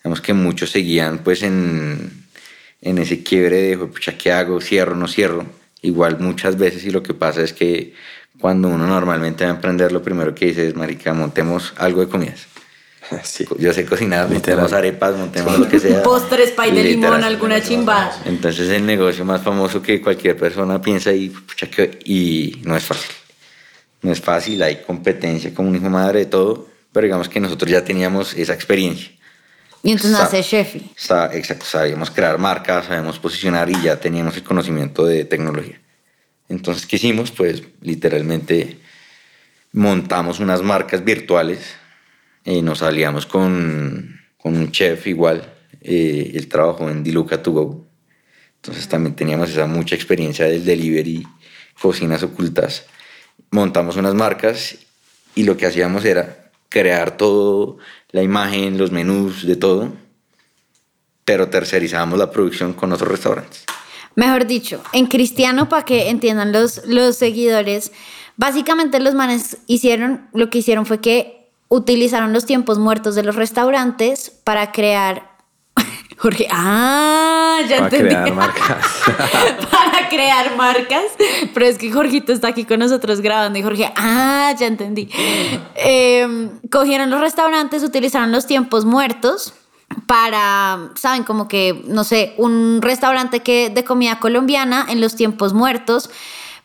Vemos 0.03 0.21
que 0.21 0.33
muchos 0.33 0.69
seguían 0.69 1.19
pues 1.19 1.41
en, 1.41 2.24
en 2.81 2.97
ese 2.97 3.23
quiebre 3.23 3.61
de, 3.61 3.77
pucha, 3.77 4.17
¿qué 4.17 4.31
hago? 4.31 4.61
¿Cierro? 4.61 4.95
¿No 4.95 5.07
cierro? 5.07 5.45
Igual 5.81 6.19
muchas 6.19 6.57
veces 6.57 6.83
y 6.85 6.91
lo 6.91 7.03
que 7.03 7.13
pasa 7.13 7.41
es 7.41 7.53
que 7.53 7.93
cuando 8.39 8.67
uno 8.67 8.85
normalmente 8.87 9.43
va 9.45 9.51
a 9.51 9.55
emprender, 9.55 9.91
lo 9.91 10.01
primero 10.03 10.33
que 10.35 10.47
dice 10.47 10.67
es, 10.67 10.75
marica, 10.75 11.13
montemos 11.13 11.73
algo 11.77 12.01
de 12.01 12.07
comidas. 12.07 12.47
Sí. 13.23 13.45
Yo 13.59 13.71
sé 13.71 13.85
cocinar, 13.85 14.23
Literal. 14.31 14.57
montemos 14.61 14.73
arepas, 14.73 15.15
montemos 15.15 15.59
lo 15.59 15.69
que 15.69 15.79
sea. 15.79 16.01
Postres, 16.01 16.49
pay 16.51 16.71
de 16.71 16.83
limón, 16.83 17.11
Literal. 17.11 17.23
alguna 17.23 17.61
chimba. 17.61 18.11
Entonces 18.25 18.67
el 18.69 18.83
negocio 18.83 19.23
más 19.23 19.43
famoso 19.43 19.79
que 19.79 20.01
cualquier 20.01 20.35
persona 20.35 20.81
piensa 20.81 21.13
y, 21.13 21.29
pucha, 21.29 21.69
que- 21.69 21.99
y 22.03 22.61
no 22.63 22.75
es 22.75 22.83
fácil. 22.83 23.11
No 24.01 24.11
es 24.11 24.19
fácil, 24.19 24.63
hay 24.63 24.77
competencia 24.77 25.53
como 25.53 25.69
un 25.69 25.75
hijo 25.75 25.87
madre 25.89 26.19
de 26.21 26.25
todo, 26.25 26.67
pero 26.91 27.05
digamos 27.05 27.29
que 27.29 27.39
nosotros 27.39 27.69
ya 27.69 27.83
teníamos 27.83 28.33
esa 28.33 28.53
experiencia. 28.55 29.11
Y 29.85 29.91
entonces 29.91 30.17
nace 30.17 30.41
Sheffy. 30.41 30.89
Sabíamos 30.95 32.09
crear 32.09 32.39
marcas, 32.39 32.87
sabíamos 32.87 33.19
posicionar 33.19 33.69
y 33.69 33.79
ya 33.83 33.99
teníamos 33.99 34.35
el 34.35 34.41
conocimiento 34.41 35.05
de 35.05 35.25
tecnología. 35.25 35.79
Entonces, 36.49 36.87
¿qué 36.87 36.95
hicimos? 36.95 37.29
Pues 37.29 37.61
literalmente 37.81 38.79
montamos 39.73 40.39
unas 40.39 40.63
marcas 40.63 41.05
virtuales, 41.05 41.75
eh, 42.45 42.63
nos 42.63 42.81
aliamos 42.81 43.27
con, 43.27 44.21
con 44.37 44.57
un 44.57 44.71
chef 44.71 45.05
igual, 45.05 45.53
eh, 45.81 46.31
él 46.33 46.47
trabajó 46.47 46.89
en 46.89 47.03
Diluca 47.03 47.43
To 47.43 47.51
Go, 47.51 47.87
entonces 48.55 48.89
también 48.89 49.15
teníamos 49.15 49.51
esa 49.51 49.67
mucha 49.67 49.93
experiencia 49.93 50.45
del 50.45 50.65
delivery, 50.65 51.27
cocinas 51.79 52.23
ocultas. 52.23 52.85
Montamos 53.51 53.97
unas 53.97 54.15
marcas 54.15 54.77
y 55.35 55.43
lo 55.43 55.55
que 55.55 55.67
hacíamos 55.67 56.05
era 56.05 56.49
crear 56.69 57.17
todo, 57.17 57.77
la 58.15 58.23
imagen, 58.23 58.77
los 58.77 58.93
menús, 58.93 59.45
de 59.45 59.57
todo, 59.57 59.91
pero 61.25 61.49
tercerizábamos 61.49 62.17
la 62.17 62.31
producción 62.31 62.71
con 62.71 62.93
otros 62.93 63.11
restaurantes. 63.11 63.65
Mejor 64.15 64.47
dicho, 64.47 64.81
en 64.93 65.07
cristiano, 65.07 65.67
para 65.67 65.83
que 65.83 66.09
entiendan 66.09 66.53
los, 66.53 66.85
los 66.85 67.17
seguidores, 67.17 67.91
básicamente 68.37 69.01
los 69.01 69.15
manes 69.15 69.57
hicieron, 69.67 70.29
lo 70.31 70.49
que 70.49 70.59
hicieron 70.59 70.85
fue 70.85 71.01
que 71.01 71.49
utilizaron 71.67 72.31
los 72.31 72.45
tiempos 72.45 72.79
muertos 72.79 73.15
de 73.15 73.23
los 73.23 73.35
restaurantes 73.35 74.31
para 74.45 74.71
crear... 74.71 75.34
Jorge, 76.17 76.47
ah, 76.49 77.59
ya 77.67 77.77
Para 77.77 77.85
entendí. 77.85 78.15
crear 78.15 78.33
marcas. 78.33 78.85
para 79.71 80.09
crear 80.09 80.55
marcas. 80.55 81.05
Pero 81.53 81.65
es 81.65 81.77
que 81.77 81.91
Jorgito 81.91 82.31
está 82.31 82.47
aquí 82.49 82.63
con 82.63 82.79
nosotros 82.79 83.21
grabando 83.21 83.59
y 83.59 83.63
Jorge, 83.63 83.91
ah, 83.95 84.53
ya 84.57 84.67
entendí. 84.67 85.09
Eh, 85.75 86.49
cogieron 86.71 87.09
los 87.09 87.19
restaurantes, 87.19 87.83
utilizaron 87.83 88.31
los 88.31 88.47
tiempos 88.47 88.85
muertos 88.85 89.53
para, 90.07 90.89
saben, 90.95 91.23
como 91.23 91.47
que, 91.47 91.83
no 91.87 92.03
sé, 92.03 92.33
un 92.37 92.81
restaurante 92.81 93.41
que 93.41 93.69
de 93.69 93.83
comida 93.83 94.19
colombiana 94.19 94.85
en 94.89 95.01
los 95.01 95.15
tiempos 95.15 95.53
muertos, 95.53 96.09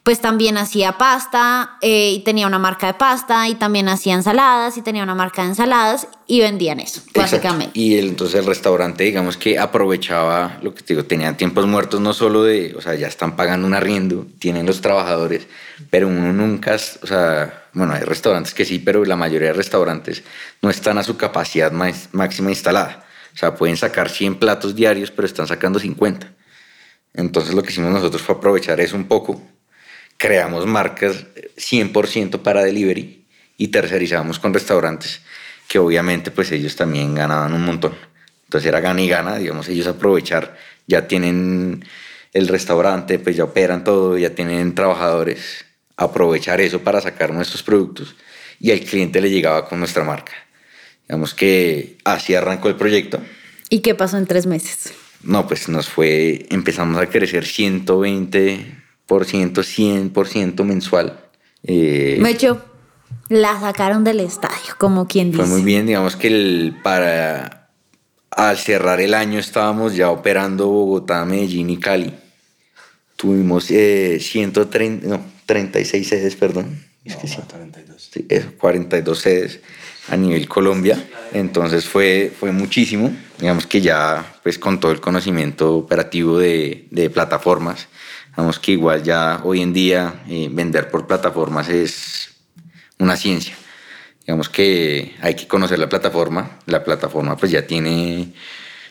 pues 0.03 0.21
también 0.21 0.57
hacía 0.57 0.97
pasta 0.99 1.77
eh, 1.83 2.13
y 2.13 2.21
tenía 2.21 2.47
una 2.47 2.59
marca 2.59 2.87
de 2.87 2.95
pasta 2.95 3.49
y 3.49 3.55
también 3.55 3.89
hacía 3.89 4.15
ensaladas 4.15 4.77
y 4.79 4.83
tenía 4.83 5.03
una 5.03 5.15
marca 5.15 5.43
de 5.43 5.49
ensaladas 5.49 6.09
y 6.27 6.41
vendían 6.41 6.81
eso, 6.81 7.01
Exacto. 7.01 7.21
básicamente. 7.21 7.79
Y 7.79 7.99
el- 7.99 8.09
entonces 8.09 8.41
el 8.41 8.47
restaurante, 8.47 9.05
digamos 9.05 9.37
que 9.37 9.59
aprovechaba 9.59 10.59
lo 10.63 10.75
que 10.75 10.83
te 10.83 10.95
digo, 10.95 11.05
tenían 11.07 11.37
tiempos 11.37 11.67
muertos 11.67 12.01
no 12.01 12.13
solo 12.15 12.45
de, 12.45 12.75
o 12.77 12.81
sea, 12.81 12.95
ya 12.95 13.09
están 13.09 13.37
pagando 13.37 13.67
un 13.67 13.75
arriendo, 13.75 14.27
tienen 14.39 14.65
los 14.67 14.81
trabajadores, 14.81 15.47
pero 15.91 16.09
uno 16.09 16.33
nunca, 16.33 16.77
o 17.03 17.07
sea, 17.07 17.65
bueno, 17.75 17.93
hay 17.93 18.01
restaurantes 18.03 18.55
que 18.55 18.65
sí, 18.65 18.79
pero 18.79 19.05
la 19.05 19.17
mayoría 19.17 19.49
de 19.49 19.55
restaurantes 19.55 20.23
no 20.63 20.71
están 20.71 20.97
a 20.99 21.03
su 21.03 21.17
capacidad 21.19 21.73
más- 21.73 22.09
máxima 22.13 22.51
instalada. 22.51 23.05
O 23.35 23.37
sea, 23.37 23.55
pueden 23.55 23.77
sacar 23.77 24.09
100 24.09 24.37
platos 24.37 24.75
diarios, 24.75 25.11
pero 25.13 25.27
están 25.27 25.47
sacando 25.47 25.79
50. 25.79 26.33
Entonces 27.15 27.55
lo 27.55 27.63
que 27.63 27.71
hicimos 27.71 27.91
nosotros 27.93 28.23
fue 28.23 28.35
aprovechar 28.37 28.81
eso 28.81 28.97
un 28.97 29.05
poco. 29.05 29.41
Creamos 30.20 30.66
marcas 30.66 31.24
100% 31.56 32.42
para 32.42 32.62
delivery 32.62 33.24
y 33.56 33.68
tercerizamos 33.68 34.38
con 34.38 34.52
restaurantes 34.52 35.22
que 35.66 35.78
obviamente 35.78 36.30
pues 36.30 36.52
ellos 36.52 36.76
también 36.76 37.14
ganaban 37.14 37.54
un 37.54 37.64
montón. 37.64 37.94
Entonces 38.44 38.68
era 38.68 38.80
gana 38.80 39.00
y 39.00 39.09
gana, 39.09 39.38
digamos, 39.38 39.66
ellos 39.68 39.87
aprovechar, 39.87 40.59
ya 40.87 41.09
tienen 41.09 41.87
el 42.35 42.48
restaurante, 42.48 43.18
pues 43.18 43.37
ya 43.37 43.44
operan 43.44 43.83
todo, 43.83 44.18
ya 44.18 44.35
tienen 44.35 44.74
trabajadores, 44.74 45.64
aprovechar 45.96 46.61
eso 46.61 46.80
para 46.80 47.00
sacar 47.00 47.33
nuestros 47.33 47.62
productos 47.62 48.14
y 48.59 48.72
al 48.72 48.80
cliente 48.80 49.22
le 49.22 49.30
llegaba 49.30 49.66
con 49.66 49.78
nuestra 49.78 50.04
marca. 50.04 50.33
Digamos 51.09 51.33
que 51.33 51.96
así 52.04 52.35
arrancó 52.35 52.68
el 52.68 52.76
proyecto. 52.76 53.22
¿Y 53.70 53.80
qué 53.80 53.94
pasó 53.94 54.18
en 54.18 54.26
tres 54.26 54.44
meses? 54.44 54.92
No, 55.22 55.48
pues 55.48 55.66
nos 55.70 55.88
fue, 55.88 56.46
empezamos 56.50 57.00
a 57.00 57.06
crecer 57.06 57.44
120%, 57.44 58.80
100% 59.18 60.64
mensual. 60.64 61.20
Eh, 61.62 62.18
Mecho, 62.20 62.62
la 63.29 63.59
sacaron 63.61 64.05
del 64.05 64.20
estadio, 64.20 64.75
como 64.79 65.07
quien 65.07 65.31
dice. 65.31 65.44
fue 65.44 65.53
muy 65.53 65.62
bien, 65.62 65.87
digamos 65.87 66.16
que 66.16 66.29
el, 66.29 66.77
para, 66.83 67.70
al 68.31 68.59
cerrar 68.59 69.01
el 69.01 69.14
año 69.14 69.38
estábamos 69.38 69.94
ya 69.94 70.11
operando 70.11 70.68
Bogotá, 70.68 71.25
Medellín 71.25 71.70
y 71.70 71.79
Cali. 71.79 72.14
Tuvimos 73.16 73.70
eh, 73.70 74.18
130, 74.20 75.07
no, 75.07 75.20
36 75.46 76.09
sedes, 76.09 76.37
perdón. 76.37 76.85
Es 77.05 77.16
que 77.16 77.29
sí. 77.29 77.38
Sí, 77.99 78.27
eso, 78.29 78.49
42 78.59 79.18
sedes 79.18 79.61
a 80.09 80.16
nivel 80.16 80.49
Colombia. 80.49 81.03
Entonces 81.33 81.87
fue, 81.87 82.33
fue 82.38 82.53
muchísimo. 82.53 83.14
Digamos 83.38 83.66
que 83.66 83.81
ya 83.81 84.38
pues 84.42 84.59
con 84.59 84.81
todo 84.81 84.92
el 84.92 85.01
conocimiento 85.01 85.77
operativo 85.77 86.38
de, 86.38 86.87
de 86.90 87.11
plataformas, 87.11 87.88
digamos 88.31 88.59
que 88.59 88.73
igual 88.73 89.03
ya 89.03 89.40
hoy 89.45 89.61
en 89.61 89.73
día 89.73 90.23
eh, 90.29 90.49
vender 90.51 90.90
por 90.90 91.07
plataformas 91.07 91.69
es 91.69 92.31
una 92.99 93.16
ciencia. 93.16 93.55
Digamos 94.27 94.49
que 94.49 95.16
hay 95.21 95.35
que 95.35 95.49
conocer 95.49 95.79
la 95.79 95.88
plataforma. 95.88 96.59
La 96.66 96.85
plataforma 96.85 97.37
pues 97.37 97.51
ya 97.51 97.66
tiene 97.66 98.33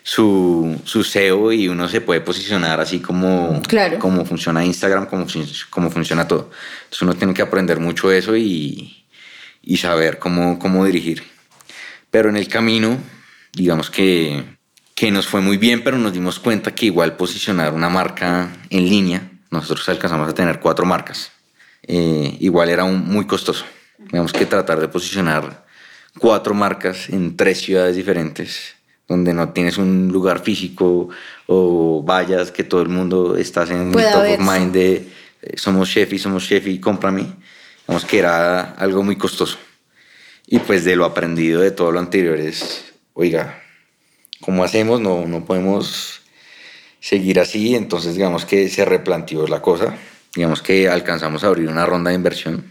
su, 0.02 0.80
su 0.84 1.04
SEO 1.04 1.52
y 1.52 1.68
uno 1.68 1.88
se 1.88 2.00
puede 2.00 2.20
posicionar 2.20 2.80
así 2.80 3.00
como, 3.00 3.62
Claro. 3.62 3.98
como 3.98 4.24
funciona 4.24 4.64
Instagram, 4.64 5.06
como, 5.06 5.26
como 5.70 5.90
funciona 5.90 6.26
todo. 6.28 6.50
Entonces 6.84 7.02
uno 7.02 7.14
tiene 7.14 7.34
que 7.34 7.42
aprender 7.42 7.80
mucho 7.80 8.10
eso 8.12 8.36
y, 8.36 9.04
y 9.62 9.76
saber 9.78 10.18
cómo, 10.18 10.58
cómo 10.58 10.84
dirigir. 10.84 11.22
Pero 12.10 12.28
en 12.28 12.36
el 12.36 12.48
camino, 12.48 12.98
digamos 13.52 13.88
que, 13.90 14.44
que 14.94 15.10
nos 15.10 15.26
fue 15.26 15.40
muy 15.40 15.56
bien, 15.56 15.82
pero 15.84 15.96
nos 15.96 16.12
dimos 16.12 16.38
cuenta 16.40 16.74
que 16.74 16.86
igual 16.86 17.16
posicionar 17.16 17.72
una 17.72 17.88
marca 17.88 18.50
en 18.68 18.88
línea, 18.88 19.29
nosotros 19.50 19.88
alcanzamos 19.88 20.28
a 20.28 20.34
tener 20.34 20.60
cuatro 20.60 20.84
marcas, 20.86 21.32
eh, 21.82 22.36
igual 22.40 22.68
era 22.68 22.84
un- 22.84 23.04
muy 23.06 23.26
costoso. 23.26 23.64
Digamos 23.98 24.32
que 24.32 24.46
tratar 24.46 24.80
de 24.80 24.88
posicionar 24.88 25.64
cuatro 26.18 26.54
marcas 26.54 27.08
en 27.10 27.36
tres 27.36 27.60
ciudades 27.60 27.96
diferentes, 27.96 28.74
donde 29.08 29.32
no 29.34 29.50
tienes 29.50 29.76
un 29.78 30.08
lugar 30.12 30.40
físico 30.40 31.08
o 31.46 32.02
vayas 32.04 32.50
que 32.50 32.64
todo 32.64 32.80
el 32.82 32.88
mundo 32.88 33.36
estás 33.36 33.70
en 33.70 33.88
el 33.88 33.92
Pueda 33.92 34.12
top 34.12 34.20
of 34.22 34.26
verse. 34.38 34.42
mind 34.60 34.72
de 34.72 34.92
eh, 35.42 35.56
somos 35.56 35.88
chef 35.90 36.12
y 36.12 36.18
somos 36.18 36.46
chef 36.46 36.66
y 36.66 36.78
cómprame. 36.80 37.26
Digamos 37.86 38.04
que 38.04 38.18
era 38.18 38.60
algo 38.74 39.02
muy 39.02 39.16
costoso. 39.16 39.58
Y 40.46 40.58
pues 40.60 40.84
de 40.84 40.96
lo 40.96 41.04
aprendido 41.04 41.60
de 41.60 41.70
todo 41.70 41.92
lo 41.92 41.98
anterior 42.00 42.38
es, 42.38 42.84
oiga, 43.14 43.62
¿cómo 44.40 44.64
hacemos? 44.64 45.00
No, 45.00 45.26
no 45.26 45.44
podemos 45.44 46.19
seguir 47.00 47.40
así. 47.40 47.74
Entonces 47.74 48.14
digamos 48.14 48.44
que 48.44 48.68
se 48.68 48.84
replanteó 48.84 49.46
la 49.46 49.60
cosa. 49.60 49.94
Digamos 50.34 50.62
que 50.62 50.88
alcanzamos 50.88 51.42
a 51.42 51.48
abrir 51.48 51.68
una 51.68 51.84
ronda 51.86 52.10
de 52.10 52.16
inversión. 52.16 52.64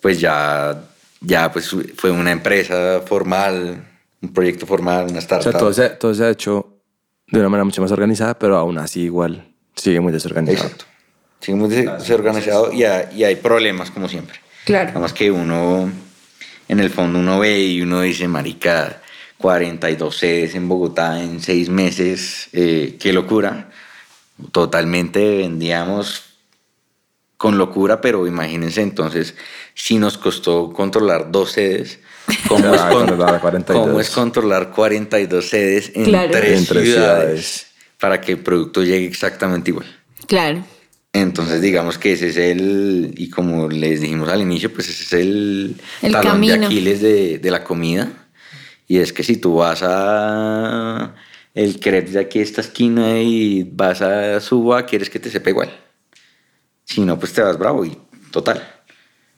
Pues 0.00 0.20
ya, 0.20 0.80
ya 1.20 1.50
pues 1.50 1.74
fue 1.96 2.10
una 2.10 2.30
empresa 2.30 3.00
formal, 3.06 3.84
un 4.20 4.32
proyecto 4.32 4.66
formal, 4.66 5.06
una 5.08 5.16
O 5.16 5.20
startup. 5.20 5.50
sea, 5.50 5.58
todo 5.58 5.72
se, 5.72 5.88
todo 5.90 6.14
se 6.14 6.24
ha 6.24 6.30
hecho 6.30 6.74
de 7.26 7.40
una 7.40 7.48
manera 7.48 7.64
mucho 7.64 7.82
más 7.82 7.90
organizada, 7.92 8.38
pero 8.38 8.56
aún 8.56 8.78
así 8.78 9.02
igual 9.02 9.48
sigue 9.76 10.00
muy 10.00 10.12
desorganizado. 10.12 10.64
Exacto. 10.66 10.84
Sí, 11.40 11.52
muy 11.54 11.68
des- 11.68 11.86
desorganizado 11.98 12.72
y, 12.72 12.80
y 12.82 13.24
hay 13.24 13.36
problemas 13.36 13.90
como 13.90 14.08
siempre. 14.08 14.38
Claro. 14.64 14.88
Nada 14.88 15.00
más 15.00 15.12
que 15.12 15.30
uno, 15.30 15.90
en 16.68 16.80
el 16.80 16.90
fondo 16.90 17.18
uno 17.18 17.38
ve 17.38 17.58
y 17.60 17.80
uno 17.80 18.00
dice, 18.02 18.28
marica, 18.28 19.00
42 19.38 20.16
sedes 20.16 20.54
en 20.54 20.68
Bogotá 20.68 21.22
en 21.22 21.40
seis 21.40 21.68
meses, 21.68 22.48
eh, 22.52 22.96
qué 23.00 23.12
locura. 23.12 23.70
Totalmente 24.52 25.36
vendíamos 25.38 26.22
con 27.36 27.56
locura, 27.58 28.00
pero 28.00 28.26
imagínense 28.26 28.82
entonces, 28.82 29.34
si 29.74 29.98
nos 29.98 30.18
costó 30.18 30.72
controlar 30.72 31.30
dos 31.30 31.52
sedes, 31.52 32.00
¿cómo, 32.48 32.66
es, 32.74 32.80
con- 32.82 32.92
controlar 33.06 33.40
42. 33.40 33.86
cómo 33.86 34.00
es 34.00 34.10
controlar 34.10 34.70
42 34.70 35.48
sedes 35.48 35.92
en 35.94 36.04
Claro. 36.04 36.30
tres 36.32 36.58
En 36.58 36.66
tres 36.66 36.84
ciudades, 36.84 37.44
ciudades. 37.46 37.66
para 38.00 38.20
que 38.20 38.32
el 38.32 38.38
producto 38.38 38.82
llegue 38.82 39.06
exactamente 39.06 39.70
igual? 39.70 39.86
Claro. 40.26 40.64
Entonces, 41.12 41.60
digamos 41.62 41.96
que 41.96 42.12
ese 42.12 42.28
es 42.28 42.36
el, 42.36 43.14
y 43.16 43.30
como 43.30 43.68
les 43.68 44.00
dijimos 44.00 44.28
al 44.28 44.42
inicio, 44.42 44.72
pues 44.72 44.88
ese 44.88 45.04
es 45.04 45.12
el, 45.14 45.76
El 46.02 46.12
talón 46.12 46.40
de 46.40 46.48
camino. 46.48 46.66
Aquiles 46.66 47.00
de, 47.00 47.38
de 47.38 47.50
la 47.50 47.64
comida. 47.64 48.12
Y 48.88 48.98
es 48.98 49.12
que 49.12 49.22
si 49.22 49.36
tú 49.36 49.56
vas 49.56 49.82
a 49.82 51.14
el 51.54 51.78
querer 51.78 52.08
de 52.08 52.20
aquí 52.20 52.38
a 52.38 52.42
esta 52.42 52.62
esquina 52.62 53.20
y 53.20 53.62
vas 53.64 54.00
a 54.00 54.40
suba, 54.40 54.86
quieres 54.86 55.10
que 55.10 55.20
te 55.20 55.30
sepa 55.30 55.50
igual. 55.50 55.70
Si 56.84 57.02
no, 57.02 57.18
pues 57.18 57.34
te 57.34 57.42
vas 57.42 57.58
bravo 57.58 57.84
y 57.84 57.98
total. 58.30 58.66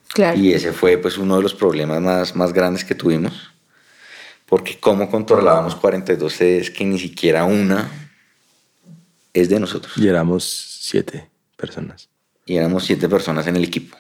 Claro. 0.09 0.39
Y 0.39 0.53
ese 0.53 0.73
fue 0.73 0.99
pues 0.99 1.19
uno 1.19 1.37
de 1.37 1.43
los 1.43 1.55
problemas 1.55 2.01
más, 2.01 2.37
más 2.37 2.53
grandes 2.53 2.85
que 2.85 2.95
tuvimos. 2.95 3.51
Porque 4.47 4.79
cómo 4.79 5.11
controlábamos 5.11 5.75
42 5.77 6.33
sedes 6.33 6.71
que 6.71 6.85
ni 6.85 6.99
siquiera 6.99 7.45
una 7.45 7.91
es 9.33 9.49
de 9.49 9.61
nosotros. 9.61 9.93
Y 9.97 10.09
éramos 10.09 10.45
siete 10.81 11.29
personas. 11.57 12.09
Y 12.47 12.57
éramos 12.57 12.85
siete 12.85 13.09
personas 13.09 13.47
en 13.47 13.57
el 13.57 13.65
equipo. 13.65 13.97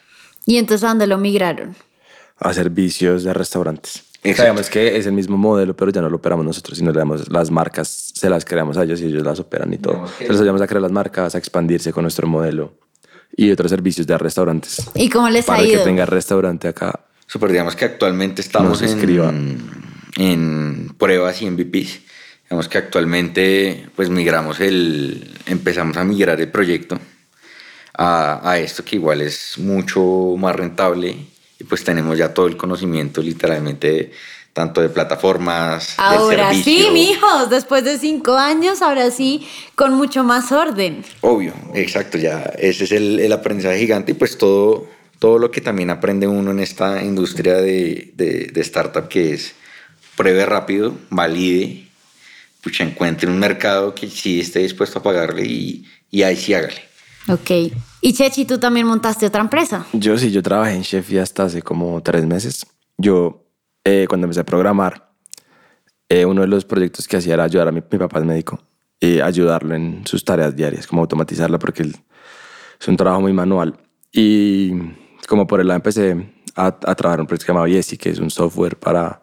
¿Y 0.46 0.58
entonces 0.58 0.84
a 0.84 0.88
dónde 0.88 1.06
lo 1.06 1.18
migraron? 1.18 1.76
A 2.38 2.52
servicios 2.52 3.22
de 3.22 3.32
restaurantes. 3.34 4.09
Exacto. 4.22 4.42
Sabemos 4.42 4.68
que 4.70 4.96
es 4.98 5.06
el 5.06 5.12
mismo 5.12 5.36
modelo, 5.38 5.74
pero 5.74 5.90
ya 5.90 6.00
no 6.02 6.10
lo 6.10 6.16
operamos 6.16 6.44
nosotros, 6.44 6.76
sino 6.76 6.92
le 6.92 6.98
damos 6.98 7.30
las 7.30 7.50
marcas, 7.50 8.12
se 8.14 8.28
las 8.28 8.44
creamos 8.44 8.76
a 8.76 8.82
ellos 8.84 9.00
y 9.00 9.06
ellos 9.06 9.22
las 9.22 9.40
operan 9.40 9.72
y 9.72 9.78
todo. 9.78 9.94
Digamos 9.94 10.12
que- 10.12 10.26
Se 10.26 10.32
les 10.32 10.40
ayudamos 10.40 10.60
a 10.62 10.66
crear 10.66 10.82
las 10.82 10.92
marcas, 10.92 11.34
a 11.34 11.38
expandirse 11.38 11.92
con 11.92 12.02
nuestro 12.02 12.26
modelo 12.28 12.74
y 13.34 13.50
otros 13.50 13.70
servicios 13.70 14.06
de 14.06 14.18
restaurantes. 14.18 14.82
¿Y 14.94 15.08
cómo 15.08 15.28
les 15.30 15.46
Para 15.46 15.60
ha 15.60 15.62
el 15.62 15.68
que 15.68 15.74
ido? 15.74 15.84
tenga 15.84 16.04
restaurante 16.04 16.68
acá. 16.68 17.00
Super, 17.26 17.50
digamos 17.50 17.76
que 17.76 17.84
actualmente 17.86 18.42
estamos 18.42 18.82
en, 18.82 19.62
en 20.16 20.94
pruebas 20.98 21.40
y 21.42 21.46
MVPs. 21.50 22.00
Digamos 22.44 22.68
que 22.68 22.78
actualmente 22.78 23.86
pues 23.94 24.10
migramos 24.10 24.58
el, 24.60 25.32
empezamos 25.46 25.96
a 25.96 26.04
migrar 26.04 26.40
el 26.40 26.48
proyecto 26.50 26.98
a, 27.96 28.40
a 28.50 28.58
esto 28.58 28.84
que 28.84 28.96
igual 28.96 29.20
es 29.20 29.54
mucho 29.58 30.34
más 30.36 30.56
rentable 30.56 31.16
y 31.60 31.64
pues 31.64 31.84
tenemos 31.84 32.16
ya 32.18 32.32
todo 32.32 32.46
el 32.46 32.56
conocimiento 32.56 33.20
literalmente 33.22 34.10
tanto 34.52 34.80
de 34.80 34.88
plataformas, 34.88 35.96
de 35.96 36.02
Ahora 36.02 36.52
sí, 36.52 36.88
mijos, 36.92 37.50
después 37.50 37.84
de 37.84 37.98
cinco 37.98 38.34
años, 38.34 38.82
ahora 38.82 39.10
sí, 39.12 39.46
con 39.76 39.94
mucho 39.94 40.24
más 40.24 40.50
orden. 40.50 41.04
Obvio, 41.20 41.54
exacto, 41.74 42.18
ya 42.18 42.52
ese 42.58 42.84
es 42.84 42.92
el, 42.92 43.20
el 43.20 43.32
aprendizaje 43.32 43.78
gigante 43.78 44.10
y 44.10 44.14
pues 44.14 44.36
todo, 44.38 44.88
todo 45.20 45.38
lo 45.38 45.52
que 45.52 45.60
también 45.60 45.90
aprende 45.90 46.26
uno 46.26 46.50
en 46.50 46.58
esta 46.58 47.02
industria 47.04 47.56
de, 47.56 48.10
de, 48.16 48.50
de 48.52 48.60
startup 48.62 49.06
que 49.06 49.34
es 49.34 49.54
pruebe 50.16 50.44
rápido, 50.46 50.96
valide, 51.10 51.86
pucha, 52.60 52.82
encuentre 52.82 53.30
un 53.30 53.38
mercado 53.38 53.94
que 53.94 54.08
sí 54.08 54.40
esté 54.40 54.58
dispuesto 54.60 54.98
a 54.98 55.02
pagarle 55.02 55.46
y, 55.46 55.86
y 56.10 56.22
ahí 56.24 56.36
sí 56.36 56.54
hágale. 56.54 56.89
Ok. 57.28 57.50
Y 58.00 58.12
Chechi, 58.14 58.44
tú 58.44 58.58
también 58.58 58.86
montaste 58.86 59.26
otra 59.26 59.40
empresa. 59.42 59.84
Yo 59.92 60.16
sí, 60.18 60.30
yo 60.32 60.42
trabajé 60.42 60.74
en 60.74 60.82
Chef 60.82 61.08
ya 61.10 61.22
hasta 61.22 61.44
hace 61.44 61.62
como 61.62 62.02
tres 62.02 62.24
meses. 62.26 62.66
Yo, 62.96 63.44
eh, 63.84 64.06
cuando 64.08 64.24
empecé 64.26 64.40
a 64.40 64.44
programar, 64.46 65.10
eh, 66.08 66.24
uno 66.24 66.40
de 66.40 66.46
los 66.48 66.64
proyectos 66.64 67.06
que 67.06 67.16
hacía 67.18 67.34
era 67.34 67.44
ayudar 67.44 67.68
a 67.68 67.72
mi, 67.72 67.82
mi 67.90 67.98
papá 67.98 68.18
es 68.20 68.24
médico 68.24 68.60
y 68.98 69.20
ayudarlo 69.20 69.74
en 69.74 70.02
sus 70.06 70.24
tareas 70.24 70.56
diarias, 70.56 70.86
como 70.86 71.02
automatizarla, 71.02 71.58
porque 71.58 71.82
él- 71.82 71.96
es 72.80 72.88
un 72.88 72.96
trabajo 72.96 73.20
muy 73.20 73.32
manual. 73.32 73.78
Y 74.12 74.72
como 75.28 75.46
por 75.46 75.60
el 75.60 75.68
lado 75.68 75.76
empecé 75.76 76.32
a, 76.56 76.66
a 76.66 76.94
trabajar 76.94 77.18
en 77.18 77.20
un 77.22 77.26
proyecto 77.26 77.46
llamado 77.52 77.66
YESI, 77.68 77.96
que 77.98 78.10
es 78.10 78.18
un 78.18 78.30
software 78.30 78.76
para 78.78 79.22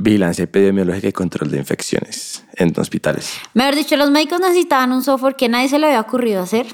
vigilancia 0.00 0.44
epidemiológica 0.44 1.08
y 1.08 1.12
control 1.12 1.50
de 1.50 1.58
infecciones 1.58 2.44
en 2.56 2.72
hospitales. 2.78 3.32
Mejor 3.54 3.74
dicho, 3.76 3.96
los 3.96 4.10
médicos 4.10 4.40
necesitaban 4.40 4.92
un 4.92 5.02
software 5.02 5.36
que 5.36 5.48
nadie 5.48 5.68
se 5.68 5.78
le 5.78 5.86
había 5.86 6.00
ocurrido 6.00 6.42
hacer 6.42 6.66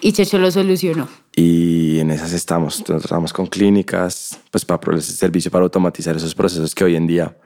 y 0.00 0.12
Checho 0.12 0.38
lo 0.38 0.50
solucionó. 0.50 1.08
Y 1.34 1.98
en 1.98 2.10
esas 2.10 2.32
estamos. 2.32 2.80
Nosotros 2.80 3.02
trabajamos 3.02 3.32
con 3.32 3.46
clínicas, 3.46 4.38
pues 4.50 4.64
para 4.64 4.96
ese 4.96 5.12
servicio 5.12 5.50
para 5.50 5.64
automatizar 5.64 6.16
esos 6.16 6.34
procesos 6.34 6.74
que 6.74 6.84
hoy 6.84 6.96
en 6.96 7.06
día 7.06 7.36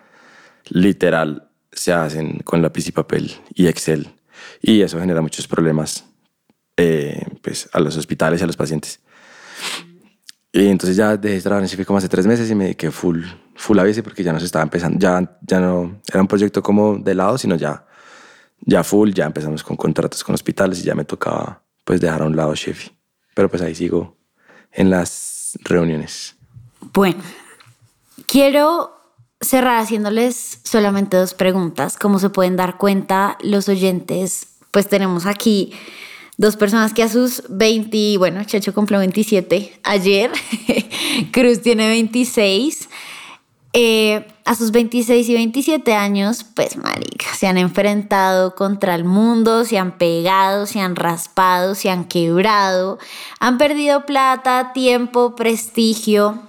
literal 0.69 1.49
se 1.73 1.93
hacen 1.93 2.39
con 2.45 2.63
lápiz 2.63 2.89
y 2.89 2.93
papel 2.93 3.33
y 3.55 3.67
Excel. 3.67 4.09
Y 4.61 4.83
eso 4.83 4.99
genera 5.01 5.21
muchos 5.21 5.47
problemas 5.47 6.05
eh, 6.77 7.25
pues, 7.43 7.69
a 7.73 7.81
los 7.81 7.97
hospitales 7.97 8.41
y 8.41 8.45
a 8.45 8.47
los 8.47 8.57
pacientes. 8.57 9.01
Y 10.53 10.69
entonces 10.69 10.97
ya 10.97 11.17
dejé 11.17 11.37
de 11.37 11.41
trabajar 11.41 11.69
en 11.79 11.85
como 11.85 11.99
hace 11.99 12.11
tres 12.11 12.27
meses 12.27 12.51
y 12.51 12.55
me 12.55 12.65
dediqué 12.65 12.91
full, 12.91 13.23
full 13.55 13.79
a 13.79 13.83
veces 13.83 14.03
porque 14.03 14.23
ya 14.23 14.35
no 14.35 14.39
se 14.39 14.45
estaba 14.45 14.63
empezando, 14.63 14.99
ya, 14.99 15.39
ya 15.41 15.61
no 15.61 16.03
era 16.07 16.21
un 16.21 16.29
proyecto 16.29 16.63
como 16.63 16.99
de 16.99 17.15
lado, 17.15 17.39
sino 17.39 17.57
ya, 17.57 17.87
ya 18.61 18.85
full, 18.85 19.13
ya 19.13 19.25
empezamos 19.25 19.65
con 19.65 19.79
contratos 19.79 20.23
con 20.23 20.35
hospitales 20.35 20.81
y 20.81 20.83
ya 20.83 20.95
me 20.95 21.07
tocaba 21.07 21.62
pues 21.85 22.01
dejar 22.01 22.23
a 22.23 22.27
un 22.27 22.37
lado 22.37 22.55
Chefi. 22.55 22.91
Pero 23.35 23.49
pues 23.49 23.63
ahí 23.63 23.75
sigo 23.75 24.17
en 24.73 24.91
las 24.91 25.59
reuniones. 25.65 26.37
Bueno, 26.93 27.23
quiero 28.27 28.93
cerrar 29.41 29.81
haciéndoles 29.81 30.61
solamente 30.63 31.17
dos 31.17 31.35
preguntas. 31.35 31.97
Como 31.97 32.19
se 32.19 32.31
pueden 32.31 32.57
dar 32.57 32.79
cuenta 32.79 33.39
los 33.43 33.69
oyentes, 33.69 34.57
pues 34.71 34.89
tenemos 34.89 35.27
aquí 35.27 35.73
dos 36.37 36.57
personas 36.57 36.95
que 36.95 37.03
a 37.03 37.09
sus 37.09 37.43
20, 37.49 38.17
bueno, 38.19 38.43
Checho 38.45 38.73
cumplió 38.73 38.99
27 38.99 39.81
ayer, 39.83 40.31
Cruz 41.33 41.61
tiene 41.61 41.89
26. 41.89 42.89
Eh, 43.75 44.27
a 44.45 44.55
sus 44.55 44.73
26 44.73 45.29
y 45.29 45.35
27 45.35 45.95
años, 45.95 46.45
pues 46.45 46.77
marica, 46.77 47.27
se 47.37 47.47
han 47.47 47.59
enfrentado 47.59 48.55
contra 48.55 48.95
el 48.95 49.05
mundo, 49.05 49.65
se 49.65 49.79
han 49.79 49.99
pegado, 49.99 50.67
se 50.67 50.81
han 50.81 50.97
raspado, 50.97 51.75
se 51.75 51.91
han 51.91 52.07
quebrado, 52.07 52.99
han 53.39 53.59
perdido 53.59 54.05
plata, 54.05 54.73
tiempo, 54.73 55.37
prestigio. 55.37 56.43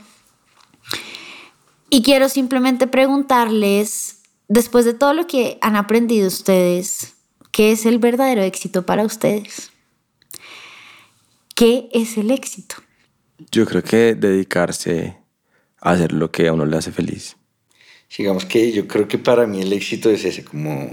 Y 1.90 2.02
quiero 2.02 2.30
simplemente 2.30 2.88
preguntarles, 2.88 4.22
después 4.48 4.86
de 4.86 4.94
todo 4.94 5.14
lo 5.14 5.28
que 5.28 5.60
han 5.62 5.76
aprendido 5.76 6.28
ustedes, 6.28 7.14
¿qué 7.52 7.72
es 7.72 7.86
el 7.86 8.00
verdadero 8.00 8.42
éxito 8.42 8.86
para 8.86 9.06
ustedes? 9.06 9.72
¿Qué 11.56 11.90
es 11.94 12.18
el 12.18 12.32
éxito? 12.32 12.76
Yo 13.52 13.66
creo 13.66 13.84
que 13.84 14.16
dedicarse 14.16 15.18
a 15.80 15.92
hacer 15.92 16.14
lo 16.14 16.32
que 16.32 16.48
a 16.48 16.54
uno 16.54 16.66
le 16.66 16.78
hace 16.78 16.92
feliz. 16.92 17.38
Digamos 18.18 18.46
que 18.46 18.72
yo 18.72 18.88
creo 18.88 19.08
que 19.08 19.18
para 19.18 19.48
mí 19.48 19.62
el 19.62 19.74
éxito 19.74 20.10
es 20.12 20.24
ese, 20.26 20.44
como, 20.44 20.90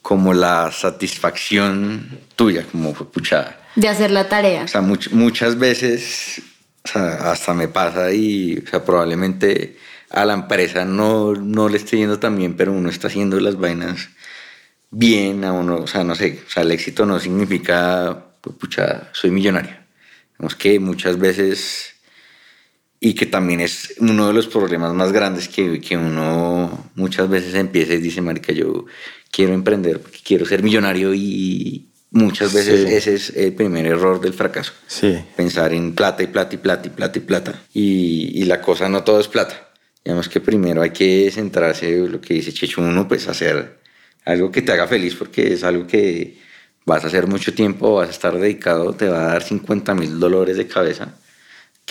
como 0.00 0.32
la 0.34 0.70
satisfacción 0.72 2.18
tuya, 2.36 2.64
como 2.70 2.94
fue 2.94 3.10
puchada. 3.10 3.60
De 3.76 3.88
hacer 3.88 4.10
la 4.10 4.28
tarea. 4.28 4.64
O 4.64 4.68
sea, 4.68 4.80
much- 4.82 5.10
muchas 5.12 5.58
veces 5.58 6.42
o 6.84 6.88
sea, 6.88 7.30
hasta 7.30 7.54
me 7.54 7.68
pasa 7.68 8.12
y 8.12 8.58
o 8.58 8.68
sea, 8.68 8.84
probablemente 8.84 9.76
a 10.10 10.24
la 10.24 10.34
empresa 10.34 10.84
no, 10.84 11.32
no 11.34 11.68
le 11.68 11.76
esté 11.76 11.96
yendo 11.96 12.18
tan 12.18 12.36
bien, 12.36 12.54
pero 12.56 12.72
uno 12.72 12.90
está 12.90 13.06
haciendo 13.08 13.38
las 13.40 13.56
vainas 13.56 14.08
bien 14.90 15.44
a 15.44 15.52
uno. 15.52 15.76
O 15.76 15.86
sea, 15.86 16.04
no 16.04 16.14
sé, 16.14 16.40
o 16.46 16.50
sea, 16.50 16.62
el 16.64 16.72
éxito 16.72 17.06
no 17.06 17.18
significa, 17.20 18.24
pues, 18.40 18.56
pucha, 18.56 19.08
soy 19.12 19.30
millonario. 19.30 19.76
Digamos 20.32 20.54
que 20.56 20.78
muchas 20.80 21.18
veces, 21.18 21.91
y 23.04 23.14
que 23.14 23.26
también 23.26 23.60
es 23.60 23.94
uno 23.98 24.28
de 24.28 24.32
los 24.32 24.46
problemas 24.46 24.94
más 24.94 25.10
grandes 25.10 25.48
que, 25.48 25.80
que 25.80 25.96
uno 25.96 26.90
muchas 26.94 27.28
veces 27.28 27.54
empieza 27.56 27.94
y 27.94 27.98
dice, 27.98 28.20
marica, 28.22 28.52
yo 28.52 28.86
quiero 29.32 29.52
emprender 29.54 29.98
porque 30.00 30.18
quiero 30.24 30.46
ser 30.46 30.62
millonario 30.62 31.12
y 31.12 31.88
muchas 32.12 32.52
veces 32.54 32.86
Sí. 32.88 32.94
ese 32.94 33.14
es 33.14 33.30
el 33.36 33.54
primer 33.54 33.86
error 33.86 34.20
del 34.20 34.34
fracaso 34.34 34.72
Sí. 34.86 35.18
pensar 35.36 35.72
en 35.72 35.94
plata 35.96 36.22
y 36.22 36.28
plata 36.28 36.54
y 36.54 36.58
plata 36.58 36.86
y 36.86 36.90
plata 36.90 37.18
y 37.18 37.22
plata. 37.22 37.62
Y, 37.74 38.40
y 38.40 38.44
la 38.44 38.60
cosa 38.60 38.88
no 38.88 39.02
todo 39.02 39.18
es 39.18 39.26
plata. 39.26 39.70
Digamos 40.04 40.28
que 40.28 40.40
primero 40.40 40.80
hay 40.82 40.90
que 40.90 41.28
centrarse, 41.32 41.96
lo 42.08 42.20
que 42.20 42.34
dice 42.34 42.52
Checho, 42.52 42.82
uno, 42.82 43.08
pues 43.08 43.26
hacer 43.28 43.78
algo 44.24 44.52
que 44.52 44.62
te 44.62 44.70
haga 44.70 44.86
feliz 44.86 45.16
porque 45.16 45.52
es 45.54 45.64
algo 45.64 45.86
que 45.88 46.38
vas 46.86 47.02
a 47.02 47.08
hacer 47.08 47.26
mucho 47.26 47.52
tiempo, 47.52 47.94
vas 47.96 48.08
a 48.08 48.12
estar 48.12 48.38
dedicado, 48.38 48.92
te 48.92 49.08
va 49.08 49.24
a 49.24 49.32
dar 49.32 49.42
50 49.42 49.92
mil 49.94 50.20
dolores 50.20 50.56
de 50.56 50.66
cabeza, 50.68 51.14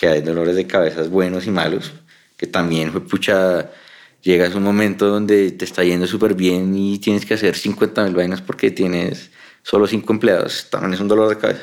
que 0.02 0.08
hay 0.08 0.22
dolores 0.22 0.56
de 0.56 0.66
cabezas 0.66 1.12
buenos 1.12 1.46
y 1.46 1.52
malos, 1.52 1.92
que 2.36 2.48
también, 2.48 2.92
fue 2.92 3.02
pucha, 3.02 3.70
llegas 4.24 4.56
a 4.56 4.58
un 4.58 4.64
momento 4.64 5.06
donde 5.06 5.52
te 5.52 5.64
está 5.64 5.84
yendo 5.84 6.08
súper 6.08 6.34
bien 6.34 6.76
y 6.76 6.98
tienes 6.98 7.24
que 7.24 7.36
hacer 7.36 7.56
50 7.56 8.06
mil 8.06 8.16
vainas 8.16 8.42
porque 8.42 8.72
tienes 8.72 9.30
solo 9.62 9.86
cinco 9.86 10.12
empleados, 10.12 10.72
también 10.72 10.96
es 10.96 11.00
un 11.02 11.08
dolor 11.08 11.30
de 11.30 11.38
cabeza. 11.38 11.62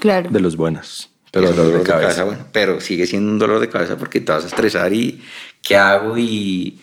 Claro. 0.00 0.28
De 0.28 0.38
los 0.38 0.54
buenos. 0.54 1.08
Pero 1.30 1.46
Es 1.46 1.50
un 1.52 1.56
dolor 1.56 1.78
de 1.78 1.82
cabeza. 1.82 2.24
bueno, 2.24 2.46
pero 2.52 2.78
sigue 2.82 3.06
siendo 3.06 3.32
un 3.32 3.38
dolor 3.38 3.58
de 3.58 3.70
cabeza 3.70 3.96
porque 3.96 4.20
te 4.20 4.32
vas 4.32 4.44
a 4.44 4.48
estresar 4.48 4.92
y 4.92 5.22
¿qué 5.62 5.74
hago? 5.74 6.18
Y 6.18 6.78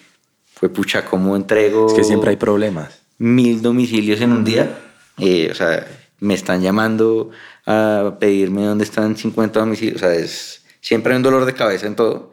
fue 0.56 0.70
pucha, 0.70 1.06
¿cómo 1.06 1.36
entrego? 1.36 1.86
Es 1.86 1.94
que 1.94 2.04
siempre 2.04 2.32
hay 2.32 2.38
problemas. 2.38 3.00
mil 3.20 3.62
domicilios 3.62 4.22
en 4.22 4.32
un 4.32 4.44
día. 4.44 4.76
Eh, 5.20 5.50
o 5.52 5.54
sea, 5.54 5.86
me 6.20 6.34
están 6.34 6.64
llamando 6.64 7.30
a 7.68 8.18
pedirme 8.20 8.64
dónde 8.64 8.86
están 8.86 9.16
50 9.16 9.60
domicilios. 9.60 9.98
O 9.98 10.00
sea, 10.00 10.16
es, 10.16 10.65
siempre 10.86 11.14
hay 11.14 11.18
un 11.18 11.24
dolor 11.24 11.46
de 11.46 11.54
cabeza 11.54 11.88
en 11.88 11.96
todo, 11.96 12.32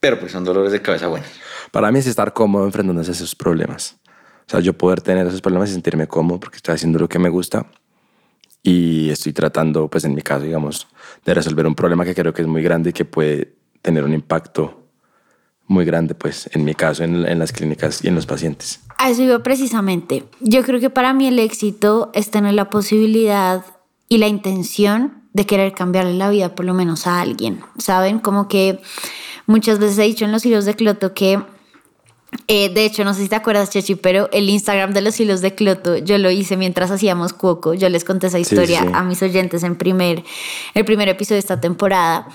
pero 0.00 0.18
pues 0.18 0.32
son 0.32 0.42
dolores 0.42 0.72
de 0.72 0.82
cabeza 0.82 1.06
buenos. 1.06 1.28
Para 1.70 1.92
mí 1.92 2.00
es 2.00 2.08
estar 2.08 2.32
cómodo 2.32 2.64
enfrentándose 2.64 3.12
a 3.12 3.14
esos 3.14 3.36
problemas. 3.36 3.96
O 4.46 4.50
sea, 4.50 4.60
yo 4.60 4.76
poder 4.76 5.00
tener 5.00 5.28
esos 5.28 5.40
problemas 5.40 5.70
y 5.70 5.72
sentirme 5.72 6.08
cómodo 6.08 6.40
porque 6.40 6.56
estoy 6.56 6.74
haciendo 6.74 6.98
lo 6.98 7.08
que 7.08 7.20
me 7.20 7.28
gusta 7.28 7.70
y 8.64 9.10
estoy 9.10 9.32
tratando, 9.32 9.88
pues 9.88 10.04
en 10.04 10.14
mi 10.16 10.22
caso, 10.22 10.44
digamos, 10.44 10.88
de 11.24 11.34
resolver 11.34 11.68
un 11.68 11.76
problema 11.76 12.04
que 12.04 12.16
creo 12.16 12.34
que 12.34 12.42
es 12.42 12.48
muy 12.48 12.62
grande 12.62 12.90
y 12.90 12.92
que 12.92 13.04
puede 13.04 13.54
tener 13.80 14.02
un 14.02 14.12
impacto 14.12 14.82
muy 15.68 15.84
grande, 15.84 16.16
pues, 16.16 16.50
en 16.52 16.64
mi 16.64 16.74
caso, 16.74 17.04
en, 17.04 17.26
en 17.26 17.38
las 17.38 17.52
clínicas 17.52 18.04
y 18.04 18.08
en 18.08 18.16
los 18.16 18.26
pacientes. 18.26 18.80
A 18.98 19.10
eso 19.10 19.22
iba 19.22 19.40
precisamente. 19.44 20.24
Yo 20.40 20.64
creo 20.64 20.80
que 20.80 20.90
para 20.90 21.12
mí 21.12 21.28
el 21.28 21.38
éxito 21.38 22.10
es 22.12 22.30
tener 22.30 22.54
la 22.54 22.70
posibilidad 22.70 23.64
y 24.08 24.18
la 24.18 24.26
intención 24.26 25.25
de 25.36 25.44
querer 25.44 25.74
cambiarle 25.74 26.14
la 26.14 26.30
vida 26.30 26.54
por 26.54 26.64
lo 26.64 26.72
menos 26.72 27.06
a 27.06 27.20
alguien, 27.20 27.60
¿saben? 27.76 28.20
Como 28.20 28.48
que 28.48 28.80
muchas 29.44 29.78
veces 29.78 29.98
he 29.98 30.04
dicho 30.04 30.24
en 30.24 30.32
los 30.32 30.46
hilos 30.46 30.64
de 30.64 30.74
Cloto 30.74 31.12
que 31.12 31.42
eh, 32.48 32.68
de 32.68 32.84
hecho, 32.84 33.04
no 33.04 33.14
sé 33.14 33.22
si 33.22 33.28
te 33.28 33.36
acuerdas, 33.36 33.70
Chechi, 33.70 33.94
pero 33.94 34.28
el 34.32 34.48
Instagram 34.48 34.92
de 34.92 35.00
los 35.00 35.18
hilos 35.18 35.40
de 35.40 35.54
Cloto 35.54 35.96
yo 35.96 36.18
lo 36.18 36.30
hice 36.30 36.56
mientras 36.56 36.90
hacíamos 36.90 37.32
Cuoco. 37.32 37.74
Yo 37.74 37.88
les 37.88 38.04
conté 38.04 38.28
esa 38.28 38.38
historia 38.38 38.82
sí. 38.82 38.88
a 38.92 39.02
mis 39.02 39.22
oyentes 39.22 39.62
en 39.62 39.76
primer, 39.76 40.24
el 40.74 40.84
primer 40.84 41.08
episodio 41.08 41.36
de 41.36 41.40
esta 41.40 41.60
temporada. 41.60 42.28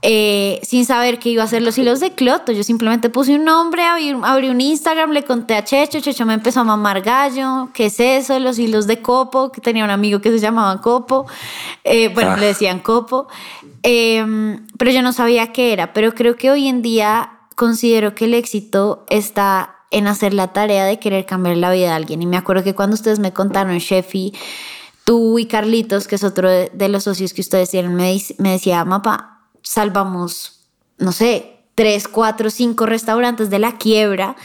Eh, 0.00 0.60
sin 0.62 0.84
saber 0.84 1.18
que 1.18 1.28
iba 1.28 1.42
a 1.42 1.46
ser 1.48 1.62
los 1.62 1.76
hilos 1.76 1.98
de 1.98 2.12
Cloto. 2.12 2.52
Yo 2.52 2.62
simplemente 2.62 3.10
puse 3.10 3.34
un 3.34 3.44
nombre, 3.44 3.84
abrí, 3.84 4.14
abrí, 4.22 4.48
un 4.48 4.60
Instagram, 4.60 5.10
le 5.10 5.24
conté 5.24 5.54
a 5.56 5.64
Checho, 5.64 6.00
Checho 6.00 6.24
me 6.24 6.34
empezó 6.34 6.60
a 6.60 6.64
mamar 6.64 7.02
gallo, 7.02 7.68
¿qué 7.72 7.86
es 7.86 7.98
eso? 7.98 8.38
Los 8.38 8.58
hilos 8.60 8.86
de 8.86 9.02
Copo, 9.02 9.50
que 9.50 9.60
tenía 9.60 9.84
un 9.84 9.90
amigo 9.90 10.20
que 10.20 10.30
se 10.30 10.38
llamaba 10.38 10.80
Copo, 10.80 11.26
eh, 11.82 12.08
bueno, 12.14 12.32
ah. 12.32 12.36
le 12.36 12.46
decían 12.46 12.78
Copo, 12.78 13.26
eh, 13.82 14.24
pero 14.78 14.90
yo 14.92 15.02
no 15.02 15.12
sabía 15.12 15.52
qué 15.52 15.72
era, 15.72 15.92
pero 15.92 16.14
creo 16.14 16.36
que 16.36 16.52
hoy 16.52 16.68
en 16.68 16.80
día 16.80 17.37
considero 17.58 18.14
que 18.14 18.26
el 18.26 18.34
éxito 18.34 19.04
está 19.08 19.78
en 19.90 20.06
hacer 20.06 20.32
la 20.32 20.52
tarea 20.52 20.84
de 20.84 21.00
querer 21.00 21.26
cambiar 21.26 21.56
la 21.56 21.72
vida 21.72 21.88
de 21.88 21.92
alguien. 21.92 22.22
Y 22.22 22.26
me 22.26 22.36
acuerdo 22.36 22.62
que 22.62 22.76
cuando 22.76 22.94
ustedes 22.94 23.18
me 23.18 23.32
contaron, 23.32 23.76
Chefi, 23.80 24.32
tú 25.02 25.40
y 25.40 25.46
Carlitos, 25.46 26.06
que 26.06 26.14
es 26.14 26.22
otro 26.22 26.48
de, 26.48 26.88
los 26.88 27.02
socios 27.02 27.32
que 27.32 27.40
ustedes 27.40 27.70
tienen, 27.70 27.96
me, 27.96 28.12
decía, 28.52 28.84
mapa, 28.84 29.40
salvamos, 29.60 30.68
no 30.98 31.10
sé, 31.10 31.64
tres, 31.74 32.06
cuatro, 32.06 32.48
cinco 32.48 32.86
restaurantes 32.86 33.50
de 33.50 33.58
la 33.58 33.76
quiebra 33.76 34.36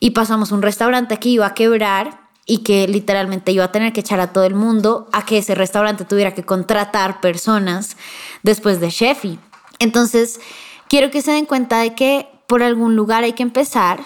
y 0.00 0.12
pasamos 0.12 0.50
un 0.50 0.62
restaurante 0.62 1.18
que 1.18 1.28
iba 1.28 1.44
a 1.44 1.52
quebrar 1.52 2.18
y 2.46 2.58
que 2.58 2.88
literalmente 2.88 3.52
iba 3.52 3.64
a 3.64 3.72
tener 3.72 3.92
que 3.92 4.00
echar 4.00 4.20
a 4.20 4.32
todo 4.32 4.44
el 4.44 4.54
mundo 4.54 5.06
a 5.12 5.26
que 5.26 5.36
ese 5.36 5.54
restaurante 5.54 6.06
tuviera 6.06 6.32
que 6.32 6.44
contratar 6.44 7.20
personas 7.20 7.98
después 8.42 8.80
de 8.80 8.88
Chefi. 8.88 9.38
Entonces, 9.80 10.40
quiero 10.88 11.10
que 11.10 11.20
se 11.20 11.32
den 11.32 11.44
cuenta 11.44 11.80
de 11.80 11.94
que 11.94 12.33
por 12.46 12.62
algún 12.62 12.96
lugar 12.96 13.24
hay 13.24 13.32
que 13.32 13.42
empezar 13.42 14.00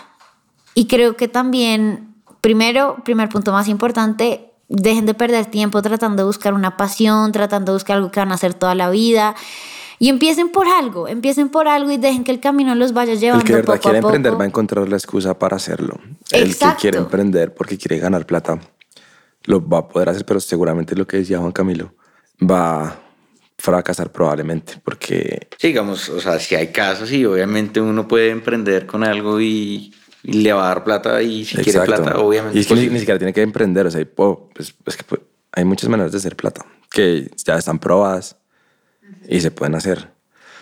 y 0.75 0.87
creo 0.87 1.17
que 1.17 1.29
también, 1.29 2.15
primero, 2.41 2.97
primer 3.05 3.29
punto 3.29 3.53
más 3.53 3.69
importante, 3.69 4.53
dejen 4.69 5.07
de 5.07 5.15
perder 5.15 5.47
tiempo 5.47 5.83
tratando 5.83 6.23
de 6.23 6.27
buscar 6.27 6.55
una 6.55 6.77
pasión, 6.77 7.33
tratando 7.33 7.73
de 7.73 7.77
buscar 7.77 7.97
algo 7.97 8.11
que 8.11 8.21
van 8.21 8.33
a 8.33 8.35
hacer 8.35 8.55
toda 8.55 8.75
la 8.75 8.91
vida. 8.91 9.35
Y 9.99 10.11
empiecen 10.11 10.51
por 10.51 10.69
algo, 10.69 11.09
empiecen 11.09 11.49
por 11.49 11.67
algo 11.67 11.91
y 11.91 11.97
dejen 11.97 12.23
que 12.23 12.31
el 12.31 12.39
camino 12.39 12.77
los 12.77 12.93
vaya 12.93 13.15
llevando. 13.15 13.41
El 13.41 13.47
que 13.47 13.53
de 13.55 13.59
verdad 13.63 13.75
poco 13.75 13.83
quiere 13.83 13.99
a 13.99 14.01
poco. 14.03 14.15
emprender 14.15 14.41
va 14.41 14.45
a 14.45 14.47
encontrar 14.47 14.89
la 14.89 14.97
excusa 14.97 15.37
para 15.37 15.57
hacerlo. 15.57 15.99
El 16.31 16.57
que 16.57 16.67
quiere 16.81 16.99
emprender 16.99 17.53
porque 17.53 17.77
quiere 17.77 17.99
ganar 17.99 18.25
plata 18.25 18.61
lo 19.45 19.67
va 19.67 19.79
a 19.79 19.89
poder 19.89 20.11
hacer, 20.11 20.25
pero 20.25 20.39
seguramente 20.41 20.95
lo 20.95 21.07
que 21.07 21.17
decía 21.17 21.39
Juan 21.39 21.53
Camilo 21.53 21.95
va 22.39 23.01
fracasar 23.59 24.13
probablemente 24.13 24.75
porque 24.85 25.49
Sí, 25.59 25.69
digamos, 25.69 26.09
o 26.09 26.21
sea, 26.21 26.39
si 26.39 26.55
hay 26.55 26.69
casos 26.69 27.11
y 27.11 27.25
obviamente 27.25 27.81
uno 27.81 28.07
puede 28.07 28.31
emprender 28.31 28.87
con 28.87 29.03
algo 29.03 29.41
y, 29.41 29.93
y 30.23 30.33
le 30.35 30.53
va 30.53 30.65
a 30.65 30.69
dar 30.69 30.85
plata 30.85 31.21
y 31.23 31.45
si 31.45 31.57
quiere 31.57 31.71
Exacto. 31.71 32.03
plata, 32.03 32.19
obviamente. 32.21 32.57
Y 32.57 32.61
es 32.61 32.67
que 32.69 32.75
pues, 32.75 32.87
ni, 32.87 32.93
ni 32.93 32.99
siquiera 33.01 33.19
tiene 33.19 33.33
que 33.33 33.43
emprender, 33.43 33.87
o 33.87 33.91
sea, 33.91 34.07
pues, 34.15 34.75
es 34.87 34.97
que 34.97 35.03
pues, 35.05 35.21
hay 35.53 35.65
muchas 35.65 35.89
maneras 35.91 36.13
de 36.13 36.19
hacer 36.19 36.37
plata 36.37 36.65
que 36.91 37.31
ya 37.45 37.57
están 37.57 37.79
probadas 37.81 38.37
y 39.29 39.41
se 39.41 39.51
pueden 39.51 39.75
hacer, 39.75 40.11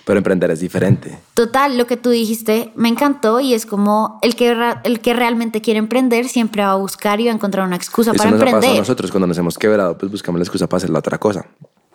pero 0.07 0.19
emprender 0.19 0.51
es 0.51 0.61
diferente. 0.61 1.19
Total, 1.35 1.77
lo 1.77 1.87
que 1.87 1.97
tú 1.99 2.09
dijiste 2.11 2.73
me 2.77 2.89
encantó 2.89 3.41
y 3.41 3.53
es 3.53 3.67
como 3.67 4.19
el 4.23 4.37
que, 4.37 4.57
el 4.85 5.01
que 5.01 5.13
realmente 5.13 5.61
quiere 5.61 5.79
emprender 5.79 6.29
siempre 6.29 6.63
va 6.63 6.73
a 6.73 6.77
buscar 6.77 7.21
y 7.21 7.27
va 7.27 7.33
a 7.33 7.35
encontrar 7.35 7.67
una 7.67 7.77
excusa 7.77 8.13
Eso 8.13 8.19
para 8.19 8.31
nos 8.31 8.41
ha 8.41 8.45
pasado 8.45 8.57
a 8.57 8.59
emprender. 8.61 8.81
nosotros 8.81 9.11
cuando 9.11 9.27
nos 9.27 9.37
hemos 9.37 9.59
quebrado, 9.59 9.99
pues 9.99 10.11
buscamos 10.11 10.39
la 10.39 10.45
excusa 10.45 10.67
para 10.67 10.79
hacer 10.79 10.91
la 10.91 11.01
otra 11.01 11.19
cosa. 11.19 11.47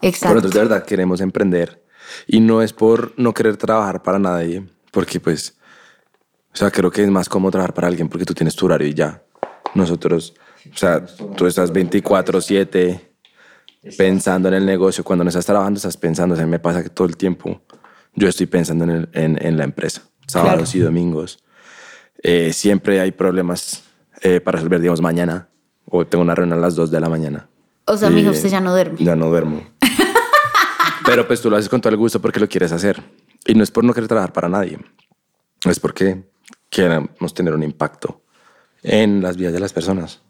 Exacto. 0.02 0.36
nosotros 0.36 0.54
de 0.54 0.60
verdad 0.60 0.86
queremos 0.86 1.22
emprender 1.22 1.84
y 2.28 2.40
no 2.40 2.62
es 2.62 2.74
por 2.74 3.14
no 3.18 3.34
querer 3.34 3.58
trabajar 3.58 4.02
para 4.04 4.20
nadie, 4.20 4.64
porque 4.92 5.20
pues, 5.20 5.58
o 6.54 6.58
sea, 6.58 6.72
creo 6.72 6.92
que 6.92 7.04
es 7.04 7.10
más 7.10 7.30
cómodo 7.30 7.52
trabajar 7.52 7.74
para 7.74 7.88
alguien 7.88 8.10
porque 8.10 8.26
tú 8.26 8.34
tienes 8.34 8.56
tu 8.56 8.66
horario 8.66 8.88
y 8.88 8.94
ya. 8.94 9.24
Nosotros, 9.76 10.34
o 10.74 10.78
sea, 10.78 11.06
tú 11.38 11.46
estás 11.48 11.72
24/7 11.72 13.00
pensando 13.98 14.48
en 14.50 14.56
el 14.56 14.66
negocio. 14.66 15.04
Cuando 15.04 15.24
no 15.24 15.30
estás 15.30 15.46
trabajando, 15.46 15.78
estás 15.78 15.98
pensando. 15.98 16.34
O 16.34 16.38
sea, 16.38 16.46
me 16.46 16.60
pasa 16.60 16.84
que 16.84 16.90
todo 16.90 17.08
el 17.08 17.16
tiempo 17.18 17.62
yo 18.16 18.28
estoy 18.28 18.46
pensando 18.48 18.84
en, 18.84 18.90
el- 18.90 19.10
en, 19.14 19.38
en 19.46 19.58
la 19.58 19.64
empresa, 19.64 20.02
sábados 20.28 20.76
y 20.76 20.80
domingos. 20.80 21.44
Eh, 22.24 22.52
siempre 22.54 23.00
hay 23.00 23.12
problemas 23.12 23.84
eh, 24.22 24.40
para 24.42 24.58
resolver, 24.58 24.80
digamos, 24.82 25.02
mañana, 25.02 25.48
o 25.86 26.06
tengo 26.06 26.22
una 26.24 26.36
reunión 26.36 26.60
a 26.60 26.62
las 26.62 26.76
2 26.76 26.92
de 26.92 27.00
la 27.00 27.10
mañana. 27.10 27.48
O 27.86 27.98
sea, 27.98 28.10
Y, 28.10 28.14
mijo, 28.14 28.32
usted 28.32 28.50
ya 28.50 28.60
no 28.62 28.72
duerme. 28.72 28.98
Ya 29.04 29.16
no 29.16 29.28
duermo. 29.30 29.64
Pero 31.06 31.28
pues 31.28 31.42
tú 31.42 31.50
lo 31.50 31.58
haces 31.58 31.70
con 31.70 31.82
todo 31.82 31.92
el 31.92 31.98
gusto 31.98 32.22
porque 32.22 32.40
lo 32.40 32.48
quieres 32.48 32.72
hacer. 32.72 33.02
Y 33.46 33.56
no 33.56 33.64
es 33.64 33.72
por 33.72 33.84
no 33.84 33.94
querer 33.94 34.08
trabajar 34.08 34.34
para 34.34 34.50
nadie. 34.50 34.78
Es 35.66 35.80
porque 35.80 36.24
queremos 36.70 37.34
tener 37.34 37.54
un 37.54 37.64
impacto 37.64 38.22
en 38.84 39.22
las 39.22 39.38
vidas 39.38 39.54
de 39.54 39.60
las 39.60 39.74
personas. 39.74 40.22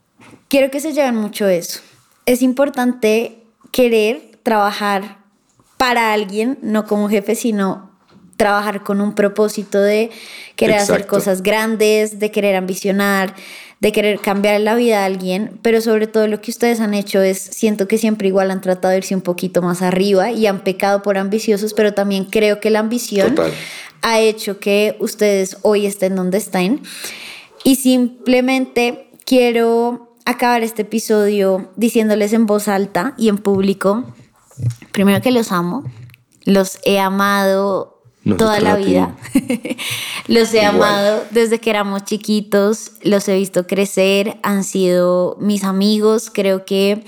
Quiero 0.48 0.72
que 0.72 0.80
se 0.80 0.94
lleven 0.94 1.16
mucho 1.16 1.48
eso. 1.48 1.82
Es 2.26 2.42
importante 2.42 3.44
querer 3.72 4.40
trabajar 4.44 5.20
para 5.78 6.14
alguien, 6.14 6.60
no 6.62 6.86
como 6.86 7.10
jefe, 7.10 7.36
sino 7.36 7.92
trabajar 8.38 8.84
con 8.84 9.02
un 9.02 9.14
propósito 9.14 9.80
de 9.80 10.10
querer 10.56 10.78
hacer 10.78 11.06
cosas 11.06 11.44
grandes, 11.44 12.20
de 12.20 12.32
querer 12.32 12.56
ambicionar, 12.56 13.36
de 13.82 13.92
querer 13.92 14.20
cambiar 14.20 14.62
la 14.62 14.76
vida 14.76 15.00
de 15.00 15.06
alguien, 15.06 15.60
pero 15.64 15.82
sobre 15.82 16.06
todo 16.06 16.28
lo 16.28 16.40
que 16.40 16.52
ustedes 16.52 16.80
han 16.80 16.94
hecho 16.94 17.22
es, 17.22 17.40
siento 17.40 17.88
que 17.88 17.98
siempre 17.98 18.28
igual 18.28 18.52
han 18.52 18.62
tratado 18.62 18.92
de 18.92 19.00
irse 19.00 19.16
un 19.16 19.22
poquito 19.22 19.64
más 19.64 19.82
arriba 19.82 20.32
y 20.32 20.46
han 20.46 20.64
pecado 20.64 21.02
por 21.02 21.18
ambiciosos, 21.18 21.74
pero 21.74 21.94
también 21.94 22.26
creo 22.26 22.60
que 22.60 22.70
la 22.70 22.80
ambición 22.80 23.34
Total. 23.36 23.52
ha 24.04 24.20
hecho 24.20 24.60
que 24.60 24.96
ustedes 25.00 25.58
hoy 25.64 25.88
estén 25.88 26.16
donde 26.16 26.38
estén. 26.38 26.82
Y 27.64 27.76
simplemente 27.76 29.10
quiero 29.26 30.16
acabar 30.26 30.62
este 30.62 30.84
episodio 30.84 31.72
diciéndoles 31.76 32.34
en 32.34 32.46
voz 32.46 32.68
alta 32.68 33.16
y 33.18 33.30
en 33.30 33.40
público, 33.40 34.06
primero 34.92 35.22
que 35.22 35.32
los 35.32 35.52
amo, 35.52 35.84
los 36.46 36.78
he 36.84 37.00
amado 37.00 37.91
toda 38.38 38.60
la 38.60 38.76
vida. 38.76 39.16
los 40.28 40.54
he 40.54 40.64
Igual. 40.64 40.76
amado 40.76 41.24
desde 41.32 41.60
que 41.60 41.70
éramos 41.70 42.04
chiquitos, 42.06 42.92
los 43.02 43.28
he 43.28 43.36
visto 43.36 43.68
crecer, 43.68 44.38
han 44.44 44.64
sido 44.64 45.38
mis 45.40 45.64
amigos, 45.64 46.30
creo 46.32 46.66
que 46.66 47.04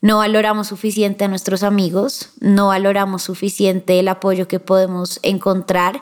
no 0.00 0.18
valoramos 0.18 0.68
suficiente 0.68 1.24
a 1.24 1.28
nuestros 1.28 1.62
amigos, 1.62 2.30
no 2.40 2.68
valoramos 2.68 3.22
suficiente 3.22 3.98
el 3.98 4.08
apoyo 4.08 4.48
que 4.48 4.60
podemos 4.60 5.18
encontrar 5.22 6.00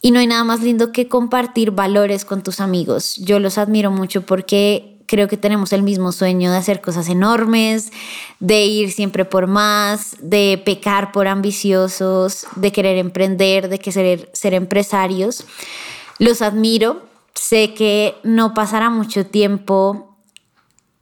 y 0.00 0.10
no 0.10 0.20
hay 0.20 0.26
nada 0.26 0.44
más 0.44 0.62
lindo 0.62 0.92
que 0.92 1.08
compartir 1.08 1.70
valores 1.70 2.24
con 2.24 2.42
tus 2.42 2.60
amigos. 2.60 3.16
Yo 3.16 3.38
los 3.38 3.58
admiro 3.58 3.90
mucho 3.90 4.22
porque 4.22 4.95
creo 5.06 5.28
que 5.28 5.36
tenemos 5.36 5.72
el 5.72 5.82
mismo 5.82 6.12
sueño 6.12 6.50
de 6.50 6.58
hacer 6.58 6.80
cosas 6.80 7.08
enormes, 7.08 7.92
de 8.40 8.64
ir 8.64 8.92
siempre 8.92 9.24
por 9.24 9.46
más, 9.46 10.16
de 10.20 10.60
pecar 10.64 11.12
por 11.12 11.28
ambiciosos, 11.28 12.46
de 12.56 12.72
querer 12.72 12.98
emprender, 12.98 13.68
de 13.68 13.78
querer 13.78 14.30
ser 14.32 14.54
empresarios. 14.54 15.44
Los 16.18 16.42
admiro, 16.42 17.02
sé 17.34 17.74
que 17.74 18.16
no 18.22 18.54
pasará 18.54 18.90
mucho 18.90 19.26
tiempo 19.26 20.16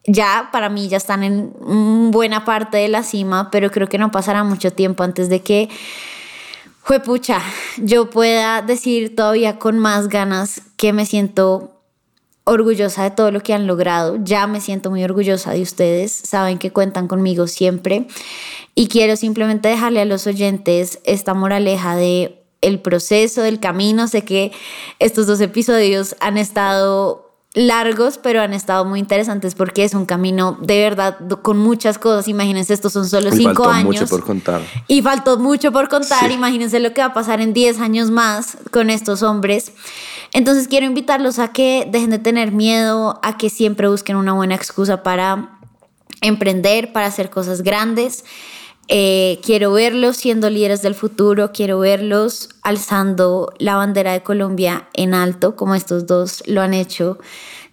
ya 0.06 0.50
para 0.52 0.68
mí 0.68 0.88
ya 0.88 0.98
están 0.98 1.22
en 1.22 2.10
buena 2.10 2.44
parte 2.44 2.76
de 2.78 2.88
la 2.88 3.02
cima, 3.02 3.50
pero 3.50 3.70
creo 3.70 3.88
que 3.88 3.98
no 3.98 4.10
pasará 4.10 4.44
mucho 4.44 4.70
tiempo 4.70 5.02
antes 5.02 5.28
de 5.28 5.40
que, 5.40 5.68
juepucha, 6.82 7.40
yo 7.78 8.10
pueda 8.10 8.60
decir 8.60 9.16
todavía 9.16 9.58
con 9.58 9.78
más 9.78 10.08
ganas 10.08 10.60
que 10.76 10.92
me 10.92 11.06
siento 11.06 11.73
orgullosa 12.44 13.04
de 13.04 13.10
todo 13.10 13.30
lo 13.30 13.40
que 13.40 13.54
han 13.54 13.66
logrado. 13.66 14.18
Ya 14.22 14.46
me 14.46 14.60
siento 14.60 14.90
muy 14.90 15.02
orgullosa 15.02 15.52
de 15.52 15.62
ustedes. 15.62 16.12
Saben 16.12 16.58
que 16.58 16.70
cuentan 16.70 17.08
conmigo 17.08 17.46
siempre. 17.46 18.06
Y 18.74 18.88
quiero 18.88 19.16
simplemente 19.16 19.68
dejarle 19.68 20.00
a 20.00 20.04
los 20.04 20.26
oyentes 20.26 21.00
esta 21.04 21.34
moraleja 21.34 21.96
de 21.96 22.42
el 22.60 22.80
proceso, 22.80 23.42
del 23.42 23.60
camino. 23.60 24.08
Sé 24.08 24.22
que 24.22 24.52
estos 24.98 25.26
dos 25.26 25.40
episodios 25.40 26.16
han 26.20 26.38
estado 26.38 27.33
largos, 27.54 28.18
pero 28.18 28.42
han 28.42 28.52
estado 28.52 28.84
muy 28.84 28.98
interesantes 28.98 29.54
porque 29.54 29.84
es 29.84 29.94
un 29.94 30.06
camino 30.06 30.58
de 30.60 30.80
verdad 30.80 31.16
con 31.42 31.56
muchas 31.56 31.98
cosas. 31.98 32.26
Imagínense, 32.26 32.74
estos 32.74 32.92
son 32.92 33.08
solo 33.08 33.28
Y 33.28 33.32
cinco 33.38 33.64
faltó 33.64 33.70
años. 33.70 33.86
mucho 33.86 34.06
por 34.08 34.24
contar. 34.24 34.60
Y 34.88 35.02
faltó 35.02 35.38
mucho 35.38 35.70
por 35.70 35.88
contar. 35.88 36.26
Sí. 36.28 36.34
Imagínense 36.34 36.80
lo 36.80 36.92
que 36.92 37.00
va 37.00 37.08
a 37.08 37.14
pasar 37.14 37.40
en 37.40 37.52
10 37.54 37.78
años 37.80 38.10
más 38.10 38.58
con 38.72 38.90
estos 38.90 39.22
hombres. 39.22 39.72
Entonces 40.32 40.66
quiero 40.66 40.84
invitarlos 40.86 41.38
a 41.38 41.52
que 41.52 41.88
dejen 41.90 42.10
de 42.10 42.18
tener 42.18 42.50
miedo, 42.50 43.20
a 43.22 43.38
que 43.38 43.48
siempre 43.50 43.88
busquen 43.88 44.16
una 44.16 44.32
buena 44.32 44.56
excusa 44.56 45.04
para 45.04 45.58
emprender, 46.22 46.92
para 46.92 47.06
hacer 47.06 47.30
cosas 47.30 47.62
grandes. 47.62 48.24
Eh, 48.88 49.40
quiero 49.42 49.72
verlos 49.72 50.18
siendo 50.18 50.50
líderes 50.50 50.82
del 50.82 50.94
futuro, 50.94 51.52
quiero 51.52 51.78
verlos 51.78 52.50
alzando 52.62 53.52
la 53.58 53.76
bandera 53.76 54.12
de 54.12 54.22
Colombia 54.22 54.88
en 54.92 55.14
alto, 55.14 55.56
como 55.56 55.74
estos 55.74 56.06
dos 56.06 56.42
lo 56.46 56.60
han 56.60 56.74
hecho 56.74 57.18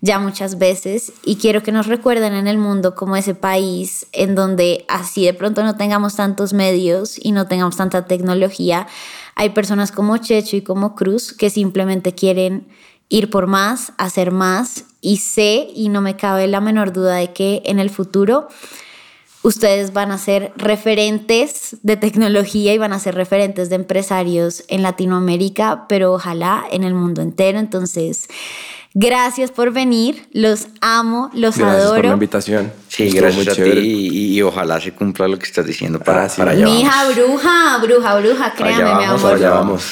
ya 0.03 0.17
muchas 0.17 0.57
veces, 0.57 1.13
y 1.23 1.35
quiero 1.35 1.61
que 1.61 1.71
nos 1.71 1.85
recuerden 1.85 2.33
en 2.33 2.47
el 2.47 2.57
mundo 2.57 2.95
como 2.95 3.17
ese 3.17 3.35
país 3.35 4.07
en 4.13 4.33
donde 4.33 4.83
así 4.87 5.25
de 5.25 5.33
pronto 5.33 5.63
no 5.63 5.75
tengamos 5.75 6.15
tantos 6.15 6.53
medios 6.53 7.19
y 7.21 7.33
no 7.33 7.45
tengamos 7.45 7.75
tanta 7.75 8.05
tecnología, 8.05 8.87
hay 9.35 9.49
personas 9.49 9.91
como 9.91 10.17
Checho 10.17 10.55
y 10.55 10.61
como 10.61 10.95
Cruz 10.95 11.33
que 11.33 11.51
simplemente 11.51 12.15
quieren 12.15 12.67
ir 13.09 13.29
por 13.29 13.45
más, 13.45 13.93
hacer 13.97 14.31
más, 14.31 14.85
y 15.01 15.17
sé 15.17 15.67
y 15.75 15.89
no 15.89 16.01
me 16.01 16.15
cabe 16.15 16.47
la 16.47 16.61
menor 16.61 16.93
duda 16.93 17.15
de 17.15 17.33
que 17.33 17.61
en 17.65 17.79
el 17.79 17.89
futuro 17.89 18.47
ustedes 19.43 19.93
van 19.93 20.11
a 20.11 20.17
ser 20.17 20.51
referentes 20.57 21.77
de 21.83 21.97
tecnología 21.97 22.73
y 22.73 22.77
van 22.77 22.93
a 22.93 22.99
ser 22.99 23.15
referentes 23.15 23.69
de 23.69 23.75
empresarios 23.75 24.63
en 24.67 24.81
Latinoamérica, 24.83 25.85
pero 25.87 26.13
ojalá 26.13 26.63
en 26.71 26.83
el 26.83 26.93
mundo 26.93 27.21
entero. 27.21 27.57
Entonces, 27.59 28.27
gracias 28.93 29.51
por 29.51 29.71
venir, 29.71 30.27
los 30.31 30.67
amo, 30.81 31.29
los 31.33 31.57
Gracias 31.57 31.83
adoro. 31.85 31.95
por 32.01 32.05
la 32.05 32.13
invitación. 32.13 32.71
Sí, 32.87 33.03
Estuvo 33.07 33.21
gracias 33.21 33.57
muy 33.57 33.69
a 33.69 33.73
ti 33.73 33.79
y, 33.79 34.33
y 34.37 34.41
ojalá 34.41 34.79
se 34.79 34.91
cumpla 34.93 35.27
lo 35.27 35.39
que 35.39 35.45
estás 35.45 35.65
diciendo 35.65 35.99
para, 35.99 36.25
Ah, 36.25 36.29
sí. 36.29 36.37
para 36.37 36.51
allá. 36.51 36.65
Mi 36.65 36.83
vamos. 36.83 36.83
hija 36.83 37.09
bruja, 37.11 37.77
bruja, 37.81 38.19
bruja, 38.19 38.53
créame, 38.53 38.73
Allá 38.83 38.85
mi 38.99 39.05
vamos, 39.05 39.21
amor. 39.23 39.35
Allá 39.35 39.49
vamos. 39.51 39.83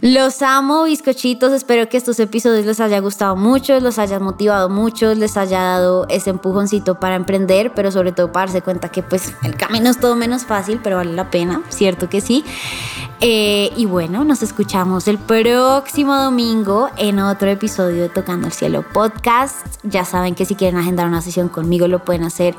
Los 0.00 0.42
amo, 0.42 0.84
bizcochitos. 0.84 1.52
Espero 1.52 1.88
que 1.88 1.96
estos 1.96 2.20
episodios 2.20 2.66
les 2.66 2.78
haya 2.80 2.98
gustado 2.98 3.36
mucho, 3.36 3.80
los 3.80 3.98
hayan 3.98 4.22
motivado 4.22 4.68
mucho, 4.68 5.14
les 5.14 5.36
haya 5.38 5.60
dado 5.62 6.06
ese 6.08 6.30
empujoncito 6.30 7.00
para 7.00 7.14
emprender, 7.14 7.72
pero 7.74 7.90
sobre 7.90 8.12
todo 8.12 8.30
para 8.30 8.46
darse 8.46 8.60
cuenta 8.60 8.90
que 8.90 9.02
pues 9.02 9.32
el 9.42 9.56
camino 9.56 9.88
es 9.88 9.98
todo 9.98 10.14
menos 10.14 10.44
fácil, 10.44 10.80
pero 10.82 10.96
vale 10.96 11.14
la 11.14 11.30
pena, 11.30 11.62
cierto 11.70 12.10
que 12.10 12.20
sí. 12.20 12.44
Eh, 13.20 13.72
y 13.76 13.86
bueno, 13.86 14.24
nos 14.24 14.42
escuchamos 14.42 15.08
el 15.08 15.16
próximo 15.16 16.14
domingo 16.16 16.90
en 16.98 17.20
otro 17.20 17.48
episodio 17.48 18.02
de 18.02 18.08
Tocando 18.10 18.48
el 18.48 18.52
Cielo 18.52 18.84
Podcast. 18.92 19.66
Ya 19.82 20.04
saben 20.04 20.34
que 20.34 20.44
si 20.44 20.54
quieren 20.54 20.78
agendar 20.78 21.06
una 21.06 21.22
sesión 21.22 21.48
conmigo 21.48 21.88
lo 21.88 22.04
pueden 22.04 22.24
hacer 22.24 22.54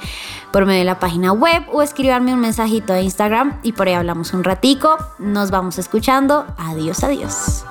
por 0.51 0.65
medio 0.65 0.79
de 0.79 0.85
la 0.85 0.99
página 0.99 1.33
web 1.33 1.63
o 1.71 1.83
escribirme 1.83 2.33
un 2.33 2.39
mensajito 2.39 2.93
a 2.93 3.01
Instagram 3.01 3.59
y 3.61 3.73
por 3.73 3.87
ahí 3.87 3.93
hablamos 3.93 4.33
un 4.33 4.43
ratico. 4.43 4.97
Nos 5.19 5.51
vamos 5.51 5.77
escuchando 5.77 6.45
adiós. 7.03 7.65